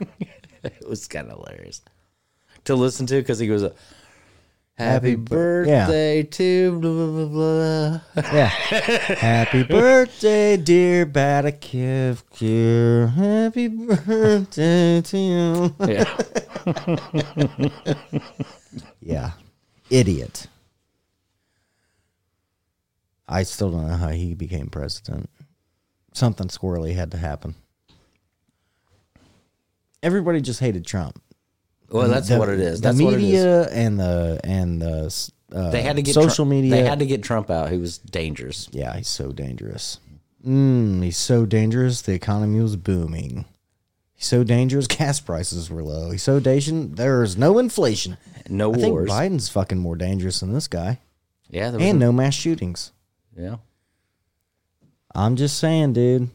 It 0.62 0.88
was 0.88 1.06
kind 1.06 1.30
of 1.30 1.36
hilarious 1.36 1.82
to 2.64 2.74
listen 2.74 3.04
to 3.08 3.16
because 3.16 3.38
he 3.38 3.46
goes, 3.46 3.62
uh, 3.62 3.74
"Happy 4.82 5.10
Happy 5.10 5.14
bir- 5.16 5.64
yeah. 5.66 5.86
birthday 5.86 6.22
to 6.24 6.78
blah 6.80 6.90
blah 6.90 7.26
blah 7.26 7.28
blah." 7.28 8.00
Yeah. 8.32 8.48
Happy 8.48 9.62
birthday, 9.78 10.56
dear 10.56 11.06
Batakiv 11.06 12.22
Cure. 12.30 13.06
Happy 13.08 13.68
birthday 13.68 15.00
to 15.00 15.18
you. 15.18 15.74
Yeah, 15.86 16.04
Yeah. 19.00 19.30
Idiot. 19.90 20.46
I 23.28 23.44
still 23.44 23.70
don't 23.70 23.86
know 23.88 23.96
how 23.96 24.08
he 24.08 24.34
became 24.34 24.66
president. 24.68 25.30
Something 26.12 26.48
squirrely 26.48 26.94
had 26.94 27.10
to 27.12 27.16
happen. 27.16 27.54
Everybody 30.02 30.40
just 30.40 30.60
hated 30.60 30.84
Trump. 30.84 31.21
Well, 31.92 32.08
that's 32.08 32.28
The- 32.28 32.38
what 32.38 32.48
it 32.48 32.60
is. 32.60 32.80
The 32.80 32.88
That's 32.88 33.00
what 33.00 33.14
it 33.14 33.16
is. 33.18 33.22
media 33.22 33.68
and 33.70 34.00
the 34.00 34.40
and 34.44 34.80
the 34.82 35.30
uh, 35.54 35.70
They 35.70 35.82
had 35.82 35.96
to 35.96 36.02
get 36.02 36.14
social 36.14 36.34
Trump- 36.46 36.50
media. 36.50 36.70
They 36.70 36.84
had 36.84 36.98
to 37.00 37.06
get 37.06 37.22
Trump 37.22 37.50
out. 37.50 37.70
He 37.70 37.76
was 37.78 37.98
dangerous. 37.98 38.68
Yeah, 38.72 38.96
he's 38.96 39.08
so 39.08 39.32
dangerous. 39.32 39.98
Mm, 40.46 41.02
he's 41.04 41.16
so 41.18 41.44
dangerous. 41.46 42.02
The 42.02 42.14
economy 42.14 42.58
was 42.60 42.74
booming. 42.76 43.44
He's 44.14 44.26
so 44.26 44.42
dangerous. 44.44 44.86
Gas 44.98 45.20
prices 45.20 45.70
were 45.70 45.82
low. 45.84 46.10
He's 46.10 46.22
so 46.22 46.40
dangerous. 46.40 46.88
There's 46.94 47.36
no 47.36 47.58
inflation. 47.58 48.16
No 48.48 48.72
I 48.72 48.76
think. 48.78 48.98
Biden's 49.08 49.48
fucking 49.50 49.78
more 49.78 49.94
dangerous 49.96 50.40
than 50.40 50.52
this 50.52 50.66
guy. 50.68 50.98
yeah, 51.50 51.70
there 51.70 51.80
And 51.80 51.98
no 51.98 52.10
mass 52.12 52.34
shootings. 52.34 52.90
yeah. 53.36 53.56
I'm 55.14 55.36
just 55.36 55.58
saying, 55.58 55.92
dude. 55.92 56.30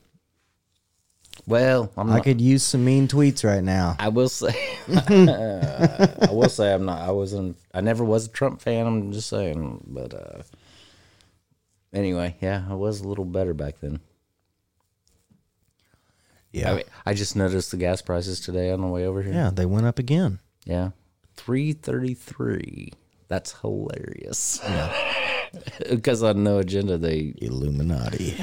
Well, 1.45 1.91
I'm 1.95 2.09
I 2.09 2.15
not, 2.15 2.23
could 2.23 2.41
use 2.41 2.63
some 2.63 2.83
mean 2.83 3.07
tweets 3.07 3.43
right 3.43 3.63
now. 3.63 3.95
I 3.99 4.09
will 4.09 4.29
say, 4.29 4.55
I 4.88 6.29
will 6.31 6.49
say, 6.49 6.73
I'm 6.73 6.85
not. 6.85 7.01
I 7.01 7.11
wasn't. 7.11 7.57
I 7.73 7.81
never 7.81 8.03
was 8.03 8.25
a 8.25 8.29
Trump 8.29 8.61
fan. 8.61 8.85
I'm 8.88 9.11
just 9.11 9.29
saying. 9.29 9.83
But 9.88 10.13
uh 10.13 10.41
anyway, 11.93 12.35
yeah, 12.41 12.65
I 12.69 12.73
was 12.73 13.01
a 13.01 13.07
little 13.07 13.25
better 13.25 13.53
back 13.53 13.79
then. 13.81 13.99
Yeah. 16.51 16.71
I, 16.71 16.75
mean, 16.75 16.83
I 17.05 17.13
just 17.13 17.35
noticed 17.35 17.71
the 17.71 17.77
gas 17.77 18.01
prices 18.01 18.39
today 18.39 18.71
on 18.71 18.81
the 18.81 18.88
way 18.88 19.05
over 19.05 19.21
here. 19.21 19.33
yeah, 19.33 19.51
they 19.53 19.65
went 19.65 19.85
up 19.85 19.99
again. 19.99 20.39
Yeah. 20.65 20.91
333. 21.35 22.93
That's 23.27 23.59
hilarious. 23.61 24.59
Yeah. 24.63 25.13
Because 25.89 26.23
on 26.23 26.43
No 26.43 26.57
Agenda 26.57 26.97
they 26.97 27.33
Illuminati. 27.38 28.35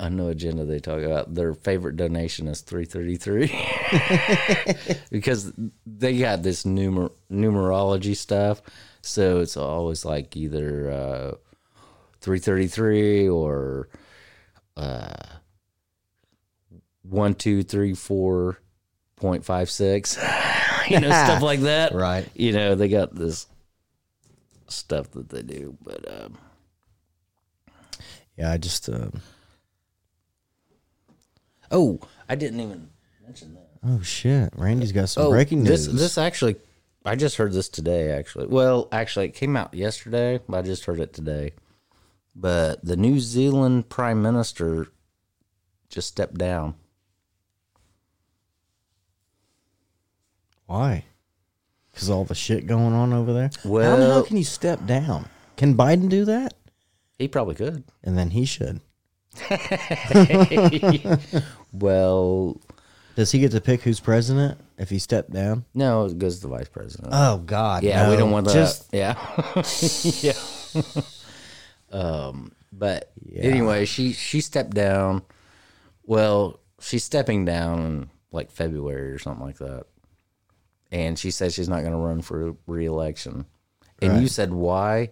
On 0.00 0.16
No 0.16 0.28
Agenda 0.28 0.64
they 0.64 0.78
talk 0.80 1.02
about 1.02 1.34
their 1.34 1.54
favorite 1.54 1.96
donation 1.96 2.48
is 2.48 2.60
333. 2.62 3.46
because 5.10 5.52
they 5.86 6.18
got 6.18 6.42
this 6.42 6.64
numer- 6.64 7.12
numerology 7.30 8.16
stuff. 8.16 8.62
So 9.02 9.40
it's 9.40 9.56
always 9.56 10.04
like 10.04 10.36
either 10.36 10.90
uh 10.90 11.32
333 12.20 13.28
or 13.28 13.88
uh 14.76 15.12
one 17.02 17.34
two 17.34 17.62
three 17.62 17.94
four 17.94 18.58
point 19.16 19.44
five 19.44 19.70
six. 19.70 20.16
you 20.88 21.00
know, 21.00 21.08
stuff 21.08 21.42
like 21.50 21.60
that. 21.60 21.94
Right. 21.94 22.28
You 22.34 22.52
know, 22.52 22.74
they 22.74 22.88
got 22.88 23.14
this 23.14 23.46
stuff 24.68 25.10
that 25.12 25.28
they 25.28 25.42
do, 25.42 25.76
but 25.82 26.04
um, 26.22 26.38
Yeah, 28.36 28.50
I 28.50 28.56
just 28.56 28.88
uh, 28.88 29.10
oh, 31.70 32.00
I 32.28 32.34
didn't 32.34 32.60
even 32.60 32.88
mention 33.24 33.54
that. 33.54 33.68
oh 33.84 34.00
shit. 34.02 34.52
Randy's 34.56 34.92
got 34.92 35.08
some 35.08 35.26
Oh, 35.26 35.30
breaking 35.30 35.62
news. 35.64 35.86
This 35.86 36.00
this 36.00 36.18
actually, 36.18 36.56
I 37.04 37.16
just 37.16 37.36
heard 37.36 37.52
this 37.52 37.68
today. 37.68 38.10
Actually, 38.12 38.46
well, 38.46 38.88
actually, 38.92 39.26
it 39.26 39.34
came 39.34 39.56
out 39.56 39.74
yesterday, 39.74 40.40
but 40.48 40.58
I 40.58 40.62
just 40.62 40.84
heard 40.84 41.00
it 41.00 41.12
today. 41.12 41.52
But 42.36 42.84
the 42.84 42.96
New 42.96 43.20
Zealand 43.20 43.88
Prime 43.88 44.20
Minister 44.22 44.88
just 45.88 46.08
stepped 46.08 46.36
down. 46.38 46.74
Why? 50.66 51.04
Because 51.92 52.10
all 52.10 52.24
the 52.24 52.34
shit 52.34 52.66
going 52.66 52.92
on 52.92 53.12
over 53.12 53.32
there. 53.32 53.50
Well, 53.64 53.90
how, 53.90 53.96
the 53.96 54.02
hell 54.06 54.14
Well- 54.16 54.24
can 54.24 54.36
you 54.36 54.44
step 54.44 54.84
down? 54.86 55.28
Can 55.56 55.76
Biden 55.76 56.08
do 56.08 56.24
that? 56.24 56.54
He 57.18 57.28
probably 57.28 57.54
could. 57.54 57.84
And 58.02 58.18
then 58.18 58.30
he 58.30 58.44
should. 58.44 58.80
Well, 61.72 62.60
Does 63.16 63.32
he 63.32 63.40
get 63.40 63.50
to 63.52 63.60
pick 63.60 63.82
who's 63.82 63.98
president 64.00 64.58
if 64.78 64.90
he 64.90 64.98
stepped 64.98 65.32
down? 65.32 65.64
no, 65.74 66.04
it 66.04 66.18
goes 66.18 66.36
to 66.36 66.42
the 66.42 66.56
vice 66.56 66.68
president. 66.68 67.08
Oh 67.12 67.38
God! 67.38 67.82
yeah, 67.82 68.08
we 68.10 68.16
don't 68.16 68.30
want 68.30 68.46
that. 68.46 68.54
Just 68.54 68.88
yeah, 68.92 69.14
yeah. 70.22 71.98
um, 71.98 72.52
but 72.72 73.10
anyway, 73.34 73.84
she 73.86 74.12
she 74.12 74.40
stepped 74.40 74.70
down. 74.74 75.22
Well, 76.04 76.60
she's 76.80 77.02
stepping 77.04 77.44
down 77.44 77.78
in 77.80 78.10
like 78.30 78.50
February 78.52 79.10
or 79.10 79.18
something 79.18 79.44
like 79.44 79.58
that, 79.58 79.86
and 80.92 81.18
she 81.18 81.30
says 81.32 81.54
she's 81.54 81.68
not 81.68 81.80
going 81.80 81.92
to 81.92 81.98
run 81.98 82.22
for 82.22 82.56
re-election. 82.66 83.46
And 84.02 84.20
you 84.20 84.28
said 84.28 84.52
why? 84.52 85.10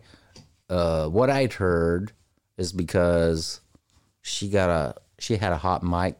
Uh, 0.68 1.08
what 1.08 1.30
I'd 1.30 1.54
heard 1.54 2.12
is 2.58 2.72
because 2.72 3.60
she 4.22 4.48
got 4.48 4.70
a 4.70 4.94
she 5.18 5.36
had 5.36 5.52
a 5.52 5.58
hot 5.58 5.82
mic. 5.82 6.16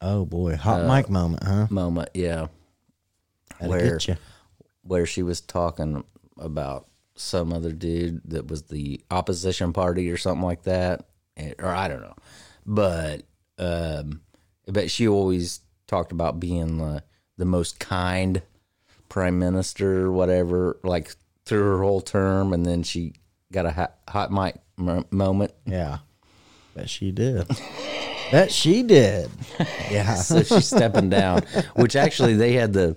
Oh 0.00 0.24
boy, 0.24 0.56
hot 0.56 0.82
mic 0.86 1.08
moment, 1.08 1.42
huh? 1.44 1.66
moment, 1.70 2.10
yeah, 2.14 2.48
That'll 3.58 3.70
where 3.70 3.98
where 4.82 5.06
she 5.06 5.22
was 5.22 5.40
talking 5.40 6.04
about 6.38 6.88
some 7.16 7.52
other 7.52 7.72
dude 7.72 8.20
that 8.26 8.48
was 8.48 8.62
the 8.64 9.00
opposition 9.10 9.72
party 9.72 10.10
or 10.10 10.16
something 10.16 10.44
like 10.44 10.64
that, 10.64 11.06
and- 11.36 11.54
or 11.58 11.68
I 11.68 11.88
don't 11.88 12.02
know, 12.02 12.16
but 12.66 13.22
um, 13.58 14.20
but 14.66 14.90
she 14.90 15.06
always 15.08 15.60
talked 15.86 16.12
about 16.12 16.40
being 16.40 16.78
the 16.78 17.02
the 17.38 17.44
most 17.44 17.78
kind 17.78 18.42
prime 19.08 19.38
minister, 19.38 20.06
or 20.06 20.12
whatever, 20.12 20.78
like 20.82 21.14
through 21.44 21.62
her 21.62 21.82
whole 21.82 22.00
term, 22.00 22.52
and 22.52 22.66
then 22.66 22.82
she 22.82 23.12
got 23.52 23.64
a 23.66 23.70
hot, 23.70 23.96
hot 24.08 24.32
mic 24.32 24.56
m- 24.78 25.04
moment. 25.10 25.52
Yeah, 25.66 25.98
bet 26.74 26.90
she 26.90 27.10
did. 27.10 27.46
bet 28.30 28.50
she 28.52 28.82
did. 28.82 29.30
Yeah. 29.90 30.14
so 30.14 30.42
she's 30.42 30.66
stepping 30.66 31.08
down. 31.10 31.42
Which 31.74 31.96
actually 31.96 32.34
they 32.34 32.54
had 32.54 32.72
the. 32.72 32.96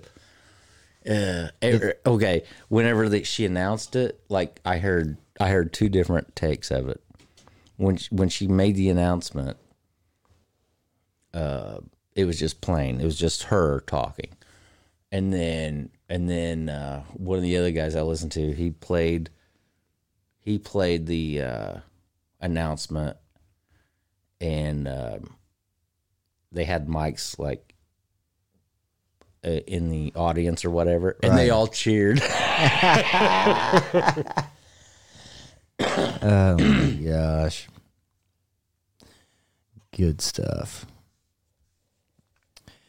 Uh, 1.08 1.48
er- 1.62 1.94
okay, 2.04 2.44
whenever 2.68 3.08
they, 3.08 3.22
she 3.22 3.44
announced 3.44 3.94
it, 3.96 4.20
like 4.28 4.60
I 4.64 4.78
heard, 4.78 5.16
I 5.40 5.48
heard 5.50 5.72
two 5.72 5.88
different 5.88 6.34
takes 6.34 6.70
of 6.70 6.88
it. 6.88 7.00
When 7.76 7.96
she, 7.96 8.08
when 8.14 8.28
she 8.28 8.48
made 8.48 8.74
the 8.74 8.90
announcement, 8.90 9.56
uh, 11.32 11.78
it 12.16 12.24
was 12.24 12.38
just 12.38 12.60
plain. 12.60 13.00
It 13.00 13.04
was 13.04 13.18
just 13.18 13.44
her 13.44 13.80
talking, 13.86 14.32
and 15.12 15.32
then 15.32 15.90
and 16.08 16.28
then 16.28 16.68
uh, 16.68 17.04
one 17.14 17.36
of 17.36 17.42
the 17.42 17.56
other 17.56 17.70
guys 17.70 17.94
I 17.94 18.02
listened 18.02 18.32
to, 18.32 18.52
he 18.52 18.70
played, 18.70 19.30
he 20.40 20.58
played 20.58 21.06
the 21.06 21.42
uh, 21.42 21.74
announcement, 22.40 23.16
and 24.40 24.86
um, 24.88 25.36
they 26.52 26.64
had 26.64 26.86
mics 26.88 27.38
like 27.38 27.74
uh, 29.44 29.50
in 29.50 29.90
the 29.90 30.12
audience 30.16 30.64
or 30.64 30.70
whatever, 30.70 31.16
and 31.22 31.36
they 31.36 31.50
all 31.50 31.66
cheered. 31.66 32.20
Oh 35.80 36.56
my 36.58 36.90
gosh. 37.04 37.68
Good 39.92 40.20
stuff. 40.20 40.86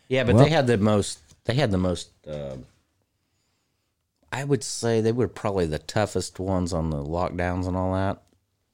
yeah, 0.08 0.24
but 0.24 0.36
Well- 0.36 0.44
they 0.44 0.50
had 0.50 0.68
the 0.68 0.78
most. 0.78 1.20
They 1.46 1.54
had 1.56 1.72
the 1.72 1.78
most. 1.78 2.10
Uh, 2.28 2.58
I 4.32 4.44
would 4.44 4.64
say 4.64 5.02
they 5.02 5.12
were 5.12 5.28
probably 5.28 5.66
the 5.66 5.80
toughest 5.80 6.40
ones 6.40 6.74
on 6.74 6.90
the 6.92 7.04
lockdowns 7.04 7.68
and 7.68 7.76
all 7.76 7.94
that. 7.94 8.22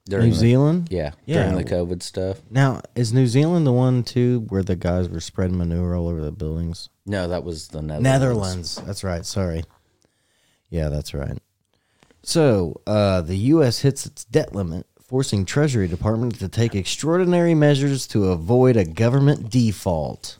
During 0.08 0.28
New 0.28 0.34
the- 0.34 0.40
Zealand? 0.40 0.88
yeah, 0.92 1.12
Yeah. 1.26 1.50
during 1.50 1.56
the 1.66 1.70
COVID 1.70 2.04
stuff. 2.04 2.42
Now, 2.52 2.82
is 2.96 3.12
New 3.12 3.26
Zealand 3.28 3.66
the 3.66 3.72
one 3.74 4.04
too 4.04 4.46
where 4.50 4.62
the 4.64 4.76
guys 4.76 5.10
were 5.10 5.20
spreading 5.20 5.58
manure 5.58 5.96
all 5.96 6.08
over 6.08 6.22
the 6.22 6.32
buildings? 6.32 6.90
No, 7.08 7.28
that 7.28 7.44
was 7.44 7.70
the 7.70 7.82
Netherlands. 7.82 8.04
Netherlands. 8.04 8.82
That's 8.86 9.04
right. 9.04 9.26
Sorry. 9.26 9.64
Yeah, 10.70 10.90
that's 10.90 11.14
right. 11.14 11.38
So, 12.24 12.82
uh, 12.88 13.22
the 13.22 13.38
U.S. 13.38 13.80
hits 13.80 14.06
its 14.06 14.26
debt 14.26 14.54
limit, 14.56 14.86
forcing 15.04 15.46
Treasury 15.46 15.88
Department 15.88 16.38
to 16.40 16.50
take 16.50 16.76
extraordinary 16.76 17.54
measures 17.56 18.08
to 18.08 18.26
avoid 18.32 18.76
a 18.78 18.84
government 18.86 19.50
default. 19.50 20.38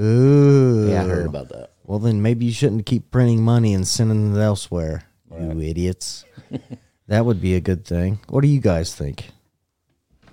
Ooh. 0.00 0.88
Yeah, 0.90 1.04
I 1.04 1.08
heard 1.08 1.26
about 1.26 1.48
that. 1.50 1.72
Well, 1.84 1.98
then 1.98 2.20
maybe 2.22 2.46
you 2.46 2.52
shouldn't 2.52 2.86
keep 2.86 3.10
printing 3.10 3.42
money 3.42 3.74
and 3.74 3.86
sending 3.86 4.34
it 4.36 4.38
elsewhere, 4.38 5.04
you 5.30 5.60
idiots. 5.60 6.24
that 7.08 7.24
would 7.26 7.40
be 7.40 7.54
a 7.54 7.60
good 7.60 7.84
thing. 7.84 8.20
What 8.28 8.42
do 8.42 8.48
you 8.48 8.60
guys 8.60 8.94
think? 8.94 9.30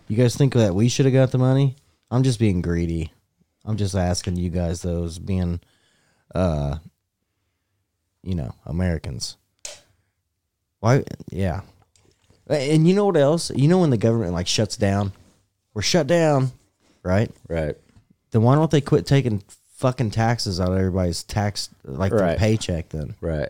You 0.08 0.16
guys 0.16 0.36
think 0.36 0.54
that 0.54 0.76
we 0.76 0.88
should 0.90 1.06
have 1.06 1.14
got 1.14 1.32
the 1.32 1.38
money? 1.40 1.76
I'm 2.12 2.24
just 2.24 2.40
being 2.40 2.62
greedy. 2.62 3.12
I'm 3.66 3.78
just 3.78 3.96
asking 3.96 4.36
you 4.36 4.50
guys 4.52 4.82
those 4.82 5.18
being 5.18 5.60
uh 6.34 6.78
you 8.24 8.36
know, 8.36 8.54
Americans. 8.66 9.38
Why 10.80 11.04
yeah. 11.32 11.62
And 12.48 12.88
you 12.88 12.94
know 12.94 13.06
what 13.06 13.18
else? 13.18 13.50
You 13.52 13.68
know 13.68 13.80
when 13.80 13.90
the 13.90 13.98
government 13.98 14.34
like 14.34 14.48
shuts 14.48 14.78
down? 14.78 15.14
We're 15.74 15.82
shut 15.82 16.06
down, 16.08 16.52
right? 17.04 17.32
Right. 17.50 17.76
Then 18.32 18.44
why 18.44 18.56
don't 18.56 18.70
they 18.72 18.82
quit 18.82 19.06
taking 19.06 19.44
fucking 19.78 20.12
taxes 20.12 20.60
out 20.60 20.72
of 20.72 20.78
everybody's 20.78 21.24
tax 21.24 21.70
like 21.84 22.14
Right. 22.14 22.38
paycheck 22.38 22.90
then? 22.90 23.16
Right. 23.22 23.50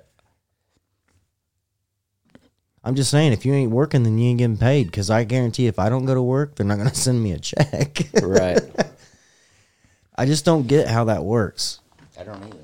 I'm 2.85 2.95
just 2.95 3.11
saying 3.11 3.33
if 3.33 3.45
you 3.45 3.53
ain't 3.53 3.71
working 3.71 4.03
then 4.03 4.17
you 4.17 4.29
ain't 4.29 4.37
getting 4.37 4.57
paid 4.57 4.91
cuz 4.91 5.09
I 5.09 5.23
guarantee 5.23 5.67
if 5.67 5.79
I 5.79 5.89
don't 5.89 6.05
go 6.05 6.13
to 6.13 6.21
work 6.21 6.55
they're 6.55 6.65
not 6.65 6.77
going 6.77 6.89
to 6.95 6.95
send 6.95 7.21
me 7.21 7.31
a 7.33 7.39
check. 7.39 8.07
Right. 8.21 8.61
I 10.17 10.25
just 10.25 10.45
don't 10.45 10.67
get 10.67 10.87
how 10.87 11.03
that 11.05 11.25
works. 11.25 11.79
I 12.17 12.23
don't 12.23 12.41
either. 12.43 12.59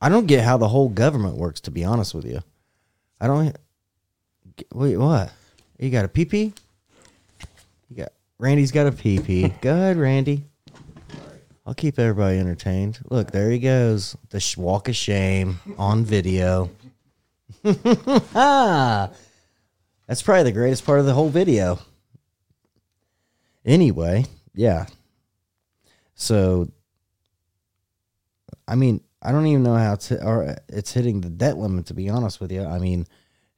I 0.00 0.08
don't 0.08 0.26
get 0.26 0.44
how 0.44 0.56
the 0.56 0.68
whole 0.68 0.88
government 0.88 1.36
works 1.36 1.60
to 1.62 1.70
be 1.70 1.84
honest 1.84 2.14
with 2.14 2.24
you. 2.24 2.42
I 3.20 3.26
don't 3.26 3.54
Wait, 4.72 4.96
what? 4.96 5.32
You 5.78 5.90
got 5.90 6.04
a 6.04 6.08
pee 6.08 6.24
pee? 6.24 6.52
You 7.88 7.96
got 7.96 8.12
Randy's 8.38 8.72
got 8.72 8.86
a 8.86 8.92
pee 8.92 9.18
pee. 9.18 9.48
Go 9.60 9.72
ahead, 9.72 9.96
Randy. 9.96 10.44
I'll 11.66 11.74
keep 11.74 11.98
everybody 11.98 12.38
entertained. 12.38 12.98
Look, 13.10 13.30
there 13.30 13.50
he 13.50 13.58
goes. 13.58 14.16
The 14.30 14.40
sh- 14.40 14.56
walk 14.56 14.88
of 14.88 14.96
shame 14.96 15.60
on 15.78 16.04
video. 16.04 16.70
ah, 18.34 19.10
that's 20.10 20.22
probably 20.22 20.42
the 20.42 20.50
greatest 20.50 20.84
part 20.84 20.98
of 20.98 21.06
the 21.06 21.14
whole 21.14 21.28
video. 21.28 21.78
Anyway, 23.64 24.24
yeah. 24.52 24.86
So, 26.16 26.72
I 28.66 28.74
mean, 28.74 29.04
I 29.22 29.30
don't 29.30 29.46
even 29.46 29.62
know 29.62 29.76
how 29.76 29.92
it's 29.92 30.10
or 30.10 30.56
it's 30.68 30.92
hitting 30.92 31.20
the 31.20 31.30
debt 31.30 31.58
limit. 31.58 31.86
To 31.86 31.94
be 31.94 32.08
honest 32.08 32.40
with 32.40 32.50
you, 32.50 32.64
I 32.64 32.80
mean, 32.80 33.06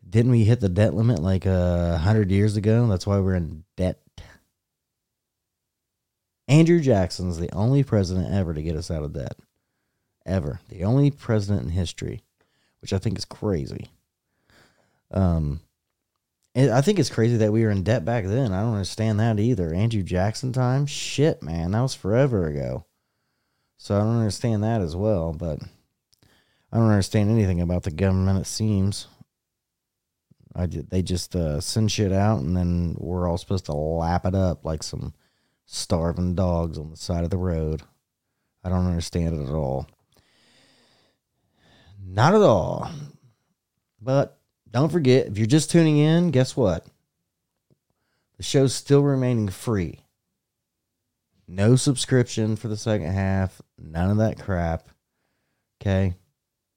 didn't 0.07 0.31
we 0.31 0.45
hit 0.45 0.61
the 0.61 0.69
debt 0.69 0.93
limit 0.93 1.21
like 1.21 1.47
a 1.47 1.97
hundred 1.97 2.31
years 2.31 2.59
ago? 2.59 2.87
That's 2.87 3.07
why 3.07 3.19
we're 3.19 3.37
in 3.37 3.65
debt. 3.79 4.03
Andrew 6.49 6.81
Jackson's 6.81 7.39
the 7.39 7.51
only 7.55 7.83
president 7.83 8.31
ever 8.31 8.53
to 8.53 8.63
get 8.63 8.77
us 8.77 8.91
out 8.91 9.05
of 9.05 9.15
debt. 9.15 9.39
Ever. 10.27 10.61
The 10.69 10.85
only 10.85 11.11
president 11.11 11.63
in 11.63 11.71
history, 11.71 12.21
which 12.83 12.93
I 12.93 12.99
think 12.99 13.17
is 13.17 13.25
crazy. 13.25 13.91
Um 15.11 15.61
and 16.55 16.71
I 16.71 16.81
think 16.83 16.99
it's 16.99 17.11
crazy 17.11 17.37
that 17.39 17.53
we 17.53 17.65
were 17.65 17.71
in 17.71 17.83
debt 17.83 18.05
back 18.05 18.25
then. 18.25 18.53
I 18.53 18.61
don't 18.61 18.75
understand 18.75 19.21
that 19.21 19.41
either. 19.41 19.73
Andrew 19.73 20.03
Jackson 20.03 20.53
time? 20.53 20.87
Shit, 20.87 21.43
man. 21.43 21.71
That 21.71 21.81
was 21.81 21.95
forever 21.95 22.47
ago. 22.47 22.85
So 23.79 23.97
I 23.97 24.01
don't 24.01 24.19
understand 24.19 24.63
that 24.63 24.81
as 24.81 24.95
well, 24.95 25.33
but 25.33 25.61
I 26.73 26.77
don't 26.77 26.91
understand 26.91 27.31
anything 27.31 27.61
about 27.61 27.83
the 27.83 27.91
government 27.91 28.39
it 28.39 28.47
seems. 28.47 29.09
I 30.55 30.67
ju- 30.67 30.87
they 30.89 31.03
just 31.03 31.35
uh, 31.35 31.61
send 31.61 31.91
shit 31.91 32.13
out 32.13 32.41
and 32.41 32.57
then 32.57 32.97
we're 32.99 33.29
all 33.29 33.39
supposed 33.39 33.67
to 33.67 33.73
lap 33.73 34.27
it 34.27 34.35
up 34.35 34.65
like 34.65 34.83
some 34.83 35.15
starving 35.65 36.35
dogs 36.35 36.79
on 36.79 36.91
the 36.91 36.97
side 36.97 37.25
of 37.25 37.31
the 37.31 37.39
road. 37.39 37.83
I 38.63 38.69
don't 38.69 38.87
understand 38.87 39.41
it 39.41 39.49
at 39.49 39.55
all. 39.55 39.89
Not 42.05 42.35
at 42.35 42.43
all. 42.43 42.91
But 44.01 44.39
don't 44.73 44.91
forget, 44.91 45.27
if 45.27 45.39
you're 45.39 45.47
just 45.47 45.71
tuning 45.71 45.99
in, 45.99 46.31
guess 46.31 46.57
what? 46.57 46.87
The 48.39 48.43
show's 48.43 48.75
still 48.75 49.03
remaining 49.03 49.49
free. 49.49 50.01
No 51.47 51.77
subscription 51.77 52.57
for 52.57 52.69
the 52.69 52.77
second 52.77 53.13
half. 53.13 53.61
None 53.79 54.11
of 54.11 54.17
that 54.17 54.41
crap. 54.41 54.89
Okay? 55.81 56.15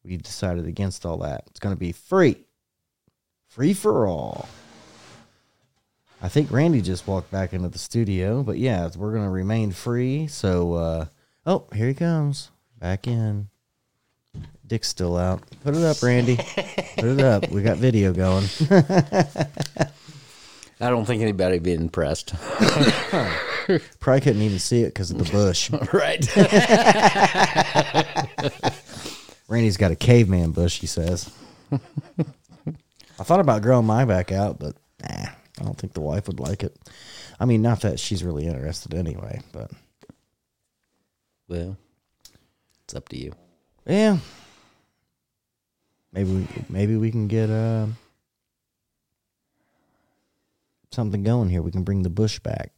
We 0.04 0.18
decided 0.18 0.68
against 0.68 1.06
all 1.06 1.18
that. 1.20 1.46
It's 1.48 1.60
going 1.60 1.74
to 1.74 1.80
be 1.80 1.94
free. 1.94 2.46
Free 3.48 3.74
for 3.74 4.06
all. 4.06 4.50
I 6.22 6.28
think 6.28 6.52
Randy 6.52 6.82
just 6.82 7.08
walked 7.08 7.32
back 7.32 7.54
into 7.54 7.70
the 7.70 7.78
studio, 7.78 8.44
but 8.44 8.58
yeah, 8.58 8.90
we're 8.96 9.14
going 9.14 9.24
to 9.24 9.30
remain 9.30 9.72
free. 9.72 10.28
So, 10.28 10.74
uh, 10.74 11.06
oh, 11.46 11.68
here 11.74 11.88
he 11.88 11.94
comes. 11.94 12.52
Back 12.78 13.08
in. 13.08 13.48
Dick's 14.68 14.88
still 14.88 15.16
out. 15.16 15.44
Put 15.64 15.76
it 15.76 15.84
up, 15.84 16.02
Randy. 16.02 16.38
Put 16.38 17.06
it 17.06 17.22
up. 17.22 17.50
We 17.50 17.62
got 17.62 17.78
video 17.78 18.14
going. 18.14 18.46
I 20.80 20.90
don't 20.90 21.06
think 21.06 21.22
anybody 21.22 21.56
would 21.56 21.64
be 21.64 21.74
impressed. 21.74 22.34
Probably 24.00 24.22
couldn't 24.22 24.42
even 24.42 24.60
see 24.60 24.82
it 24.82 24.88
because 24.88 25.12
of 25.12 25.20
the 25.20 25.32
bush. 25.32 25.72
right. 25.94 26.26
Randy's 29.48 29.78
got 29.78 29.92
a 29.92 29.96
caveman 29.96 30.52
bush, 30.52 30.80
he 30.80 30.88
says. 30.88 31.32
I 31.72 33.24
thought 33.24 33.40
about 33.40 33.62
growing 33.62 33.86
my 33.86 34.04
back 34.04 34.32
out, 34.32 34.60
but 34.60 34.76
nah, 35.02 35.30
I 35.60 35.64
don't 35.64 35.78
think 35.78 35.94
the 35.94 36.02
wife 36.02 36.28
would 36.28 36.40
like 36.40 36.64
it. 36.64 36.76
I 37.40 37.46
mean, 37.46 37.62
not 37.62 37.82
that 37.82 38.00
she's 38.00 38.24
really 38.24 38.48
interested 38.48 38.94
anyway, 38.94 39.42
but 39.54 39.72
well, 41.48 41.78
it's 42.84 42.96
up 42.96 43.08
to 43.10 43.18
you. 43.18 43.34
yeah. 43.86 44.18
Maybe 46.16 46.32
we, 46.32 46.48
maybe 46.70 46.96
we 46.96 47.12
can 47.12 47.28
get 47.28 47.50
uh, 47.50 47.88
something 50.92 51.24
going 51.24 51.50
here. 51.50 51.62
We 51.62 51.72
can 51.72 51.84
bring 51.84 52.04
the 52.04 52.10
bush 52.10 52.40
back. 52.40 52.72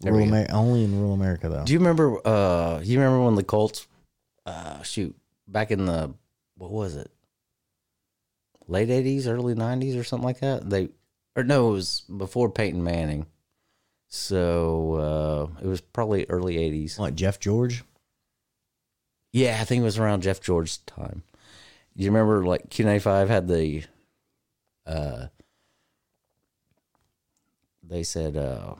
There 0.00 0.12
rural 0.12 0.26
we 0.26 0.30
go. 0.30 0.36
Amer- 0.38 0.52
only 0.52 0.84
in 0.84 0.98
rural 0.98 1.14
America 1.14 1.48
though. 1.48 1.64
Do 1.64 1.72
you 1.72 1.78
remember? 1.78 2.20
Uh, 2.26 2.80
you 2.82 2.98
remember 2.98 3.24
when 3.24 3.36
the 3.36 3.44
Colts? 3.44 3.86
Uh, 4.44 4.82
shoot, 4.82 5.14
back 5.46 5.70
in 5.70 5.86
the 5.86 6.12
what 6.56 6.72
was 6.72 6.96
it? 6.96 7.10
Late 8.66 8.90
eighties, 8.90 9.28
early 9.28 9.54
nineties, 9.54 9.94
or 9.94 10.02
something 10.02 10.26
like 10.26 10.40
that. 10.40 10.68
They, 10.68 10.88
or 11.36 11.44
no, 11.44 11.68
it 11.68 11.72
was 11.72 12.00
before 12.00 12.50
Peyton 12.50 12.82
Manning. 12.82 13.26
So 14.08 14.94
uh, 14.94 15.62
it 15.62 15.68
was 15.68 15.80
probably 15.80 16.26
early 16.28 16.58
eighties. 16.58 16.98
What 16.98 17.14
Jeff 17.14 17.38
George? 17.38 17.84
Yeah, 19.32 19.58
I 19.60 19.64
think 19.64 19.82
it 19.82 19.84
was 19.84 19.98
around 19.98 20.22
Jeff 20.22 20.40
George's 20.40 20.78
time. 20.78 21.22
You 21.94 22.10
remember, 22.10 22.44
like 22.44 22.70
Q 22.70 22.84
ninety 22.84 23.00
five 23.00 23.28
had 23.28 23.48
the, 23.48 23.84
uh, 24.86 25.26
they 27.82 28.02
said, 28.02 28.36
uh, 28.36 28.74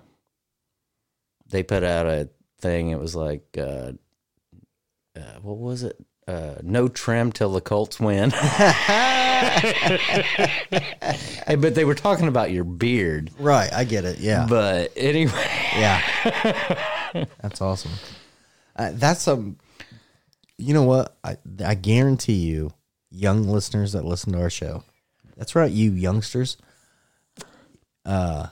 they 1.48 1.62
put 1.62 1.84
out 1.84 2.06
a 2.06 2.28
thing. 2.60 2.90
It 2.90 2.98
was 2.98 3.14
like, 3.16 3.44
uh, 3.58 3.92
uh, 5.16 5.38
what 5.42 5.58
was 5.58 5.82
it? 5.82 5.96
Uh, 6.28 6.54
no 6.62 6.86
trim 6.86 7.32
till 7.32 7.50
the 7.52 7.60
Colts 7.60 7.98
win. 7.98 8.30
hey, 9.50 9.98
but 11.58 11.74
they 11.74 11.84
were 11.84 11.96
talking 11.96 12.28
about 12.28 12.52
your 12.52 12.62
beard. 12.62 13.32
Right, 13.38 13.72
I 13.72 13.82
get 13.84 14.04
it. 14.04 14.20
Yeah, 14.20 14.46
But 14.48 14.92
anyway, 14.96 15.32
yeah, 15.76 16.00
that's 17.42 17.60
awesome. 17.60 17.90
Uh, 18.76 18.92
that's 18.94 19.26
um, 19.26 19.56
you 20.56 20.72
know 20.72 20.84
what? 20.84 21.16
I 21.24 21.36
I 21.64 21.74
guarantee 21.74 22.34
you, 22.34 22.72
young 23.10 23.44
listeners 23.44 23.92
that 23.92 24.04
listen 24.04 24.32
to 24.32 24.40
our 24.40 24.50
show, 24.50 24.84
that's 25.36 25.54
right, 25.54 25.70
you 25.70 25.92
youngsters, 25.92 26.56
uh, 28.04 28.48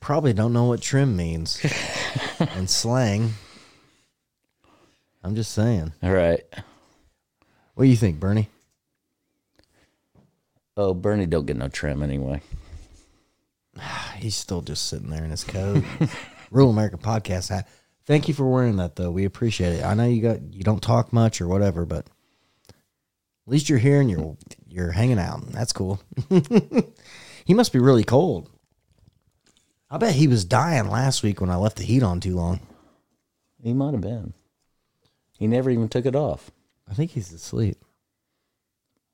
probably 0.00 0.32
don't 0.32 0.52
know 0.52 0.64
what 0.64 0.80
trim 0.80 1.16
means 1.16 1.64
in 2.56 2.68
slang. 2.68 3.34
I'm 5.22 5.34
just 5.34 5.52
saying. 5.52 5.92
all 6.02 6.12
right. 6.12 6.42
What 7.74 7.84
do 7.84 7.90
you 7.90 7.96
think, 7.96 8.20
Bernie? 8.20 8.48
Oh, 10.76 10.94
Bernie 10.94 11.26
don't 11.26 11.46
get 11.46 11.56
no 11.56 11.68
trim 11.68 12.02
anyway. 12.02 12.40
He's 14.16 14.36
still 14.36 14.62
just 14.62 14.86
sitting 14.88 15.10
there 15.10 15.24
in 15.24 15.30
his 15.30 15.44
coat. 15.44 15.82
Rural 16.50 16.70
America 16.70 16.96
podcast 16.96 17.48
hat. 17.50 17.68
Thank 18.04 18.28
you 18.28 18.34
for 18.34 18.48
wearing 18.48 18.76
that 18.76 18.96
though. 18.96 19.10
We 19.10 19.24
appreciate 19.24 19.74
it. 19.74 19.84
I 19.84 19.94
know 19.94 20.06
you 20.06 20.22
got 20.22 20.54
you 20.54 20.62
don't 20.62 20.82
talk 20.82 21.12
much 21.12 21.40
or 21.40 21.48
whatever, 21.48 21.84
but 21.84 22.06
at 23.46 23.52
least 23.52 23.68
you're 23.68 23.78
here 23.78 24.00
and 24.00 24.10
you're 24.10 24.36
you're 24.68 24.90
hanging 24.92 25.18
out. 25.18 25.46
That's 25.52 25.72
cool. 25.72 26.00
he 27.44 27.54
must 27.54 27.72
be 27.72 27.78
really 27.78 28.04
cold. 28.04 28.50
I 29.88 29.98
bet 29.98 30.14
he 30.14 30.26
was 30.26 30.44
dying 30.44 30.90
last 30.90 31.22
week 31.22 31.40
when 31.40 31.50
I 31.50 31.56
left 31.56 31.76
the 31.76 31.84
heat 31.84 32.02
on 32.02 32.18
too 32.20 32.34
long. 32.34 32.60
He 33.62 33.72
might 33.72 33.92
have 33.92 34.00
been. 34.00 34.32
He 35.38 35.46
never 35.46 35.70
even 35.70 35.88
took 35.88 36.06
it 36.06 36.16
off. 36.16 36.50
I 36.90 36.94
think 36.94 37.12
he's 37.12 37.32
asleep. 37.32 37.76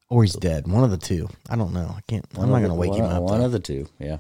Or 0.09 0.23
he's 0.23 0.35
dead. 0.35 0.67
One 0.67 0.85
of 0.85 0.91
the 0.91 0.97
two. 0.99 1.29
I 1.49 1.57
don't 1.57 1.73
know. 1.73 1.95
I 1.97 2.01
can't 2.09 2.25
I'm 2.39 2.51
not 2.51 2.63
gonna 2.63 2.75
wake 2.75 2.91
one, 2.91 3.01
him 3.01 3.07
up. 3.07 3.23
One 3.23 3.41
though. 3.41 3.47
of 3.47 3.53
the 3.53 3.61
two, 3.61 3.87
yeah. 3.99 4.19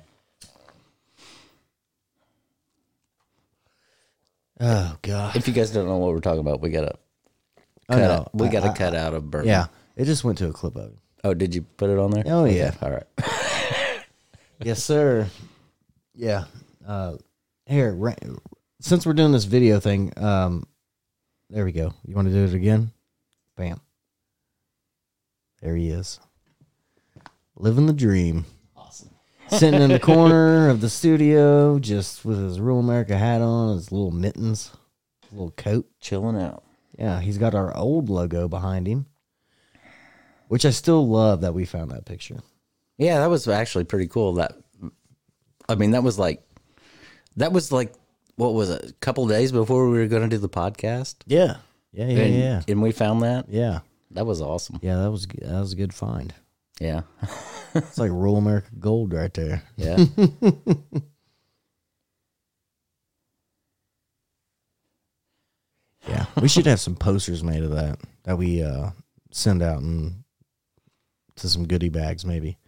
oh 4.61 4.97
god. 5.03 5.37
If 5.37 5.49
you 5.49 5.55
guys 5.55 5.71
don't 5.71 5.87
know 5.87 5.97
what 5.99 6.13
we're 6.13 6.21
talking 6.21 6.41
about, 6.41 6.61
we 6.61 6.71
gotta 6.71 6.97
cut 7.91 7.99
know. 7.99 8.11
out, 8.11 8.31
we 8.35 8.49
gotta 8.49 8.71
I- 8.71 8.75
cut 8.77 8.95
out 8.95 9.15
of 9.15 9.31
Bernie. 9.31 9.49
Yeah. 9.49 9.67
It 9.97 10.05
just 10.07 10.24
went 10.24 10.38
to 10.38 10.49
a 10.49 10.53
clip 10.53 10.76
of 10.76 10.86
it. 10.93 10.99
Oh, 11.24 11.34
did 11.34 11.55
you 11.55 11.62
put 11.62 11.90
it 11.90 11.99
on 11.99 12.11
there? 12.11 12.24
Oh, 12.26 12.45
Okay, 12.45 12.57
yeah. 12.59 12.74
All 12.82 12.90
right. 12.90 13.07
Yes, 14.64 14.80
sir. 14.84 15.26
Yeah. 16.14 16.45
Uh, 16.86 17.16
here, 17.66 17.93
ra- 17.93 18.14
since 18.80 19.05
we're 19.05 19.12
doing 19.12 19.32
this 19.32 19.43
video 19.45 19.80
thing, 19.80 20.12
um, 20.16 20.68
there 21.51 21.64
we 21.64 21.72
go. 21.72 21.93
You 22.07 22.14
want 22.14 22.28
to 22.28 22.34
do 22.34 22.45
it 22.45 22.55
again? 22.55 22.93
Bam. 23.57 23.80
There 25.61 25.74
he 25.74 25.88
is, 25.90 26.20
living 27.57 27.86
the 27.86 27.93
dream. 27.93 28.45
Awesome. 28.76 29.11
Sitting 29.49 29.80
in 29.82 29.90
the 29.90 29.99
corner 30.01 30.68
of 30.70 30.80
the 30.80 30.88
studio, 30.90 31.78
just 31.80 32.24
with 32.24 32.38
his 32.38 32.61
Rural 32.61 32.80
America 32.80 33.16
hat 33.18 33.40
on, 33.40 33.74
his 33.76 33.90
little 33.90 34.11
mittens, 34.12 34.70
little 35.32 35.51
coat. 35.53 35.88
Chilling 36.01 36.40
out. 36.40 36.62
Yeah, 36.99 37.20
he's 37.20 37.38
got 37.38 37.55
our 37.57 37.76
old 37.76 38.09
logo 38.11 38.47
behind 38.49 38.86
him, 38.86 39.07
which 40.53 40.66
I 40.66 40.70
still 40.70 41.09
love 41.09 41.40
that 41.40 41.55
we 41.55 41.64
found 41.64 41.92
that 41.92 42.05
picture. 42.05 42.36
Yeah, 42.98 43.20
that 43.20 43.30
was 43.30 43.48
actually 43.48 43.84
pretty 43.84 44.07
cool. 44.07 44.34
That 44.34 44.53
I 45.66 45.76
mean, 45.76 45.92
that 45.92 46.03
was 46.03 46.18
like 46.18 46.42
that 47.36 47.55
was 47.55 47.72
like 47.72 47.94
what 48.36 48.53
was 48.53 48.68
it? 48.68 48.90
A 48.90 48.92
couple 49.00 49.26
days 49.26 49.50
before 49.50 49.88
we 49.88 49.96
were 49.96 50.09
going 50.09 50.20
to 50.20 50.28
do 50.28 50.36
the 50.36 50.50
podcast. 50.50 51.14
Yeah, 51.26 51.57
yeah, 51.90 52.07
yeah, 52.07 52.20
and, 52.20 52.34
yeah, 52.34 52.62
and 52.68 52.82
we 52.82 52.92
found 52.92 53.22
that. 53.22 53.46
yeah. 53.48 53.80
That 54.11 54.26
was 54.26 54.42
awesome. 54.42 54.78
Yeah, 54.82 54.96
that 54.96 55.11
was 55.11 55.26
that 55.26 55.59
was 55.59 55.72
a 55.72 55.76
good 55.76 55.94
find. 55.94 56.34
Yeah. 56.78 57.03
It's 57.74 57.96
like 57.96 58.11
rural 58.11 58.36
America 58.36 58.68
gold 58.78 59.14
right 59.14 59.32
there. 59.32 59.62
Yeah. 59.78 59.96
Yeah, 66.07 66.26
we 66.40 66.48
should 66.48 66.66
have 66.66 66.80
some 66.80 66.96
posters 66.96 67.44
made 67.44 67.62
of 67.62 67.70
that 67.70 67.98
that 68.24 68.36
we 68.36 68.61
uh, 68.61 68.90
send 69.30 69.62
out 69.62 69.80
and 69.80 70.22
to 71.43 71.49
some 71.49 71.66
goodie 71.66 71.88
bags, 71.88 72.24
maybe. 72.24 72.59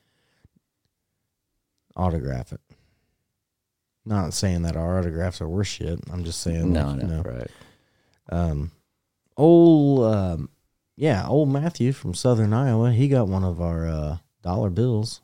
Autograph 1.97 2.53
it. 2.53 2.61
Not 4.05 4.35
saying 4.35 4.63
that 4.63 4.77
our 4.77 4.99
autographs 4.99 5.41
are 5.41 5.49
worth 5.49 5.69
shit. 5.69 5.99
I'm 6.13 6.25
just 6.25 6.41
saying, 6.41 6.73
no, 6.73 6.89
like, 6.89 6.97
no, 6.97 7.03
you 7.03 7.09
know, 7.09 7.23
right. 7.23 7.51
um, 8.29 8.71
old, 9.37 10.05
um, 10.05 10.51
yeah, 10.97 11.27
old 11.27 11.49
Matthew 11.49 11.93
from 11.93 12.13
Southern 12.15 12.53
Iowa. 12.53 12.93
He 12.93 13.09
got 13.09 13.29
one 13.29 13.45
of 13.45 13.61
our 13.61 13.89
uh, 13.89 14.17
dollar 14.43 14.71
bills. 14.71 15.23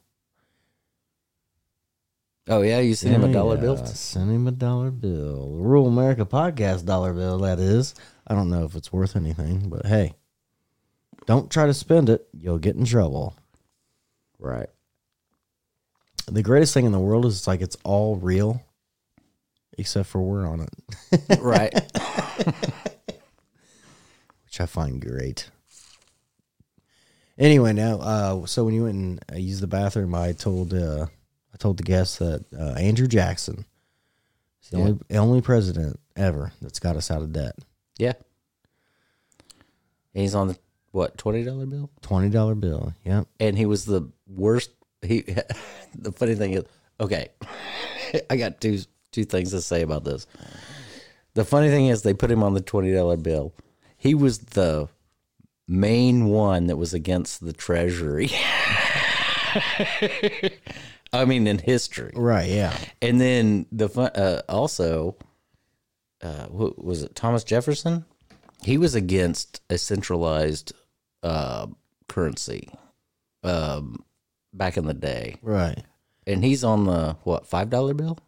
Oh 2.49 2.63
yeah, 2.63 2.81
you 2.81 2.95
sent 2.95 3.15
him 3.15 3.25
a 3.25 3.33
dollar 3.33 3.57
Yeah, 3.57 3.61
bill. 3.61 3.87
Send 3.87 4.31
him 4.31 4.47
a 4.47 4.51
dollar 4.51 4.91
bill. 4.91 5.57
Rural 5.61 5.87
America 5.87 6.25
Podcast 6.25 6.85
dollar 6.87 7.13
bill, 7.13 7.39
that 7.41 7.61
is. 7.61 7.95
I 8.27 8.35
don't 8.35 8.51
know 8.51 8.65
if 8.65 8.75
it's 8.75 8.93
worth 8.93 9.15
anything, 9.15 9.69
but 9.69 9.87
hey, 9.87 10.15
don't 11.27 11.51
try 11.51 11.67
to 11.67 11.75
spend 11.75 12.09
it. 12.09 12.27
You'll 12.33 12.59
get 12.59 12.77
in 12.77 12.85
trouble. 12.85 13.37
Right. 14.41 14.69
The 16.31 16.43
greatest 16.43 16.73
thing 16.75 16.87
in 16.87 16.93
the 16.93 16.99
world 16.99 17.27
is 17.27 17.37
it's 17.37 17.47
like 17.47 17.61
it's 17.61 17.77
all 17.85 18.17
real, 18.17 18.63
except 19.79 20.09
for 20.09 20.21
we're 20.23 20.47
on 20.47 20.61
it, 20.61 20.71
Right. 21.41 21.75
which 24.45 24.61
I 24.61 24.67
find 24.67 25.01
great. 25.01 25.51
Anyway, 27.39 27.73
now, 27.73 27.99
uh, 28.01 28.47
so 28.47 28.65
when 28.65 28.75
you 28.75 28.85
went 28.85 28.95
and 28.97 29.25
uh, 29.33 29.37
used 29.37 29.63
the 29.63 29.67
bathroom, 29.67 30.15
I 30.15 30.33
told 30.33 30.75
uh, 30.75 31.07
I 31.53 31.57
told 31.59 31.79
the 31.79 31.83
guests 31.85 32.19
that 32.19 32.45
uh, 32.57 32.75
Andrew 32.79 33.07
Jackson 33.09 33.65
is 34.63 34.71
the 34.71 34.79
Yeah. 34.79 34.83
only 34.85 34.99
only 35.19 35.41
president 35.41 35.99
ever 36.17 36.53
that's 36.61 36.79
got 36.81 36.97
us 36.97 37.11
out 37.11 37.23
of 37.23 37.33
debt. 37.33 37.57
yeah. 37.99 38.13
And 40.15 40.23
he's 40.23 40.35
on 40.35 40.49
the 40.49 40.59
what 40.91 41.17
twenty 41.17 41.45
dollar 41.45 41.67
bill, 41.67 41.89
Twenty 42.03 42.29
dollar 42.31 42.55
bill. 42.57 42.93
Yep. 43.05 43.27
and 43.39 43.57
he 43.57 43.65
was 43.65 43.85
the 43.85 44.11
worst. 44.35 44.71
He. 45.03 45.23
the 45.95 46.13
funny 46.13 46.35
thing 46.35 46.53
is, 46.53 46.65
okay, 47.01 47.29
I 48.31 48.37
got 48.37 48.61
two 48.61 48.81
two 49.13 49.25
things 49.25 49.51
to 49.51 49.61
say 49.61 49.83
about 49.83 50.05
this. 50.05 50.27
The 51.35 51.45
funny 51.45 51.69
thing 51.69 51.87
is, 51.87 52.03
they 52.03 52.15
put 52.15 52.31
him 52.31 52.43
on 52.43 52.55
the 52.55 52.61
twenty 52.61 52.93
dollar 52.93 53.17
bill. 53.17 53.53
He 53.97 54.15
was 54.15 54.39
the 54.39 54.89
main 55.69 56.27
one 56.27 56.67
that 56.67 56.77
was 56.77 56.95
against 56.95 57.45
the 57.45 57.53
treasury. 57.53 58.31
I 61.13 61.25
mean, 61.25 61.47
in 61.47 61.59
history. 61.59 62.13
Right. 62.15 62.49
Yeah. 62.49 62.77
And 63.03 63.21
then 63.21 63.67
the 63.73 63.89
fun, 63.89 64.11
uh, 64.15 64.43
also, 64.49 65.17
uh, 66.23 66.47
was 66.51 67.03
it? 67.03 67.15
Thomas 67.15 67.45
Jefferson. 67.45 68.05
He 68.63 68.79
was 68.79 68.95
against 68.95 69.61
a 69.71 69.79
centralized 69.79 70.73
uh, 71.23 71.67
currency 72.09 72.69
um, 73.43 74.05
back 74.53 74.77
in 74.77 74.87
the 74.87 74.95
day, 74.95 75.37
Right. 75.43 75.83
and 76.27 76.45
he's 76.45 76.65
on 76.65 76.85
the 76.87 77.17
what 77.25 77.47
five 77.47 77.71
dollar 77.71 77.95
bill? 77.95 78.19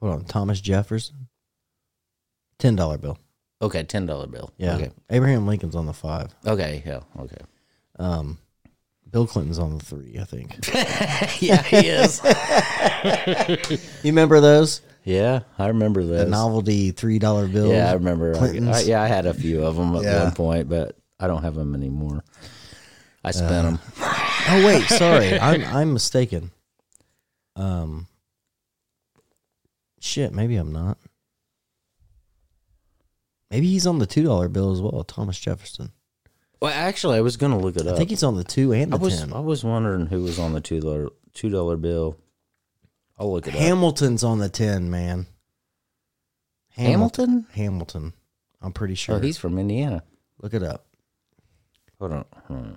Hold 0.00 0.12
on. 0.12 0.24
Thomas 0.24 0.60
Jefferson. 0.60 1.28
Ten 2.58 2.76
dollar 2.76 2.98
bill. 2.98 3.18
Okay, 3.62 3.82
ten 3.84 4.06
dollar 4.06 4.26
bill. 4.26 4.52
Yeah. 4.58 4.76
Okay. 4.76 4.90
Abraham 5.10 5.46
Lincoln's 5.46 5.74
on 5.76 5.86
the 5.86 5.92
five. 5.92 6.34
Okay. 6.46 6.82
Yeah. 6.84 7.00
Okay. 7.18 7.36
Um, 7.98 8.38
Bill 9.10 9.26
Clinton's 9.26 9.58
on 9.60 9.78
the 9.78 9.84
three. 9.84 10.18
I 10.20 10.24
think. 10.24 10.58
yeah, 11.40 11.62
he 11.62 11.86
is. 11.88 12.20
you 14.02 14.10
remember 14.10 14.40
those? 14.40 14.80
yeah, 15.04 15.40
I 15.58 15.68
remember 15.68 16.02
The 16.02 16.14
those. 16.16 16.30
novelty 16.30 16.90
three 16.90 17.18
dollar 17.18 17.46
bills. 17.46 17.70
yeah, 17.70 17.90
I 17.90 17.94
remember. 17.94 18.36
I, 18.36 18.46
I- 18.72 18.80
yeah, 18.80 19.00
I 19.02 19.06
had 19.06 19.26
a 19.26 19.34
few 19.34 19.64
of 19.64 19.76
them 19.76 19.94
at 19.96 20.02
Yeah. 20.02 20.24
one 20.24 20.32
point, 20.34 20.68
but 20.68 20.96
I 21.20 21.26
don't 21.28 21.42
have 21.42 21.54
them 21.54 21.74
anymore. 21.74 22.24
I 23.22 23.30
spent 23.30 23.52
Uh, 23.52 23.62
them. 23.62 23.78
Oh 24.48 24.66
wait, 24.66 24.82
sorry, 24.88 25.38
I'm 25.38 25.64
I'm 25.64 25.92
mistaken. 25.92 26.50
Um, 27.56 28.06
shit, 30.00 30.32
maybe 30.32 30.56
I'm 30.56 30.72
not. 30.72 30.98
Maybe 33.50 33.68
he's 33.68 33.86
on 33.86 33.98
the 33.98 34.06
two 34.06 34.24
dollar 34.24 34.48
bill 34.48 34.72
as 34.72 34.80
well, 34.80 35.04
Thomas 35.04 35.38
Jefferson. 35.38 35.92
Well, 36.60 36.72
actually, 36.74 37.18
I 37.18 37.20
was 37.20 37.36
gonna 37.36 37.58
look 37.58 37.76
it 37.76 37.82
up. 37.82 37.88
I 37.88 37.90
up. 37.92 37.98
think 37.98 38.10
he's 38.10 38.22
on 38.22 38.36
the 38.36 38.44
two 38.44 38.72
and 38.72 38.92
I 38.94 38.96
the 38.96 39.02
was 39.04 39.20
ten. 39.20 39.32
I 39.32 39.40
was 39.40 39.62
wondering 39.64 40.06
who 40.06 40.22
was 40.22 40.38
on 40.38 40.52
the 40.52 40.60
two 40.60 40.80
dollar 40.80 41.08
two 41.34 41.50
dollar 41.50 41.76
bill. 41.76 42.16
I'll 43.18 43.32
look 43.32 43.46
it 43.46 43.54
up. 43.54 43.60
Hamilton's 43.60 44.24
on 44.24 44.38
the 44.38 44.48
ten, 44.48 44.90
man. 44.90 45.26
Hamilton? 46.70 47.46
Hamilton. 47.52 48.12
I'm 48.60 48.72
pretty 48.72 48.96
sure. 48.96 49.16
Oh, 49.16 49.20
he's 49.20 49.38
from 49.38 49.58
Indiana. 49.58 50.02
Look 50.42 50.54
it 50.54 50.62
up. 50.62 50.86
Hold 52.00 52.12
on. 52.12 52.24
Hmm. 52.48 52.72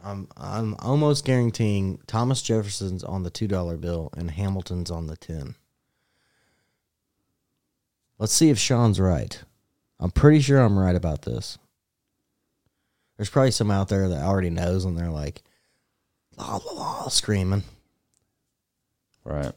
I'm 0.00 0.28
I'm 0.36 0.74
almost 0.78 1.24
guaranteeing 1.24 1.98
Thomas 2.06 2.40
Jefferson's 2.40 3.02
on 3.02 3.24
the 3.24 3.30
two 3.30 3.48
dollar 3.48 3.76
bill 3.76 4.10
and 4.16 4.30
Hamilton's 4.30 4.90
on 4.90 5.06
the 5.06 5.16
ten. 5.16 5.56
Let's 8.18 8.32
see 8.32 8.50
if 8.50 8.58
Sean's 8.58 9.00
right. 9.00 9.42
I'm 10.00 10.10
pretty 10.10 10.40
sure 10.40 10.60
I'm 10.60 10.78
right 10.78 10.94
about 10.96 11.22
this. 11.22 11.58
There's 13.16 13.30
probably 13.30 13.50
some 13.50 13.70
out 13.70 13.88
there 13.88 14.08
that 14.08 14.22
already 14.22 14.50
knows 14.50 14.84
and 14.84 14.96
they're 14.96 15.10
like 15.10 15.42
la 16.36 16.56
la 16.56 16.72
la 16.72 17.08
screaming. 17.08 17.64
Right. 19.24 19.52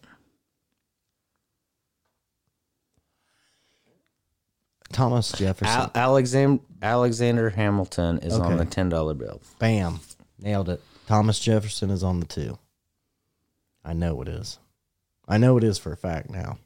Thomas 4.91 5.31
Jefferson. 5.31 5.73
Al- 5.73 5.91
Alexander 5.95 6.61
Alexander 6.81 7.49
Hamilton 7.51 8.19
is 8.19 8.33
on 8.37 8.57
the 8.57 8.65
ten 8.65 8.89
dollar 8.89 9.13
bill. 9.13 9.39
Bam. 9.59 9.99
Nailed 10.41 10.69
it. 10.69 10.81
Thomas 11.07 11.39
Jefferson 11.39 11.89
is 11.89 12.03
on 12.03 12.19
the 12.19 12.25
two. 12.25 12.57
I 13.83 13.93
know 13.93 14.21
it 14.21 14.27
is. 14.27 14.59
I 15.27 15.37
know 15.37 15.57
it 15.57 15.63
is 15.63 15.77
for 15.77 15.91
a 15.93 15.97
fact 15.97 16.29
now. 16.29 16.57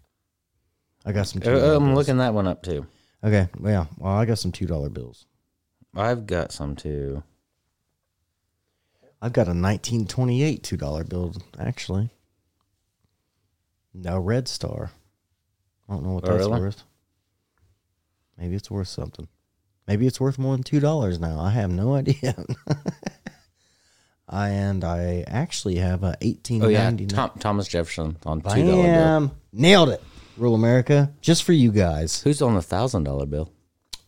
I 1.05 1.11
got 1.11 1.28
some. 1.28 1.41
$2 1.41 1.47
Uh, 1.47 1.76
I'm 1.76 1.86
bills. 1.86 1.95
looking 1.97 2.17
that 2.17 2.34
one 2.34 2.47
up 2.47 2.63
too. 2.63 2.88
Okay, 3.23 3.47
well, 3.59 3.88
well, 3.97 4.13
I 4.13 4.26
got 4.26 4.39
some 4.39 4.51
two 4.51 4.65
dollar 4.65 4.89
bills. 4.89 5.26
I've 5.95 6.26
got 6.26 6.51
some 6.51 6.76
too. 6.76 7.23
I've 9.21 9.34
got 9.34 9.47
a 9.47 9.55
1928 9.55 10.63
two 10.63 10.78
dollar 10.78 11.03
bill 11.03 11.34
actually. 11.59 12.09
No 13.93 14.19
red 14.19 14.47
star. 14.47 14.91
I 15.88 15.93
don't 15.93 16.03
know 16.05 16.13
what 16.13 16.28
Oh, 16.28 16.34
that's 16.34 16.47
really? 16.47 16.59
worth. 16.59 16.84
Maybe 18.38 18.55
it's 18.55 18.69
worth 18.69 18.89
something. 18.89 19.28
Maybe 19.88 20.05
it's 20.07 20.19
worth 20.19 20.38
more 20.38 20.53
than 20.55 20.63
two 20.63 20.80
dollars 20.80 21.19
now. 21.19 21.39
I 21.39 21.51
have 21.51 21.71
no 21.71 21.93
idea. 21.95 22.36
I 24.28 24.49
and 24.49 24.84
I 24.84 25.23
actually 25.28 25.76
have 25.76 26.01
a 26.03 26.15
1899. 26.21 26.61
Oh 26.63 26.69
yeah, 26.69 27.07
Tom, 27.28 27.32
Thomas 27.39 27.67
Jefferson 27.67 28.17
on 28.26 28.41
two 28.41 28.65
dollar 28.65 28.84
bill. 28.84 29.36
Nailed 29.53 29.89
it. 29.89 30.03
Rural 30.38 30.55
America, 30.55 31.13
just 31.21 31.43
for 31.43 31.53
you 31.53 31.71
guys. 31.71 32.21
Who's 32.21 32.41
on 32.41 32.55
the 32.55 32.61
thousand 32.61 33.03
dollar 33.05 33.26
bill? 33.26 33.51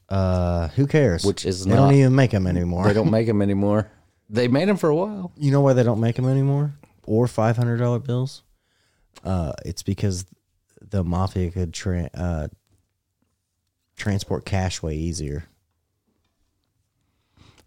Uh, 0.10 0.70
who 0.70 0.88
cares? 0.88 1.24
Which 1.24 1.46
is 1.46 1.64
they 1.66 1.72
not- 1.72 1.90
don't 1.90 1.94
even 1.96 2.16
make 2.16 2.32
them 2.32 2.48
anymore. 2.48 2.86
They 2.86 2.94
don't 2.94 3.12
make 3.12 3.28
them 3.28 3.42
anymore. 3.42 3.90
They 4.30 4.48
made 4.50 4.68
them 4.68 4.76
for 4.78 4.90
a 4.90 4.96
while. 4.96 5.32
You 5.38 5.52
know 5.52 5.62
why 5.62 5.74
they 5.74 5.84
don't 5.84 6.02
make 6.02 6.16
them 6.18 6.28
anymore? 6.28 6.74
Or 7.06 7.28
five 7.28 7.56
hundred 7.56 7.78
dollar 7.78 8.00
bills? 8.00 8.44
Uh, 9.24 9.54
it's 9.66 9.84
because 9.84 10.26
the 10.82 11.04
mafia 11.04 11.50
could 11.52 11.74
tra- 11.74 12.10
uh, 12.14 12.48
transport 13.96 14.46
cash 14.46 14.82
way 14.82 14.96
easier. 14.96 15.46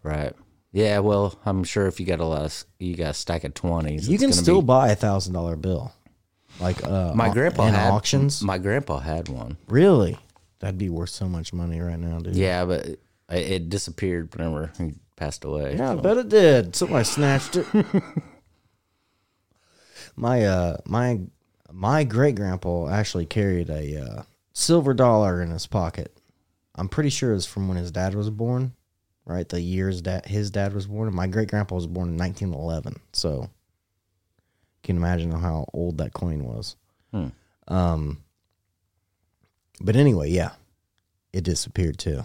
Right. 0.03 0.33
Yeah. 0.71 0.99
Well, 0.99 1.37
I'm 1.45 1.63
sure 1.63 1.87
if 1.87 1.99
you 1.99 2.05
got 2.05 2.19
a 2.19 2.25
lot 2.25 2.43
of 2.43 2.63
you 2.79 2.95
got 2.95 3.11
a 3.11 3.13
stack 3.13 3.43
of 3.43 3.53
twenties, 3.53 4.07
You 4.07 4.17
can 4.17 4.31
still 4.33 4.61
buy 4.61 4.89
a 4.89 4.95
thousand 4.95 5.33
dollar 5.33 5.55
bill, 5.55 5.91
like 6.59 6.83
uh, 6.85 7.13
My 7.13 7.29
grandpa 7.29 7.67
in 7.67 7.73
had 7.73 7.91
auctions. 7.91 8.41
My 8.41 8.57
grandpa 8.57 8.99
had 8.99 9.29
one. 9.29 9.57
really, 9.67 10.17
that'd 10.59 10.77
be 10.77 10.89
worth 10.89 11.09
so 11.09 11.27
much 11.27 11.53
money 11.53 11.79
right 11.79 11.99
now, 11.99 12.19
dude. 12.19 12.35
Yeah, 12.35 12.65
but 12.65 12.85
it, 12.85 12.99
it 13.29 13.69
disappeared 13.69 14.33
whenever 14.35 14.71
he 14.77 14.93
passed 15.15 15.43
away. 15.43 15.75
Yeah, 15.77 15.91
I 15.93 15.95
bet 15.95 16.17
it 16.17 16.29
did. 16.29 16.75
Somebody 16.75 17.03
snatched 17.05 17.55
it. 17.57 17.65
my 20.15 20.43
uh 20.45 20.77
my 20.85 21.19
my 21.71 22.03
great 22.03 22.35
grandpa 22.35 22.89
actually 22.89 23.25
carried 23.25 23.69
a 23.69 24.01
uh, 24.01 24.23
silver 24.53 24.93
dollar 24.93 25.41
in 25.41 25.51
his 25.51 25.67
pocket. 25.67 26.17
I'm 26.75 26.89
pretty 26.89 27.09
sure 27.09 27.33
it's 27.33 27.45
from 27.45 27.67
when 27.67 27.77
his 27.77 27.91
dad 27.91 28.13
was 28.15 28.29
born, 28.29 28.73
right? 29.25 29.47
The 29.47 29.61
years 29.61 30.03
that 30.03 30.27
his 30.27 30.51
dad 30.51 30.73
was 30.73 30.87
born. 30.87 31.13
My 31.13 31.27
great 31.27 31.49
grandpa 31.49 31.75
was 31.75 31.87
born 31.87 32.09
in 32.09 32.17
1911, 32.17 32.99
so 33.13 33.41
you 33.41 33.49
can 34.83 34.97
imagine 34.97 35.31
how 35.31 35.65
old 35.73 35.97
that 35.99 36.13
coin 36.13 36.43
was. 36.43 36.75
Hmm. 37.11 37.27
Um, 37.67 38.23
but 39.79 39.95
anyway, 39.95 40.29
yeah, 40.29 40.51
it 41.33 41.43
disappeared 41.43 41.97
too 41.97 42.23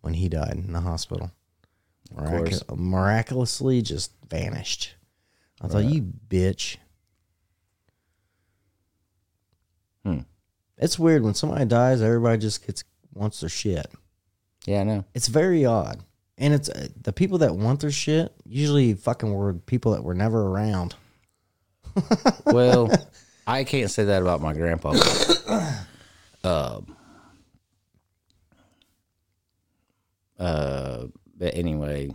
when 0.00 0.14
he 0.14 0.28
died 0.28 0.54
in 0.54 0.72
the 0.72 0.80
hospital. 0.80 1.30
Miracu- 2.14 2.76
miraculously 2.76 3.82
just 3.82 4.12
vanished. 4.28 4.94
I 5.60 5.68
thought, 5.68 5.84
you 5.84 6.12
bitch. 6.28 6.76
Hmm. 10.04 10.20
It's 10.78 10.98
weird 10.98 11.22
when 11.22 11.34
somebody 11.34 11.64
dies, 11.64 12.00
everybody 12.00 12.38
just 12.38 12.64
gets 12.66 12.84
wants 13.12 13.40
their 13.40 13.48
shit. 13.48 13.90
Yeah, 14.68 14.82
I 14.82 14.84
know. 14.84 15.04
It's 15.14 15.28
very 15.28 15.64
odd, 15.64 16.02
and 16.36 16.52
it's 16.52 16.68
uh, 16.68 16.88
the 17.00 17.14
people 17.14 17.38
that 17.38 17.56
want 17.56 17.80
their 17.80 17.90
shit 17.90 18.34
usually 18.44 18.92
fucking 18.92 19.32
were 19.32 19.54
people 19.54 19.92
that 19.92 20.04
were 20.04 20.14
never 20.14 20.46
around. 20.46 20.94
Well, 22.44 22.90
I 23.46 23.64
can't 23.64 23.90
say 23.90 24.04
that 24.04 24.20
about 24.20 24.42
my 24.42 24.52
grandpa. 24.52 24.92
uh, 26.44 26.44
uh, 30.38 31.06
but 31.36 31.54
anyway, 31.54 32.14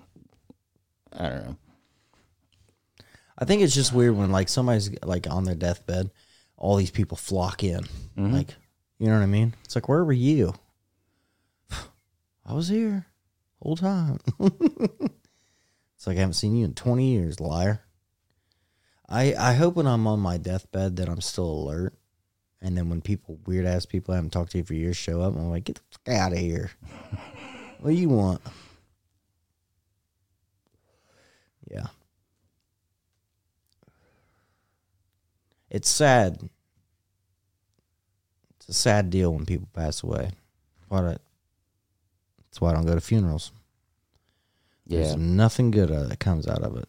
I 1.11 1.29
don't 1.29 1.45
know. 1.45 1.57
I 3.37 3.45
think 3.45 3.63
it's 3.63 3.75
just 3.75 3.93
weird 3.93 4.15
when 4.15 4.31
like 4.31 4.47
somebody's 4.47 4.91
like 5.03 5.27
on 5.27 5.43
their 5.43 5.55
deathbed, 5.55 6.11
all 6.55 6.75
these 6.75 6.91
people 6.91 7.17
flock 7.17 7.63
in. 7.63 7.83
Like, 8.31 8.53
you 8.99 9.07
know 9.07 9.15
what 9.15 9.23
I 9.23 9.27
mean? 9.27 9.55
It's 9.65 9.75
like, 9.75 9.89
where 9.89 10.05
were 10.05 10.13
you? 10.13 10.53
I 12.45 12.53
was 12.53 12.67
here 12.67 13.07
whole 13.61 13.75
time. 13.77 14.19
it's 14.39 16.05
like 16.05 16.17
I 16.17 16.19
haven't 16.19 16.33
seen 16.33 16.55
you 16.55 16.65
in 16.65 16.73
twenty 16.73 17.11
years, 17.13 17.39
liar. 17.39 17.81
I 19.07 19.33
I 19.35 19.53
hope 19.53 19.75
when 19.75 19.87
I'm 19.87 20.07
on 20.07 20.19
my 20.19 20.37
deathbed 20.37 20.97
that 20.97 21.09
I'm 21.09 21.21
still 21.21 21.49
alert. 21.49 21.95
And 22.61 22.77
then 22.77 22.89
when 22.89 23.01
people 23.01 23.39
weird 23.45 23.65
ass 23.65 23.85
people 23.85 24.13
I 24.13 24.17
haven't 24.17 24.31
talked 24.31 24.51
to 24.53 24.57
you 24.57 24.63
for 24.63 24.73
years 24.73 24.95
show 24.95 25.21
up, 25.21 25.35
I'm 25.35 25.49
like, 25.49 25.65
get 25.65 25.75
the 25.75 25.81
fuck 25.91 26.15
out 26.15 26.31
of 26.31 26.37
here. 26.37 26.71
what 27.79 27.89
do 27.89 27.95
you 27.95 28.07
want? 28.07 28.41
Yeah. 31.69 31.87
it's 35.73 35.89
sad. 35.89 36.37
It's 38.55 38.69
a 38.69 38.73
sad 38.73 39.09
deal 39.09 39.33
when 39.33 39.45
people 39.45 39.67
pass 39.73 40.03
away. 40.03 40.31
What 40.87 41.03
I, 41.03 41.17
that's 42.53 42.61
why 42.61 42.69
I 42.69 42.73
don't 42.73 42.85
go 42.85 42.93
to 42.93 43.01
funerals. 43.01 43.51
Yeah, 44.85 44.99
There's 44.99 45.15
nothing 45.15 45.71
good 45.71 45.89
uh, 45.89 46.03
that 46.03 46.19
comes 46.19 46.47
out 46.47 46.61
of 46.61 46.77
it. 46.77 46.87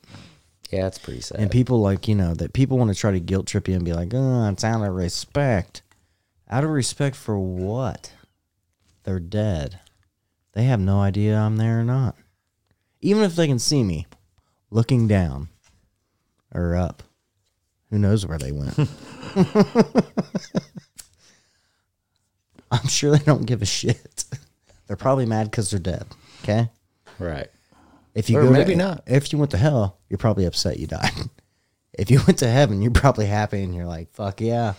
yeah, 0.70 0.86
it's 0.86 0.98
pretty 0.98 1.22
sad. 1.22 1.40
And 1.40 1.50
people 1.50 1.80
like 1.80 2.06
you 2.06 2.14
know 2.14 2.34
that 2.34 2.52
people 2.52 2.76
want 2.76 2.92
to 2.92 2.94
try 2.94 3.12
to 3.12 3.20
guilt 3.20 3.46
trip 3.46 3.66
you 3.66 3.74
and 3.74 3.82
be 3.82 3.94
like, 3.94 4.12
"Oh, 4.12 4.46
it's 4.50 4.62
out 4.62 4.86
of 4.86 4.92
respect." 4.92 5.80
Out 6.50 6.64
of 6.64 6.70
respect 6.70 7.16
for 7.16 7.38
what? 7.38 8.12
They're 9.04 9.18
dead. 9.18 9.80
They 10.52 10.64
have 10.64 10.80
no 10.80 11.00
idea 11.00 11.38
I'm 11.38 11.56
there 11.56 11.80
or 11.80 11.84
not. 11.84 12.14
Even 13.00 13.22
if 13.22 13.34
they 13.34 13.46
can 13.46 13.58
see 13.58 13.82
me 13.82 14.06
looking 14.70 15.08
down 15.08 15.48
or 16.52 16.76
up, 16.76 17.02
who 17.88 17.98
knows 17.98 18.26
where 18.26 18.36
they 18.36 18.52
went? 18.52 18.76
I'm 22.70 22.86
sure 22.88 23.16
they 23.16 23.24
don't 23.24 23.46
give 23.46 23.62
a 23.62 23.66
shit. 23.66 24.24
They're 24.86 24.96
probably 24.96 25.26
mad 25.26 25.50
because 25.50 25.70
they're 25.70 25.80
dead. 25.80 26.06
Okay. 26.42 26.68
right. 27.18 27.48
If 28.14 28.30
you 28.30 28.38
Or 28.38 28.44
go 28.44 28.50
maybe 28.50 28.72
to, 28.72 28.78
not. 28.78 29.02
If 29.06 29.32
you 29.32 29.38
went 29.38 29.50
to 29.52 29.56
hell, 29.56 29.98
you're 30.08 30.18
probably 30.18 30.44
upset 30.44 30.78
you 30.78 30.86
died. 30.86 31.10
if 31.98 32.10
you 32.10 32.20
went 32.26 32.38
to 32.40 32.48
heaven, 32.48 32.80
you're 32.80 32.92
probably 32.92 33.26
happy 33.26 33.62
and 33.62 33.74
you're 33.74 33.86
like, 33.86 34.12
"Fuck 34.12 34.40
yeah, 34.40 34.74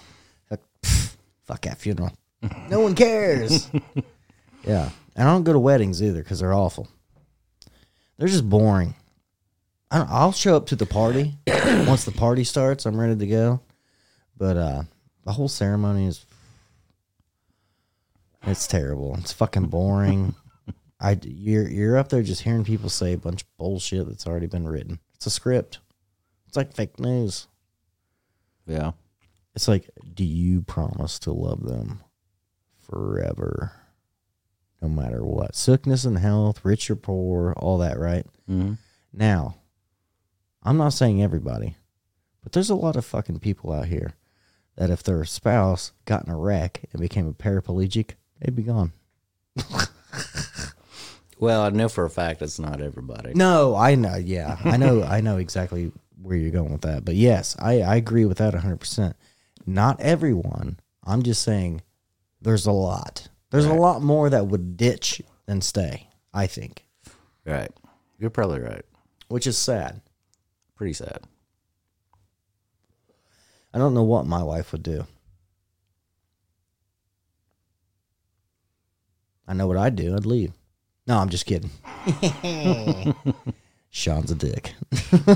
Like, 0.49 0.62
pff, 0.82 1.16
fuck 1.43 1.62
that 1.64 1.78
funeral. 1.78 2.12
no 2.70 2.80
one 2.80 2.95
cares." 2.95 3.70
yeah, 4.64 4.89
and 5.16 5.28
I 5.28 5.32
don't 5.34 5.43
go 5.43 5.51
to 5.53 5.60
weddings 5.60 6.01
either 6.01 6.24
because 6.24 6.39
they're 6.39 6.53
awful. 6.53 6.88
They're 8.18 8.30
just 8.30 8.49
boring. 8.49 8.95
I 9.91 9.97
don't, 9.97 10.10
I'll 10.10 10.32
show 10.32 10.56
up 10.56 10.68
to 10.68 10.76
the 10.78 10.86
party 10.86 11.36
once 11.47 12.06
the 12.06 12.12
party 12.12 12.43
starts. 12.45 12.86
I'm 12.86 12.99
ready 12.99 13.18
to 13.18 13.28
go, 13.28 13.60
but 14.38 14.56
uh, 14.56 14.84
the 15.26 15.34
whole 15.34 15.49
ceremony 15.49 16.06
is 16.08 16.25
it's 18.46 18.68
terrible. 18.68 19.16
It's 19.20 19.34
fucking 19.34 19.68
boring. 19.68 20.36
I 21.00 21.20
you're 21.24 21.68
you're 21.68 21.98
up 21.98 22.10
there 22.10 22.24
just 22.24 22.43
hearing 22.43 22.64
people 22.64 22.89
say 22.89 23.14
a 23.14 23.18
bunch 23.18 23.41
of 23.41 23.58
bullshit 23.58 24.08
that's 24.08 24.28
already 24.28 24.48
been 24.48 24.68
written. 24.68 25.00
It's 25.16 25.26
a 25.26 25.30
script. 25.30 25.80
It's 26.48 26.58
like 26.58 26.74
fake 26.74 27.00
news. 27.00 27.48
Yeah. 28.66 28.91
It's 29.56 29.68
like, 29.68 29.89
do 30.14 30.24
you 30.24 30.62
promise 30.62 31.20
to 31.20 31.32
love 31.32 31.64
them 31.64 32.02
forever? 32.80 33.72
No 34.82 34.89
matter 34.89 35.24
what. 35.26 35.56
Sickness 35.56 36.04
and 36.04 36.20
health, 36.20 36.64
rich 36.64 36.89
or 36.89 36.96
poor, 36.96 37.54
all 37.54 37.78
that, 37.78 37.98
right? 37.98 38.26
Mm-hmm. 38.50 38.74
Now, 39.14 39.56
I'm 40.64 40.78
not 40.78 40.93
saying 40.93 41.24
everybody, 41.24 41.76
but 42.43 42.52
there's 42.52 42.70
a 42.70 42.76
lot 42.76 42.98
of 42.98 43.06
fucking 43.06 43.39
people 43.39 43.72
out 43.72 43.88
here 43.88 44.14
that 44.76 44.89
if 44.89 45.02
their 45.02 45.24
spouse 45.24 45.93
got 46.04 46.26
in 46.26 46.32
a 46.32 46.38
wreck 46.38 46.82
and 46.91 47.02
became 47.02 47.28
a 47.28 47.34
paraplegic, 47.34 48.12
they'd 48.40 48.56
be 48.56 48.64
gone. 48.64 48.92
Well, 51.38 51.64
I 51.64 51.70
know 51.70 51.90
for 51.90 52.06
a 52.06 52.10
fact 52.10 52.42
it's 52.42 52.60
not 52.60 52.82
everybody. 52.82 53.34
No, 53.34 53.76
I 53.76 53.96
know. 53.96 54.16
Yeah, 54.16 54.58
I 54.64 54.78
know. 54.78 55.04
I 55.08 55.20
know 55.20 55.38
exactly 55.38 55.92
where 56.22 56.38
you're 56.38 56.52
going 56.52 56.72
with 56.72 56.82
that. 56.84 57.04
But 57.04 57.16
yes, 57.16 57.56
I, 57.60 57.82
I 57.82 57.96
agree 57.98 58.26
with 58.26 58.38
that 58.38 58.54
100%. 58.54 59.14
Not 59.66 60.00
everyone. 60.00 60.80
I'm 61.04 61.24
just 61.24 61.44
saying 61.44 61.82
there's 62.42 62.66
a 62.66 62.72
lot. 62.72 63.28
There's 63.52 63.66
a 63.66 63.74
lot 63.74 64.02
more 64.02 64.30
that 64.30 64.48
would 64.48 64.78
ditch 64.78 65.22
than 65.46 65.62
stay, 65.62 66.10
I 66.34 66.48
think, 66.48 66.86
Right. 67.46 67.72
You're 68.18 68.30
probably 68.30 68.62
right. 68.62 68.86
which 69.28 69.46
is 69.46 69.58
sad. 69.58 70.02
Pretty 70.76 70.94
sad. 70.94 71.20
I 73.74 73.78
don't 73.78 73.94
know 73.94 74.04
what 74.04 74.26
my 74.26 74.42
wife 74.42 74.72
would 74.72 74.84
do. 74.84 75.06
I 79.48 79.54
know 79.54 79.68
what 79.68 79.78
I'd 79.78 79.96
do. 79.96 80.16
I'd 80.16 80.26
leave. 80.26 80.52
No, 81.08 81.18
I'm 81.20 81.30
just 81.30 81.46
kidding. 81.46 81.70
Sean's 83.89 84.32
a 84.32 84.36
dick. 84.36 84.74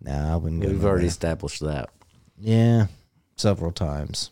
nah, 0.00 0.32
I 0.32 0.36
wouldn't 0.36 0.62
go. 0.62 0.68
We've 0.68 0.84
already 0.84 1.08
established 1.08 1.60
that. 1.60 1.90
Yeah, 2.38 2.86
several 3.36 3.72
times. 3.72 4.30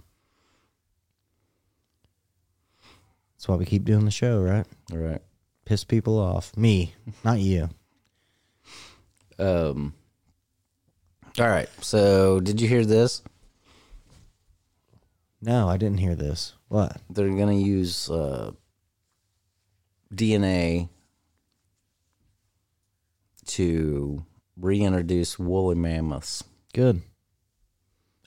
That's 3.34 3.48
why 3.48 3.56
we 3.56 3.64
keep 3.64 3.84
doing 3.84 4.04
the 4.04 4.10
show, 4.12 4.40
right? 4.40 4.66
All 4.92 4.98
right. 4.98 5.20
Piss 5.64 5.82
people 5.82 6.18
off. 6.18 6.56
Me, 6.56 6.94
not 7.24 7.40
you. 7.40 7.68
Um. 9.38 9.94
All 11.38 11.48
right. 11.48 11.68
So, 11.80 12.38
did 12.40 12.60
you 12.60 12.68
hear 12.68 12.84
this? 12.84 13.22
No, 15.40 15.68
I 15.68 15.76
didn't 15.76 15.98
hear 15.98 16.14
this. 16.14 16.52
What? 16.72 16.96
They're 17.10 17.28
going 17.28 17.48
to 17.58 17.68
use 17.68 18.08
uh, 18.08 18.52
DNA 20.14 20.88
to 23.48 24.24
reintroduce 24.56 25.38
woolly 25.38 25.74
mammoths. 25.74 26.42
Good. 26.72 27.02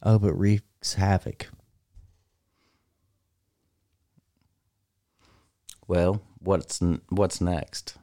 Oh, 0.03 0.19
but 0.19 0.35
wreaks 0.35 0.93
havoc. 0.93 1.47
Well, 5.87 6.21
what's 6.37 6.83
n- 6.83 7.01
what's 7.09 7.41
next? 7.41 7.95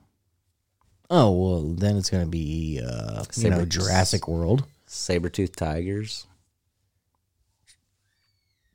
Oh 1.09 1.31
well, 1.31 1.63
then 1.75 1.97
it's 1.97 2.11
gonna 2.11 2.27
be 2.27 2.81
uh, 2.85 3.23
you 3.37 3.49
know 3.51 3.59
Saber- 3.59 3.67
Jurassic 3.67 4.27
World, 4.27 4.65
Saber-toothed 4.87 5.57
tigers. 5.57 6.27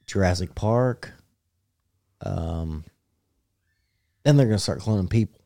Jurassic 0.06 0.56
Park. 0.56 1.12
Um, 2.22 2.84
then 4.24 4.38
they're 4.38 4.48
gonna 4.48 4.60
start 4.60 4.80
cloning 4.80 5.10
people, 5.10 5.40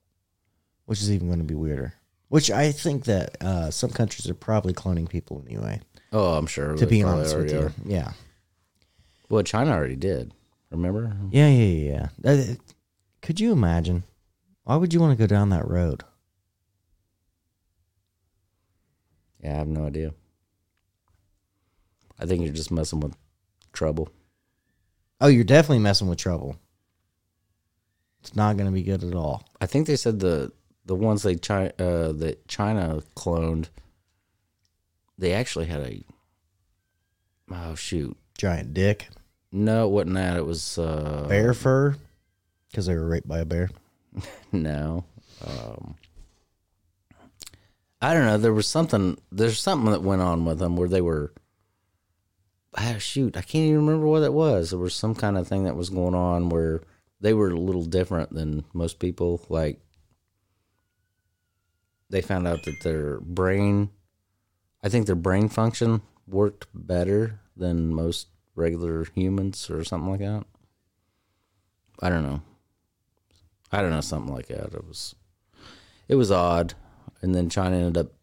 which 0.85 1.01
is 1.01 1.11
even 1.11 1.27
going 1.27 1.39
to 1.39 1.45
be 1.45 1.55
weirder. 1.55 1.93
Which 2.29 2.49
I 2.49 2.71
think 2.71 3.03
that 3.05 3.35
uh, 3.43 3.71
some 3.71 3.89
countries 3.89 4.29
are 4.29 4.33
probably 4.33 4.73
cloning 4.73 5.07
people 5.09 5.43
anyway. 5.47 5.81
Oh, 6.13 6.33
I'm 6.33 6.47
sure. 6.47 6.75
To 6.75 6.87
be 6.87 7.03
honest 7.03 7.35
with 7.37 7.51
you, 7.51 7.59
are. 7.59 7.73
yeah, 7.85 8.13
Well, 9.29 9.43
China 9.43 9.71
already 9.71 9.95
did. 9.97 10.33
Remember? 10.71 11.15
yeah, 11.31 11.49
yeah, 11.49 11.63
yeah. 11.91 12.07
yeah. 12.23 12.31
Uh, 12.31 12.55
could 13.21 13.39
you 13.41 13.51
imagine? 13.51 14.03
Why 14.63 14.77
would 14.77 14.93
you 14.93 15.01
want 15.01 15.11
to 15.17 15.21
go 15.21 15.27
down 15.27 15.49
that 15.49 15.67
road? 15.67 16.03
Yeah, 19.43 19.53
I 19.53 19.57
have 19.57 19.67
no 19.67 19.85
idea. 19.87 20.13
I 22.19 22.25
think 22.25 22.43
you're 22.43 22.53
just 22.53 22.71
messing 22.71 22.99
with 22.99 23.15
trouble. 23.73 24.09
Oh, 25.21 25.27
you're 25.27 25.43
definitely 25.43 25.79
messing 25.79 26.07
with 26.07 26.17
trouble. 26.17 26.57
It's 28.21 28.35
not 28.35 28.57
going 28.57 28.65
to 28.65 28.73
be 28.73 28.83
good 28.83 29.03
at 29.03 29.13
all. 29.13 29.43
I 29.61 29.67
think 29.67 29.87
they 29.87 29.95
said 29.95 30.19
the 30.19 30.51
the 30.85 30.95
ones 30.95 31.21
they 31.21 31.35
China 31.35 31.71
uh, 31.79 32.11
that 32.13 32.47
China 32.47 33.01
cloned, 33.15 33.67
they 35.17 35.33
actually 35.33 35.67
had 35.67 35.81
a. 35.81 36.03
Oh 37.51 37.75
shoot! 37.75 38.17
Giant 38.37 38.73
dick, 38.73 39.09
No, 39.51 39.85
it 39.85 39.91
wasn't 39.91 40.15
that. 40.15 40.37
It 40.37 40.45
was 40.45 40.77
uh, 40.77 41.25
bear 41.27 41.53
fur, 41.53 41.95
because 42.69 42.87
they 42.87 42.95
were 42.95 43.07
raped 43.07 43.27
by 43.27 43.39
a 43.39 43.45
bear. 43.45 43.69
No, 44.51 45.05
um, 45.45 45.95
I 48.01 48.13
don't 48.13 48.25
know. 48.25 48.37
There 48.37 48.53
was 48.53 48.67
something. 48.67 49.17
There's 49.31 49.59
something 49.59 49.91
that 49.91 50.01
went 50.01 50.21
on 50.21 50.43
with 50.45 50.59
them 50.59 50.75
where 50.75 50.89
they 50.89 51.01
were. 51.01 51.31
Ah, 52.77 52.95
shoot, 52.99 53.35
I 53.35 53.41
can't 53.41 53.65
even 53.65 53.85
remember 53.85 54.07
what 54.07 54.23
it 54.23 54.33
was. 54.33 54.69
There 54.69 54.79
was 54.79 54.95
some 54.95 55.13
kind 55.13 55.37
of 55.37 55.47
thing 55.47 55.65
that 55.65 55.75
was 55.75 55.89
going 55.89 56.15
on 56.15 56.49
where 56.49 56.81
they 57.19 57.33
were 57.33 57.49
a 57.49 57.59
little 57.59 57.83
different 57.83 58.33
than 58.33 58.63
most 58.73 58.99
people. 58.99 59.45
Like 59.49 59.81
they 62.09 62.21
found 62.21 62.47
out 62.47 62.63
that 62.63 62.81
their 62.81 63.19
brain, 63.19 63.89
I 64.81 64.89
think 64.89 65.05
their 65.05 65.15
brain 65.15 65.49
function 65.49 66.01
worked 66.27 66.67
better 66.73 67.41
than 67.57 67.93
most 67.93 68.27
regular 68.55 69.05
humans 69.15 69.69
or 69.69 69.83
something 69.83 70.09
like 70.09 70.19
that. 70.21 70.45
I 72.01 72.09
don't 72.09 72.23
know. 72.23 72.41
I 73.71 73.81
don't 73.81 73.91
know, 73.91 74.01
something 74.01 74.33
like 74.33 74.47
that. 74.47 74.73
It 74.73 74.87
was, 74.87 75.15
it 76.07 76.15
was 76.15 76.31
odd, 76.31 76.73
and 77.21 77.35
then 77.35 77.49
China 77.49 77.77
ended 77.77 77.97
up 77.97 78.13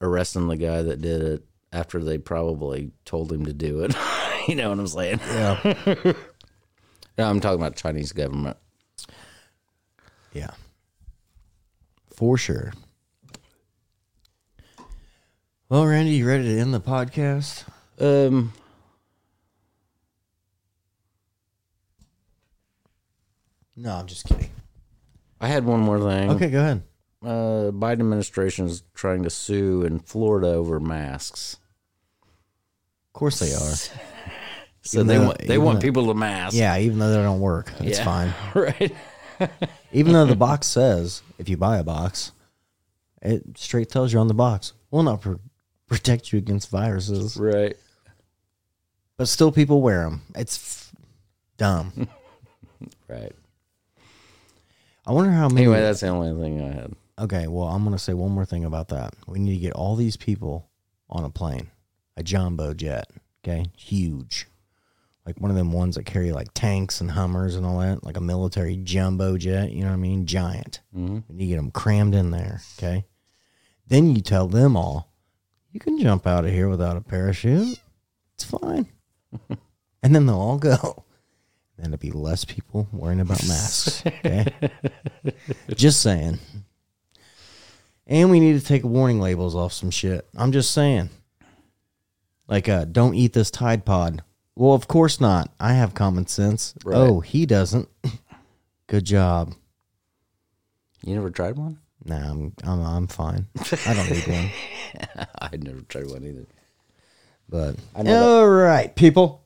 arresting 0.00 0.48
the 0.48 0.56
guy 0.56 0.82
that 0.82 1.00
did 1.00 1.22
it 1.22 1.44
after 1.72 2.02
they 2.02 2.18
probably 2.18 2.92
told 3.04 3.32
him 3.32 3.44
to 3.46 3.52
do 3.52 3.84
it. 3.84 3.94
you 4.48 4.54
know 4.54 4.70
what 4.70 4.78
I'm 4.78 4.86
saying? 4.86 5.20
Yeah. 5.26 6.12
No, 7.18 7.28
I'm 7.28 7.40
talking 7.40 7.58
about 7.58 7.74
Chinese 7.74 8.12
government. 8.12 8.56
Yeah. 10.32 10.50
For 12.14 12.38
sure. 12.38 12.72
Well, 15.68 15.84
Randy, 15.84 16.12
you 16.12 16.28
ready 16.28 16.44
to 16.44 16.60
end 16.60 16.72
the 16.72 16.80
podcast? 16.80 17.64
Um, 17.98 18.52
No, 23.80 23.94
I'm 23.94 24.06
just 24.06 24.26
kidding. 24.26 24.50
I 25.40 25.46
had 25.46 25.64
one 25.64 25.78
more 25.78 26.00
thing. 26.00 26.30
Okay, 26.30 26.50
go 26.50 26.58
ahead. 26.58 26.82
Uh, 27.22 27.70
Biden 27.72 27.92
administration 28.00 28.66
is 28.66 28.82
trying 28.94 29.24
to 29.24 29.30
sue 29.30 29.82
in 29.82 29.98
Florida 29.98 30.48
over 30.48 30.78
masks. 30.78 31.56
Of 33.08 33.12
course 33.12 33.38
they 33.40 33.52
are. 33.54 33.74
So 34.82 35.00
Even 35.00 35.06
they 35.08 35.18
though- 35.18 35.24
want 35.26 35.38
they 35.40 35.58
want 35.58 35.80
though- 35.80 35.86
people 35.86 36.06
to 36.06 36.14
mask. 36.14 36.56
Yeah, 36.56 36.78
even 36.78 36.98
though 36.98 37.10
they 37.10 37.16
don't 37.22 37.40
work, 37.40 37.70
it's 37.80 37.98
Yeah. 37.98 38.04
fine. 38.04 38.34
right. 38.54 38.94
Even 39.92 40.12
though 40.14 40.24
the 40.24 40.36
box 40.36 40.66
says 40.68 41.20
if 41.36 41.48
you 41.48 41.56
buy 41.58 41.76
a 41.78 41.84
box, 41.84 42.32
it 43.20 43.42
straight 43.58 43.90
tells 43.90 44.12
you 44.12 44.18
on 44.20 44.28
the 44.28 44.34
box, 44.34 44.72
will 44.90 45.02
not 45.02 45.20
pr- 45.20 45.34
protect 45.88 46.32
you 46.32 46.38
against 46.38 46.70
viruses. 46.70 47.36
Right. 47.36 47.76
But 49.18 49.28
still, 49.28 49.52
people 49.52 49.82
wear 49.82 50.04
them. 50.04 50.22
It's 50.36 50.56
f- 50.56 50.92
dumb. 51.58 52.08
Right. 53.08 53.32
I 55.06 55.12
wonder 55.12 55.32
how 55.32 55.48
many. 55.48 55.62
Anyway, 55.66 55.80
that's 55.80 56.00
the 56.00 56.08
only 56.08 56.40
thing 56.40 56.62
I 56.62 56.72
had. 56.72 56.92
Okay, 57.18 57.48
well, 57.48 57.66
I'm 57.68 57.82
going 57.84 57.96
to 57.96 58.02
say 58.02 58.14
one 58.14 58.30
more 58.30 58.44
thing 58.44 58.64
about 58.64 58.88
that. 58.88 59.14
We 59.26 59.38
need 59.38 59.54
to 59.54 59.60
get 59.60 59.72
all 59.72 59.96
these 59.96 60.16
people 60.16 60.68
on 61.10 61.24
a 61.24 61.30
plane, 61.30 61.68
a 62.16 62.22
jumbo 62.22 62.74
jet, 62.74 63.10
okay? 63.42 63.66
Huge. 63.76 64.46
Like 65.26 65.40
one 65.40 65.50
of 65.50 65.56
them 65.56 65.72
ones 65.72 65.96
that 65.96 66.06
carry 66.06 66.32
like 66.32 66.54
tanks 66.54 67.00
and 67.00 67.10
Hummers 67.10 67.54
and 67.56 67.66
all 67.66 67.80
that, 67.80 68.04
like 68.04 68.16
a 68.16 68.20
military 68.20 68.76
jumbo 68.76 69.36
jet, 69.36 69.72
you 69.72 69.80
know 69.82 69.88
what 69.88 69.94
I 69.94 69.96
mean? 69.96 70.26
Giant. 70.26 70.80
Mhm. 70.96 71.24
We 71.28 71.34
need 71.34 71.44
to 71.46 71.48
get 71.50 71.56
them 71.56 71.70
crammed 71.70 72.14
in 72.14 72.30
there, 72.30 72.62
okay? 72.78 73.04
Then 73.86 74.14
you 74.14 74.22
tell 74.22 74.46
them 74.46 74.76
all, 74.76 75.12
you 75.72 75.80
can 75.80 75.98
jump 75.98 76.26
out 76.26 76.44
of 76.44 76.50
here 76.52 76.68
without 76.68 76.96
a 76.96 77.00
parachute. 77.00 77.80
It's 78.34 78.44
fine. 78.44 78.86
and 80.02 80.14
then 80.14 80.26
they'll 80.26 80.38
all 80.38 80.58
go. 80.58 81.04
Then 81.76 81.92
it'll 81.92 81.98
be 81.98 82.10
less 82.10 82.44
people 82.44 82.88
worrying 82.92 83.20
about 83.20 83.46
masks, 83.46 84.02
okay? 84.06 84.46
Just 85.74 86.00
saying. 86.00 86.38
And 88.08 88.30
we 88.30 88.40
need 88.40 88.58
to 88.58 88.64
take 88.66 88.84
warning 88.84 89.20
labels 89.20 89.54
off 89.54 89.72
some 89.72 89.90
shit. 89.90 90.26
I'm 90.36 90.50
just 90.52 90.70
saying. 90.72 91.10
Like, 92.48 92.68
uh, 92.68 92.86
don't 92.86 93.14
eat 93.14 93.34
this 93.34 93.50
Tide 93.50 93.84
Pod. 93.84 94.22
Well, 94.56 94.72
of 94.72 94.88
course 94.88 95.20
not. 95.20 95.52
I 95.60 95.74
have 95.74 95.94
common 95.94 96.26
sense. 96.26 96.74
Right. 96.84 96.96
Oh, 96.96 97.20
he 97.20 97.44
doesn't. 97.46 97.88
Good 98.86 99.04
job. 99.04 99.54
You 101.04 101.14
never 101.14 101.30
tried 101.30 101.56
one? 101.56 101.78
Nah, 102.04 102.30
I'm 102.30 102.54
I'm 102.64 102.80
I'm 102.80 103.06
fine. 103.06 103.46
I 103.86 103.92
don't 103.94 104.10
need 104.10 104.26
one. 104.26 104.48
I 105.40 105.56
never 105.58 105.82
tried 105.82 106.06
one 106.10 106.24
either. 106.24 106.46
But 107.48 107.76
I 107.94 108.02
know 108.02 108.10
that- 108.12 108.24
all 108.24 108.48
right, 108.48 108.94
people. 108.96 109.44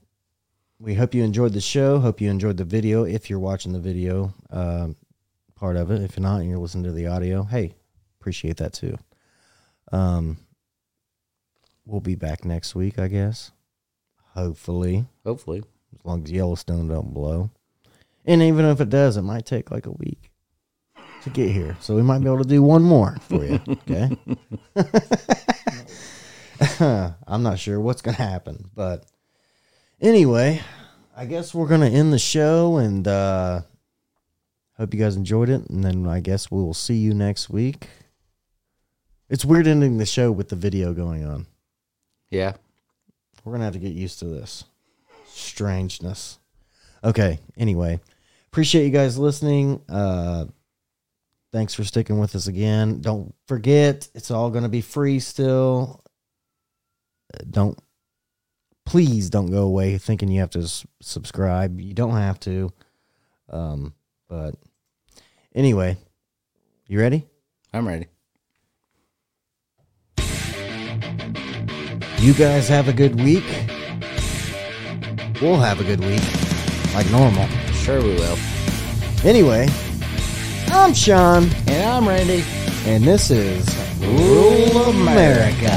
We 0.79 0.95
hope 0.95 1.15
you 1.15 1.23
enjoyed 1.25 1.53
the 1.53 1.61
show. 1.61 1.99
Hope 1.99 2.21
you 2.21 2.31
enjoyed 2.31 2.57
the 2.57 2.65
video. 2.65 3.05
If 3.05 3.29
you're 3.31 3.39
watching 3.39 3.73
the 3.73 3.79
video 3.81 4.33
um, 4.51 4.97
part 5.55 5.77
of 5.77 5.91
it, 5.91 6.03
if 6.03 6.17
you're 6.17 6.23
not 6.23 6.41
and 6.41 6.49
you're 6.49 6.59
listening 6.59 6.85
to 6.85 6.93
the 6.93 7.07
audio, 7.07 7.45
hey, 7.45 7.75
appreciate 8.23 8.59
that 8.59 8.73
too. 8.73 8.97
Um, 9.91 10.37
we'll 11.85 12.01
be 12.01 12.15
back 12.15 12.45
next 12.45 12.77
week, 12.77 12.97
I 13.01 13.09
guess. 13.09 13.51
Hopefully, 14.35 15.07
Hopefully. 15.27 15.59
as 15.99 16.05
long 16.05 16.23
as 16.23 16.31
Yellowstone 16.31 16.87
don't 16.87 17.13
blow. 17.13 17.51
And 18.25 18.41
even 18.41 18.65
if 18.67 18.81
it 18.81 18.89
does, 18.91 19.17
it 19.17 19.23
might 19.23 19.45
take 19.45 19.73
like 19.73 19.87
a 19.87 19.91
week 19.91 20.31
to 21.25 21.31
get 21.31 21.51
here. 21.51 21.77
So 21.81 21.97
we 21.97 22.03
might 22.03 22.21
be 22.21 22.27
able 22.27 22.39
to 22.45 22.49
do 22.49 22.63
one 22.63 22.85
more 22.85 23.17
for 23.23 23.45
you. 23.45 23.61
Okay. 23.69 24.17
I'm 27.27 27.43
not 27.43 27.59
sure 27.59 27.81
what's 27.81 28.03
going 28.03 28.17
to 28.17 28.23
happen. 28.23 28.71
But 28.75 29.05
anyway, 30.01 30.63
I 31.17 31.27
guess 31.27 31.53
we're 31.53 31.67
going 31.67 31.81
to 31.81 31.89
end 31.89 32.13
the 32.13 32.19
show 32.21 32.77
and 32.77 33.07
uh, 33.09 33.63
hope 34.79 34.95
you 34.95 35.01
guys 35.01 35.17
enjoyed 35.17 35.49
it. 35.49 35.69
And 35.69 35.83
then 35.83 36.07
I 36.07 36.21
guess 36.21 36.51
we 36.53 36.63
will 36.63 36.73
see 36.75 36.95
you 36.97 37.13
next 37.15 37.51
week. 37.51 37.89
It's 39.29 39.45
weird 39.45 39.67
ending 39.67 39.99
the 39.99 40.07
show 40.07 40.31
with 40.31 40.49
the 40.49 40.57
video 40.57 40.93
going 40.93 41.25
on. 41.25 41.47
Yeah. 42.31 42.55
We're 43.45 43.53
gonna 43.53 43.65
have 43.65 43.73
to 43.75 43.79
get 43.79 43.93
used 43.93 44.19
to 44.21 44.27
this 44.27 44.65
strangeness. 45.27 46.39
Okay. 47.03 47.39
Anyway, 47.57 48.01
appreciate 48.49 48.85
you 48.85 48.91
guys 48.91 49.19
listening. 49.19 49.81
Uh, 49.89 50.47
thanks 51.53 51.75
for 51.75 51.85
sticking 51.85 52.19
with 52.19 52.37
us 52.37 52.47
again. 52.47 53.01
Don't 53.01 53.35
forget, 53.49 54.09
it's 54.15 54.31
all 54.31 54.51
gonna 54.51 54.69
be 54.69 54.81
free 54.81 55.19
still. 55.19 56.05
Don't 57.51 57.79
please 58.85 59.31
don't 59.31 59.51
go 59.51 59.63
away 59.63 59.97
thinking 59.97 60.29
you 60.29 60.41
have 60.41 60.51
to 60.51 60.61
s- 60.61 60.87
subscribe. 61.01 61.81
You 61.81 61.95
don't 61.95 62.13
have 62.17 62.39
to. 62.41 62.71
Um, 63.49 63.95
but 64.29 64.55
anyway, 65.55 65.97
you 66.87 66.99
ready? 67.01 67.27
I'm 67.73 67.89
ready. 67.89 68.07
You 72.23 72.33
guys 72.35 72.69
have 72.69 72.87
a 72.89 72.93
good 72.93 73.17
week. 73.21 73.45
We'll 75.41 75.57
have 75.59 75.81
a 75.81 75.85
good 75.85 75.99
week, 76.01 76.23
like 76.95 77.11
normal. 77.11 77.49
Sure 77.73 78.01
we 78.01 78.15
will. 78.15 78.39
Anyway, 79.25 79.69
I'm 80.69 80.95
Sean, 80.95 81.49
And 81.67 81.83
I'm 81.85 82.07
Randy. 82.07 82.45
and 82.87 83.03
this 83.03 83.31
is 83.33 83.67
Rural 84.01 84.91
America. 84.91 85.77